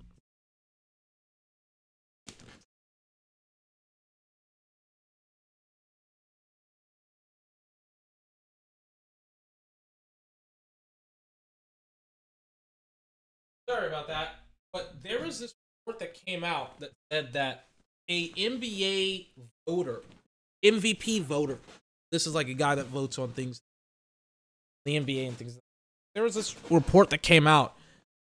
Sorry 13.69 13.87
about 13.87 14.07
that. 14.07 14.35
But 14.71 15.01
there 15.03 15.21
was 15.21 15.39
this 15.39 15.53
report 15.85 15.99
that 15.99 16.13
came 16.25 16.43
out 16.43 16.79
that 16.79 16.91
said 17.11 17.33
that 17.33 17.65
a 18.09 18.29
NBA 18.29 19.27
voter, 19.67 20.01
MVP 20.63 21.21
voter, 21.21 21.59
this 22.11 22.27
is 22.27 22.35
like 22.35 22.49
a 22.49 22.53
guy 22.53 22.75
that 22.75 22.87
votes 22.87 23.17
on 23.17 23.29
things, 23.29 23.61
the 24.85 24.99
NBA 24.99 25.27
and 25.27 25.37
things. 25.37 25.59
There 26.15 26.23
was 26.23 26.35
this 26.35 26.55
report 26.69 27.09
that 27.09 27.21
came 27.21 27.47
out 27.47 27.75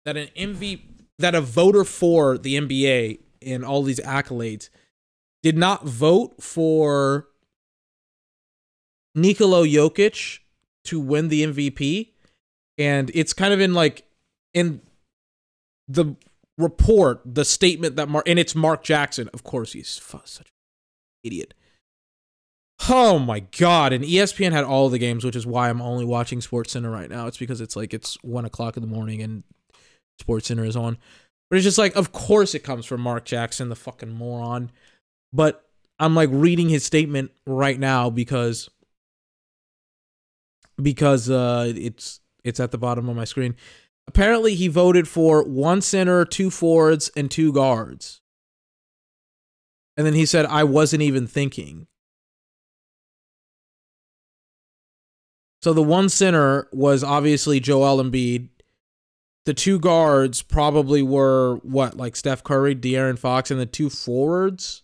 that 0.05 0.17
an 0.17 0.27
MVP, 0.37 0.81
that 1.17 1.35
a 1.35 1.41
voter 1.41 1.83
for 1.83 2.37
the 2.37 2.55
NBA 2.59 3.19
and 3.41 3.65
all 3.65 3.83
these 3.83 3.99
accolades 3.99 4.69
did 5.41 5.57
not 5.57 5.85
vote 5.85 6.41
for 6.41 7.27
Nikola 9.15 9.65
Jokic 9.65 10.39
to 10.85 10.99
win 10.99 11.29
the 11.29 11.43
MVP. 11.43 12.09
And 12.77 13.11
it's 13.13 13.33
kind 13.33 13.53
of 13.53 13.59
in 13.59 13.73
like 13.73 14.05
in 14.53 14.81
the 15.87 16.15
report, 16.57 17.21
the 17.25 17.45
statement 17.45 17.95
that 17.95 18.07
Mark, 18.09 18.27
and 18.27 18.39
it's 18.39 18.55
Mark 18.55 18.83
Jackson. 18.83 19.29
Of 19.33 19.43
course, 19.43 19.73
he's 19.73 19.89
such 19.89 20.39
an 20.39 20.45
idiot. 21.23 21.53
Oh 22.87 23.19
my 23.19 23.41
god! 23.41 23.91
And 23.91 24.03
ESPN 24.03 24.51
had 24.51 24.63
all 24.63 24.89
the 24.89 24.97
games, 24.97 25.25
which 25.25 25.35
is 25.35 25.45
why 25.45 25.69
I'm 25.69 25.81
only 25.81 26.05
watching 26.05 26.39
Sports 26.39 26.71
Center 26.71 26.89
right 26.89 27.09
now. 27.09 27.27
It's 27.27 27.37
because 27.37 27.59
it's 27.59 27.75
like 27.75 27.93
it's 27.93 28.17
one 28.23 28.45
o'clock 28.45 28.77
in 28.77 28.81
the 28.81 28.87
morning 28.87 29.21
and 29.21 29.43
Sports 30.19 30.47
Center 30.47 30.63
is 30.63 30.75
on. 30.75 30.97
But 31.49 31.57
it's 31.57 31.65
just 31.65 31.77
like, 31.77 31.95
of 31.95 32.11
course, 32.11 32.55
it 32.55 32.59
comes 32.59 32.85
from 32.85 33.01
Mark 33.01 33.25
Jackson, 33.25 33.69
the 33.69 33.75
fucking 33.75 34.11
moron. 34.11 34.71
But 35.33 35.65
I'm 35.99 36.15
like 36.15 36.29
reading 36.31 36.69
his 36.69 36.85
statement 36.85 37.31
right 37.45 37.79
now 37.79 38.09
because 38.09 38.69
because 40.81 41.29
uh, 41.29 41.73
it's 41.75 42.21
it's 42.43 42.59
at 42.59 42.71
the 42.71 42.77
bottom 42.77 43.09
of 43.09 43.15
my 43.15 43.25
screen. 43.25 43.55
Apparently, 44.07 44.55
he 44.55 44.67
voted 44.67 45.07
for 45.07 45.43
one 45.43 45.81
center, 45.81 46.25
two 46.25 46.49
forwards, 46.49 47.11
and 47.15 47.29
two 47.29 47.51
guards. 47.53 48.21
And 49.97 50.05
then 50.05 50.13
he 50.13 50.25
said, 50.25 50.45
I 50.45 50.63
wasn't 50.63 51.03
even 51.03 51.27
thinking. 51.27 51.87
So 55.61 55.73
the 55.73 55.83
one 55.83 56.09
center 56.09 56.67
was 56.71 57.03
obviously 57.03 57.59
Joel 57.59 58.01
Embiid. 58.03 58.49
The 59.45 59.53
two 59.53 59.79
guards 59.79 60.41
probably 60.41 61.01
were 61.01 61.57
what, 61.63 61.97
like 61.97 62.15
Steph 62.15 62.43
Curry, 62.43 62.75
De'Aaron 62.75 63.17
Fox, 63.17 63.51
and 63.51 63.59
the 63.59 63.65
two 63.65 63.89
forwards. 63.89 64.83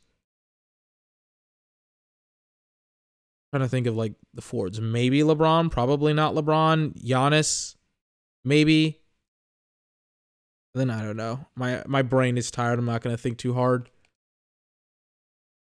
trying 3.56 3.66
to 3.66 3.70
think 3.70 3.88
of 3.88 3.96
like 3.96 4.14
the 4.34 4.42
forwards. 4.42 4.82
Maybe 4.82 5.22
LeBron, 5.22 5.72
probably 5.72 6.14
not 6.14 6.36
LeBron. 6.36 7.02
Giannis, 7.02 7.76
maybe. 8.44 9.00
Then 10.74 10.90
I 10.90 11.02
don't 11.02 11.16
know. 11.16 11.46
My 11.56 11.82
my 11.88 12.02
brain 12.02 12.38
is 12.38 12.52
tired. 12.52 12.80
I'm 12.80 12.86
not 12.86 13.02
gonna 13.02 13.16
think 13.16 13.38
too 13.38 13.54
hard. 13.54 13.90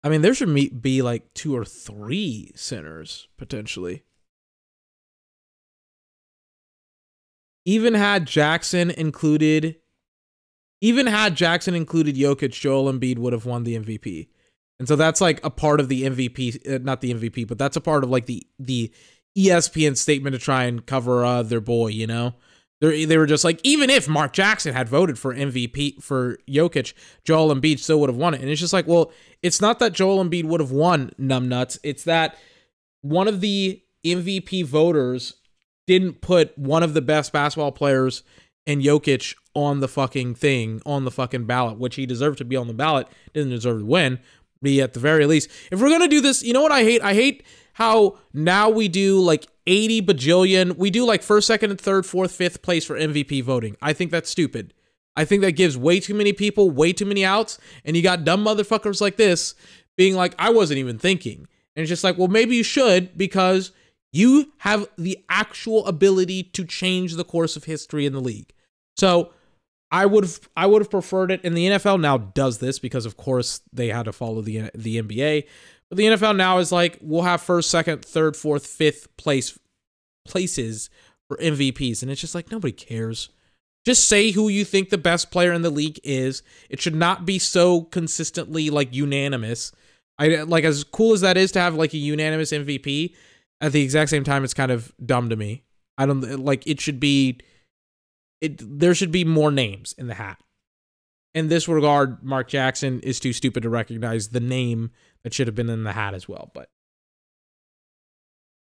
I 0.03 0.09
mean, 0.09 0.23
there 0.23 0.33
should 0.33 0.83
be 0.83 1.03
like 1.03 1.35
two 1.35 1.55
or 1.55 1.67
three 1.67 2.53
centers 2.55 3.29
potentially. 3.37 4.05
Even 7.65 7.95
had 7.95 8.27
Jackson 8.27 8.91
included, 8.91 9.77
even 10.81 11.07
had 11.07 11.37
Jackson 11.37 11.75
included 11.75 12.17
Jokic, 12.17 12.53
Joel 12.53 12.93
Embiid 12.93 13.19
would 13.19 13.33
have 13.33 13.47
won 13.47 13.63
the 13.63 13.79
MVP. 13.79 14.29
And 14.79 14.89
so 14.89 14.97
that's 14.97 15.21
like 15.21 15.39
a 15.45 15.51
part 15.51 15.79
of 15.79 15.89
the 15.89 16.03
MVP, 16.03 16.75
uh, 16.75 16.79
not 16.83 17.01
the 17.01 17.15
MVP, 17.15 17.47
but 17.47 17.59
that's 17.59 17.77
a 17.77 17.81
part 17.81 18.03
of 18.03 18.11
like 18.11 18.27
the 18.27 18.45
the 18.59 18.93
ESPN 19.39 19.97
statement 19.97 20.35
to 20.35 20.41
try 20.41 20.65
and 20.65 20.85
cover 20.85 21.25
uh, 21.25 21.43
their 21.43 21.61
boy, 21.61 21.89
you 21.89 22.07
know? 22.07 22.35
They 22.81 23.05
they 23.05 23.17
were 23.17 23.27
just 23.27 23.45
like, 23.45 23.61
even 23.63 23.91
if 23.91 24.09
Mark 24.09 24.33
Jackson 24.33 24.75
had 24.75 24.89
voted 24.89 25.21
for 25.21 25.33
MVP 25.33 26.03
for 26.03 26.37
Jokic, 26.49 26.95
Joel 27.23 27.55
Embiid 27.55 27.79
still 27.79 28.01
would 28.01 28.11
have 28.11 28.17
won 28.17 28.35
it. 28.35 28.41
And 28.41 28.51
it's 28.51 28.61
just 28.61 28.73
like, 28.73 28.89
well, 28.89 29.13
it's 29.41 29.61
not 29.61 29.79
that 29.79 29.93
Joel 29.93 30.25
Embiid 30.25 30.47
would 30.47 30.61
have 30.61 30.73
won 30.73 31.13
numbnuts. 31.17 31.79
It's 31.85 32.03
that 32.05 32.37
one 33.03 33.29
of 33.29 33.41
the 33.41 33.81
MVP 34.05 34.65
voters 34.65 35.35
didn't 35.87 36.21
put 36.21 36.57
one 36.57 36.83
of 36.83 36.95
the 36.95 37.03
best 37.03 37.33
basketball 37.33 37.73
players 37.73 38.23
and 38.67 38.83
Jokic 38.83 39.35
on 39.55 39.81
the 39.81 39.89
fucking 39.89 40.35
thing, 40.35 40.81
on 40.87 41.05
the 41.05 41.11
fucking 41.11 41.45
ballot, 41.45 41.79
which 41.79 41.97
he 41.97 42.07
deserved 42.07 42.39
to 42.39 42.45
be 42.45 42.57
on 42.57 42.69
the 42.69 42.75
ballot, 42.75 43.09
didn't 43.35 43.51
deserve 43.51 43.81
to 43.81 43.85
win. 43.85 44.19
Be 44.63 44.81
at 44.81 44.93
the 44.93 45.01
very 45.01 45.27
least. 45.27 45.51
If 45.73 45.81
we're 45.81 45.91
gonna 45.91 46.07
do 46.07 46.21
this, 46.21 46.43
you 46.43 46.53
know 46.53 46.63
what 46.63 46.71
I 46.71 46.85
hate? 46.85 47.03
I 47.03 47.15
hate 47.15 47.43
how 47.75 48.19
now 48.33 48.71
we 48.71 48.87
do 48.87 49.21
like 49.21 49.47
80 49.67 50.03
bajillion. 50.03 50.77
We 50.77 50.91
do 50.91 51.05
like 51.05 51.23
first, 51.23 51.47
second, 51.47 51.71
and 51.71 51.81
third, 51.81 52.07
fourth, 52.07 52.33
fifth 52.33 52.63
place 52.63 52.85
for 52.85 52.97
MVP 52.97 53.43
voting. 53.43 53.77
I 53.83 53.93
think 53.93 54.11
that's 54.11 54.31
stupid. 54.31 54.73
I 55.17 55.25
think 55.25 55.43
that 55.43 55.53
gives 55.53 55.77
way 55.77 56.01
too 56.01 56.15
many 56.15 56.33
people 56.33 56.71
way 56.71 56.93
too 56.93 57.05
many 57.05 57.25
outs. 57.25 57.59
And 57.85 57.97
you 57.97 58.03
got 58.03 58.25
dumb 58.25 58.45
motherfuckers 58.45 59.01
like 59.01 59.17
this 59.17 59.55
being 59.97 60.15
like, 60.15 60.35
I 60.39 60.51
wasn't 60.51 60.79
even 60.79 60.99
thinking. 60.99 61.47
And 61.75 61.83
it's 61.83 61.89
just 61.89 62.05
like, 62.05 62.19
well, 62.19 62.29
maybe 62.29 62.57
you 62.57 62.63
should 62.63 63.17
because 63.17 63.73
you 64.13 64.53
have 64.59 64.89
the 64.97 65.19
actual 65.29 65.87
ability 65.87 66.43
to 66.43 66.65
change 66.65 67.15
the 67.15 67.25
course 67.25 67.57
of 67.57 67.65
history 67.65 68.07
in 68.07 68.13
the 68.13 68.21
league. 68.21 68.53
So 68.97 69.33
I 69.91 70.07
would 70.07 70.25
have 70.25 70.41
I 70.57 70.67
would 70.67 70.83
have 70.83 70.91
preferred 70.91 71.31
it. 71.31 71.41
And 71.45 71.57
the 71.57 71.67
NFL 71.67 72.01
now 72.01 72.19
does 72.19 72.59
this 72.59 72.79
because 72.79 73.07
of 73.07 73.17
course 73.17 73.61
they 73.73 73.89
had 73.89 74.05
to 74.05 74.13
follow 74.13 74.41
the 74.43 74.71
the 74.75 75.03
NBA. 75.03 75.45
But 75.89 75.99
the 75.99 76.05
NFL 76.05 76.37
now 76.37 76.59
is 76.59 76.73
like 76.73 76.99
we'll 77.01 77.23
have 77.23 77.43
first, 77.43 77.71
second, 77.71 78.05
third, 78.05 78.37
fourth, 78.37 78.67
fifth 78.67 79.15
place 79.17 79.59
places 80.25 80.91
for 81.29 81.37
MVPs, 81.39 82.03
and 82.03 82.11
it's 82.11 82.21
just 82.21 82.35
like 82.35 82.51
nobody 82.51 82.73
cares. 82.73 83.29
Just 83.85 84.09
say 84.09 84.31
who 84.31 84.49
you 84.49 84.65
think 84.65 84.91
the 84.91 84.99
best 84.99 85.31
player 85.31 85.53
in 85.53 85.63
the 85.63 85.71
league 85.71 85.99
is. 86.05 86.43
It 86.71 86.81
should 86.81 86.95
not 86.95 87.27
be 87.27 87.39
so 87.39 87.83
consistently 87.83 88.71
like 88.71 88.95
unanimous. 88.95 89.73
I 90.19 90.43
like 90.43 90.65
as 90.65 90.85
cool 90.85 91.15
as 91.15 91.21
that 91.23 91.37
is 91.37 91.53
to 91.53 91.61
have 91.61 91.75
like 91.75 91.93
a 91.93 91.99
unanimous 91.99 92.53
MVP. 92.53 93.15
At 93.63 93.71
the 93.71 93.83
exact 93.83 94.11
same 94.11 94.25
time, 94.25 94.43
it's 94.43 94.55
kind 94.55 94.73
of 94.73 94.93
dumb 95.05 95.31
to 95.31 95.37
me. 95.37 95.63
I 95.97 96.05
don't 96.05 96.45
like 96.45 96.67
it 96.67 96.81
should 96.81 96.99
be. 96.99 97.39
It 98.41 98.61
there 98.81 98.95
should 98.95 99.13
be 99.13 99.25
more 99.25 99.53
names 99.53 99.95
in 99.97 100.09
the 100.09 100.15
hat. 100.15 100.41
In 101.33 101.49
this 101.49 101.69
regard, 101.69 102.23
Mark 102.25 102.49
Jackson 102.49 103.01
is 103.01 103.21
too 103.21 103.33
stupid 103.33 103.63
to 103.63 103.71
recognize 103.71 104.29
the 104.29 104.41
name 104.41 104.91
that 105.23 105.33
should 105.33 105.47
have 105.47 105.55
been 105.55 105.71
in 105.71 105.85
the 105.85 105.93
hat 105.93 106.13
as 106.13 106.29
well. 106.29 106.51
But 106.53 106.69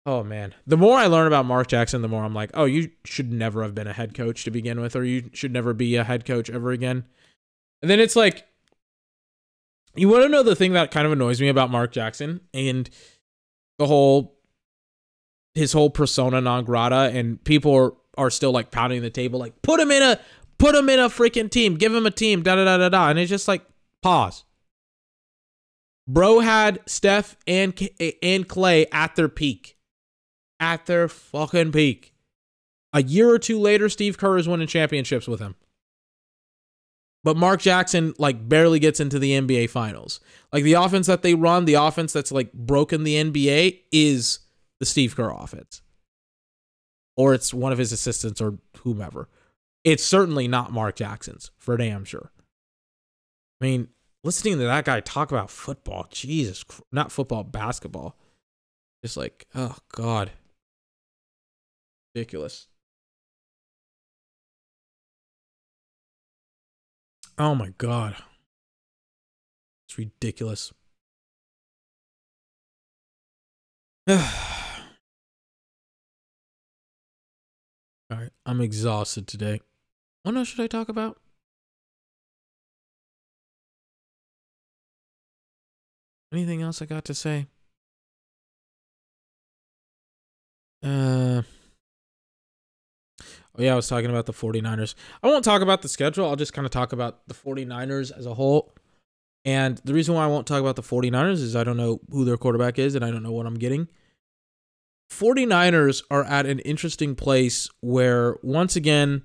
oh 0.04 0.22
man, 0.22 0.54
the 0.66 0.76
more 0.76 0.98
I 0.98 1.06
learn 1.06 1.26
about 1.26 1.46
Mark 1.46 1.68
Jackson, 1.68 2.02
the 2.02 2.08
more 2.08 2.22
I'm 2.22 2.34
like, 2.34 2.50
oh, 2.52 2.66
you 2.66 2.90
should 3.04 3.32
never 3.32 3.62
have 3.62 3.74
been 3.74 3.86
a 3.86 3.94
head 3.94 4.14
coach 4.14 4.44
to 4.44 4.50
begin 4.50 4.78
with, 4.78 4.94
or 4.94 5.04
you 5.04 5.30
should 5.32 5.54
never 5.54 5.72
be 5.72 5.96
a 5.96 6.04
head 6.04 6.26
coach 6.26 6.50
ever 6.50 6.70
again. 6.70 7.04
And 7.80 7.90
then 7.90 7.98
it's 7.98 8.14
like, 8.14 8.46
you 9.96 10.08
want 10.08 10.22
to 10.22 10.28
know 10.28 10.42
the 10.42 10.54
thing 10.54 10.74
that 10.74 10.90
kind 10.90 11.06
of 11.06 11.12
annoys 11.12 11.40
me 11.40 11.48
about 11.48 11.70
Mark 11.70 11.92
Jackson 11.92 12.40
and 12.52 12.90
the 13.78 13.86
whole 13.86 14.36
his 15.54 15.72
whole 15.72 15.90
persona 15.90 16.40
non 16.40 16.64
grata, 16.64 17.10
and 17.14 17.42
people 17.44 17.74
are, 17.74 17.92
are 18.16 18.30
still 18.30 18.52
like 18.52 18.70
pounding 18.70 19.02
the 19.02 19.10
table, 19.10 19.38
like 19.38 19.60
put 19.62 19.80
him 19.80 19.90
in 19.90 20.02
a 20.02 20.18
put 20.58 20.74
him 20.74 20.88
in 20.88 21.00
a 21.00 21.08
freaking 21.08 21.50
team, 21.50 21.76
give 21.76 21.94
him 21.94 22.06
a 22.06 22.10
team, 22.10 22.42
da 22.42 22.54
da 22.56 22.64
da 22.64 22.78
da 22.78 22.88
da, 22.88 23.08
and 23.08 23.18
it's 23.18 23.30
just 23.30 23.48
like 23.48 23.62
pause 24.02 24.44
Bro 26.08 26.40
had 26.40 26.80
Steph 26.86 27.36
and 27.46 27.78
and 28.22 28.48
Clay 28.48 28.86
at 28.92 29.16
their 29.16 29.28
peak. 29.28 29.78
At 30.58 30.86
their 30.86 31.08
fucking 31.08 31.72
peak. 31.72 32.14
A 32.92 33.02
year 33.02 33.30
or 33.30 33.38
two 33.38 33.58
later, 33.58 33.88
Steve 33.88 34.18
Kerr 34.18 34.36
is 34.36 34.48
winning 34.48 34.66
championships 34.66 35.26
with 35.26 35.40
him. 35.40 35.56
But 37.24 37.36
Mark 37.36 37.60
Jackson 37.60 38.14
like 38.18 38.48
barely 38.48 38.78
gets 38.78 39.00
into 39.00 39.18
the 39.18 39.32
NBA 39.32 39.70
finals. 39.70 40.20
Like 40.52 40.64
the 40.64 40.74
offense 40.74 41.06
that 41.06 41.22
they 41.22 41.34
run, 41.34 41.64
the 41.64 41.74
offense 41.74 42.12
that's 42.12 42.32
like 42.32 42.52
broken 42.52 43.04
the 43.04 43.14
NBA 43.14 43.80
is 43.92 44.40
the 44.82 44.86
Steve 44.86 45.14
Kerr 45.14 45.30
offense. 45.30 45.80
Or 47.16 47.34
it's 47.34 47.54
one 47.54 47.70
of 47.70 47.78
his 47.78 47.92
assistants 47.92 48.40
or 48.40 48.58
whomever. 48.78 49.28
It's 49.84 50.02
certainly 50.02 50.48
not 50.48 50.72
Mark 50.72 50.96
Jackson's, 50.96 51.52
for 51.56 51.76
damn 51.76 52.04
sure. 52.04 52.32
I 53.60 53.64
mean, 53.64 53.90
listening 54.24 54.54
to 54.54 54.64
that 54.64 54.84
guy 54.84 54.98
talk 54.98 55.30
about 55.30 55.50
football, 55.50 56.08
Jesus, 56.10 56.64
not 56.90 57.12
football, 57.12 57.44
basketball. 57.44 58.16
Just 59.04 59.16
like, 59.16 59.46
oh 59.54 59.76
God. 59.94 60.32
Ridiculous. 62.16 62.66
Oh 67.38 67.54
my 67.54 67.72
God. 67.78 68.16
It's 69.86 69.96
ridiculous. 69.96 70.72
All 78.12 78.18
right, 78.18 78.30
I'm 78.44 78.60
exhausted 78.60 79.26
today. 79.26 79.62
What 80.22 80.36
else 80.36 80.48
should 80.48 80.60
I 80.60 80.66
talk 80.66 80.90
about? 80.90 81.18
Anything 86.30 86.60
else 86.60 86.82
I 86.82 86.84
got 86.84 87.06
to 87.06 87.14
say? 87.14 87.46
Uh, 90.84 91.40
oh, 93.22 93.62
yeah, 93.62 93.72
I 93.72 93.76
was 93.76 93.88
talking 93.88 94.10
about 94.10 94.26
the 94.26 94.34
49ers. 94.34 94.94
I 95.22 95.28
won't 95.28 95.44
talk 95.44 95.62
about 95.62 95.80
the 95.80 95.88
schedule. 95.88 96.28
I'll 96.28 96.36
just 96.36 96.52
kind 96.52 96.66
of 96.66 96.70
talk 96.70 96.92
about 96.92 97.26
the 97.28 97.34
49ers 97.34 98.12
as 98.14 98.26
a 98.26 98.34
whole. 98.34 98.74
And 99.46 99.78
the 99.84 99.94
reason 99.94 100.14
why 100.14 100.24
I 100.24 100.26
won't 100.26 100.46
talk 100.46 100.60
about 100.60 100.76
the 100.76 100.82
49ers 100.82 101.40
is 101.40 101.56
I 101.56 101.64
don't 101.64 101.78
know 101.78 102.00
who 102.10 102.26
their 102.26 102.36
quarterback 102.36 102.78
is 102.78 102.94
and 102.94 103.06
I 103.06 103.10
don't 103.10 103.22
know 103.22 103.32
what 103.32 103.46
I'm 103.46 103.58
getting. 103.58 103.88
49ers 105.12 106.02
are 106.10 106.24
at 106.24 106.46
an 106.46 106.58
interesting 106.60 107.14
place 107.14 107.68
where, 107.80 108.36
once 108.42 108.76
again, 108.76 109.22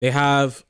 they 0.00 0.10
have 0.10 0.64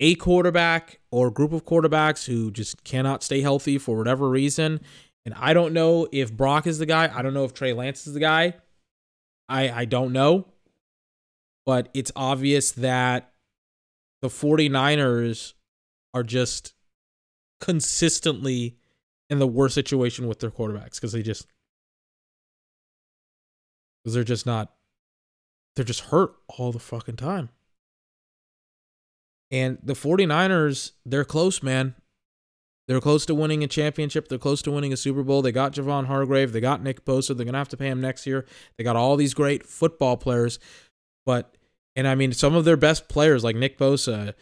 a 0.00 0.14
quarterback 0.14 0.98
or 1.10 1.30
group 1.30 1.52
of 1.52 1.64
quarterbacks 1.64 2.26
who 2.26 2.50
just 2.50 2.82
cannot 2.84 3.22
stay 3.22 3.42
healthy 3.42 3.76
for 3.78 3.96
whatever 3.98 4.28
reason. 4.28 4.80
And 5.26 5.34
I 5.34 5.52
don't 5.52 5.74
know 5.74 6.08
if 6.10 6.32
Brock 6.32 6.66
is 6.66 6.78
the 6.78 6.86
guy. 6.86 7.10
I 7.14 7.22
don't 7.22 7.34
know 7.34 7.44
if 7.44 7.52
Trey 7.52 7.72
Lance 7.72 8.06
is 8.06 8.14
the 8.14 8.20
guy. 8.20 8.54
I 9.48 9.70
I 9.70 9.84
don't 9.84 10.12
know. 10.12 10.46
But 11.64 11.90
it's 11.94 12.10
obvious 12.16 12.72
that 12.72 13.32
the 14.22 14.28
49ers 14.28 15.52
are 16.14 16.24
just 16.24 16.74
consistently 17.60 18.76
in 19.30 19.38
the 19.38 19.46
worst 19.46 19.74
situation 19.74 20.26
with 20.26 20.40
their 20.40 20.50
quarterbacks 20.50 20.94
because 20.94 21.12
they 21.12 21.22
just 21.22 21.46
because 24.02 24.14
they're 24.14 24.24
just 24.24 24.46
not 24.46 24.72
they're 25.74 25.84
just 25.84 26.00
hurt 26.00 26.34
all 26.48 26.72
the 26.72 26.78
fucking 26.78 27.16
time. 27.16 27.48
And 29.50 29.78
the 29.82 29.94
49ers, 29.94 30.92
they're 31.04 31.24
close, 31.24 31.62
man. 31.62 31.94
They're 32.88 33.00
close 33.00 33.24
to 33.26 33.34
winning 33.34 33.62
a 33.62 33.68
championship. 33.68 34.28
They're 34.28 34.38
close 34.38 34.60
to 34.62 34.70
winning 34.70 34.92
a 34.92 34.96
Super 34.96 35.22
Bowl. 35.22 35.40
They 35.40 35.52
got 35.52 35.72
Javon 35.72 36.06
Hargrave. 36.06 36.52
They 36.52 36.60
got 36.60 36.82
Nick 36.82 37.04
Bosa. 37.04 37.28
They're 37.28 37.44
going 37.44 37.52
to 37.52 37.58
have 37.58 37.68
to 37.68 37.76
pay 37.76 37.88
him 37.88 38.00
next 38.00 38.26
year. 38.26 38.44
They 38.76 38.84
got 38.84 38.96
all 38.96 39.16
these 39.16 39.34
great 39.34 39.64
football 39.66 40.16
players. 40.16 40.58
But, 41.24 41.56
and 41.94 42.08
I 42.08 42.14
mean, 42.14 42.32
some 42.32 42.54
of 42.54 42.64
their 42.64 42.76
best 42.76 43.08
players 43.08 43.44
like 43.44 43.54
Nick 43.54 43.78
Bosa, 43.78 44.34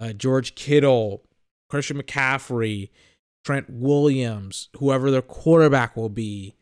uh, 0.00 0.12
George 0.12 0.54
Kittle, 0.54 1.22
Christian 1.68 2.02
McCaffrey, 2.02 2.90
Trent 3.44 3.70
Williams, 3.70 4.70
whoever 4.78 5.10
their 5.10 5.22
quarterback 5.22 5.96
will 5.96 6.08
be, 6.08 6.56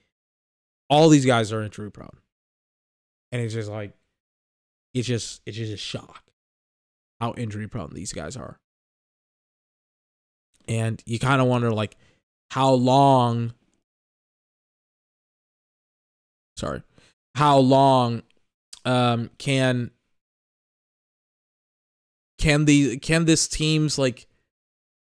all 0.91 1.09
these 1.09 1.25
guys 1.25 1.53
are 1.53 1.63
injury 1.63 1.91
prone. 1.91 2.19
And 3.33 3.43
it's 3.43 3.55
just 3.55 3.71
like, 3.71 3.93
it's 4.95 5.09
just, 5.09 5.41
it's 5.47 5.57
just 5.57 5.73
a 5.73 5.77
shock 5.77 6.23
how 7.23 7.35
injury 7.37 7.69
prone 7.69 7.93
these 7.95 8.13
guys 8.13 8.37
are. 8.37 8.59
And 10.69 11.03
you 11.07 11.19
kind 11.19 11.41
of 11.41 11.47
wonder 11.47 11.73
like 11.73 11.97
how 12.51 12.73
long 12.73 13.55
sorry, 16.57 16.83
how 17.37 17.59
long 17.59 18.23
um 18.85 19.31
can 19.39 19.93
can 22.39 22.65
the 22.65 22.99
can 22.99 23.25
this 23.25 23.47
team's 23.47 23.99
like 23.99 24.27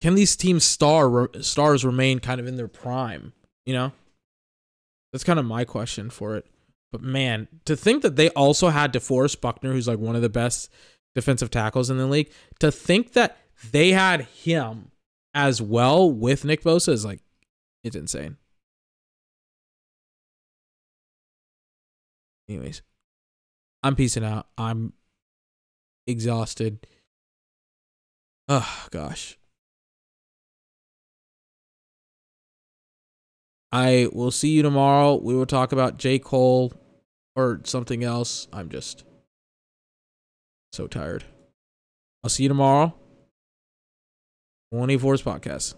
can 0.02 0.14
these 0.14 0.36
teams 0.36 0.62
star 0.62 1.30
stars 1.40 1.86
remain 1.86 2.18
kind 2.18 2.38
of 2.38 2.46
in 2.46 2.56
their 2.56 2.68
prime? 2.68 3.32
You 3.64 3.72
know, 3.72 3.92
that's 5.10 5.24
kind 5.24 5.38
of 5.38 5.46
my 5.46 5.64
question 5.64 6.10
for 6.10 6.36
it. 6.36 6.46
But 6.94 7.02
man, 7.02 7.48
to 7.64 7.74
think 7.74 8.02
that 8.02 8.14
they 8.14 8.28
also 8.28 8.68
had 8.68 8.92
DeForest 8.92 9.40
Buckner, 9.40 9.72
who's 9.72 9.88
like 9.88 9.98
one 9.98 10.14
of 10.14 10.22
the 10.22 10.28
best 10.28 10.70
defensive 11.16 11.50
tackles 11.50 11.90
in 11.90 11.98
the 11.98 12.06
league, 12.06 12.30
to 12.60 12.70
think 12.70 13.14
that 13.14 13.36
they 13.72 13.90
had 13.90 14.20
him 14.26 14.92
as 15.34 15.60
well 15.60 16.08
with 16.08 16.44
Nick 16.44 16.62
Bosa 16.62 16.90
is 16.90 17.04
like 17.04 17.18
it's 17.82 17.96
insane. 17.96 18.36
Anyways, 22.48 22.82
I'm 23.82 23.96
peacing 23.96 24.24
out. 24.24 24.46
I'm 24.56 24.92
exhausted. 26.06 26.86
Oh 28.48 28.86
gosh. 28.92 29.36
I 33.72 34.06
will 34.12 34.30
see 34.30 34.50
you 34.50 34.62
tomorrow. 34.62 35.16
We 35.16 35.34
will 35.34 35.44
talk 35.44 35.72
about 35.72 35.98
J. 35.98 36.20
Cole 36.20 36.72
or 37.36 37.60
something 37.64 38.04
else. 38.04 38.48
I'm 38.52 38.68
just 38.68 39.04
so 40.72 40.86
tired. 40.86 41.24
I'll 42.22 42.30
see 42.30 42.44
you 42.44 42.48
tomorrow. 42.48 42.94
24's 44.72 45.22
podcast. 45.22 45.72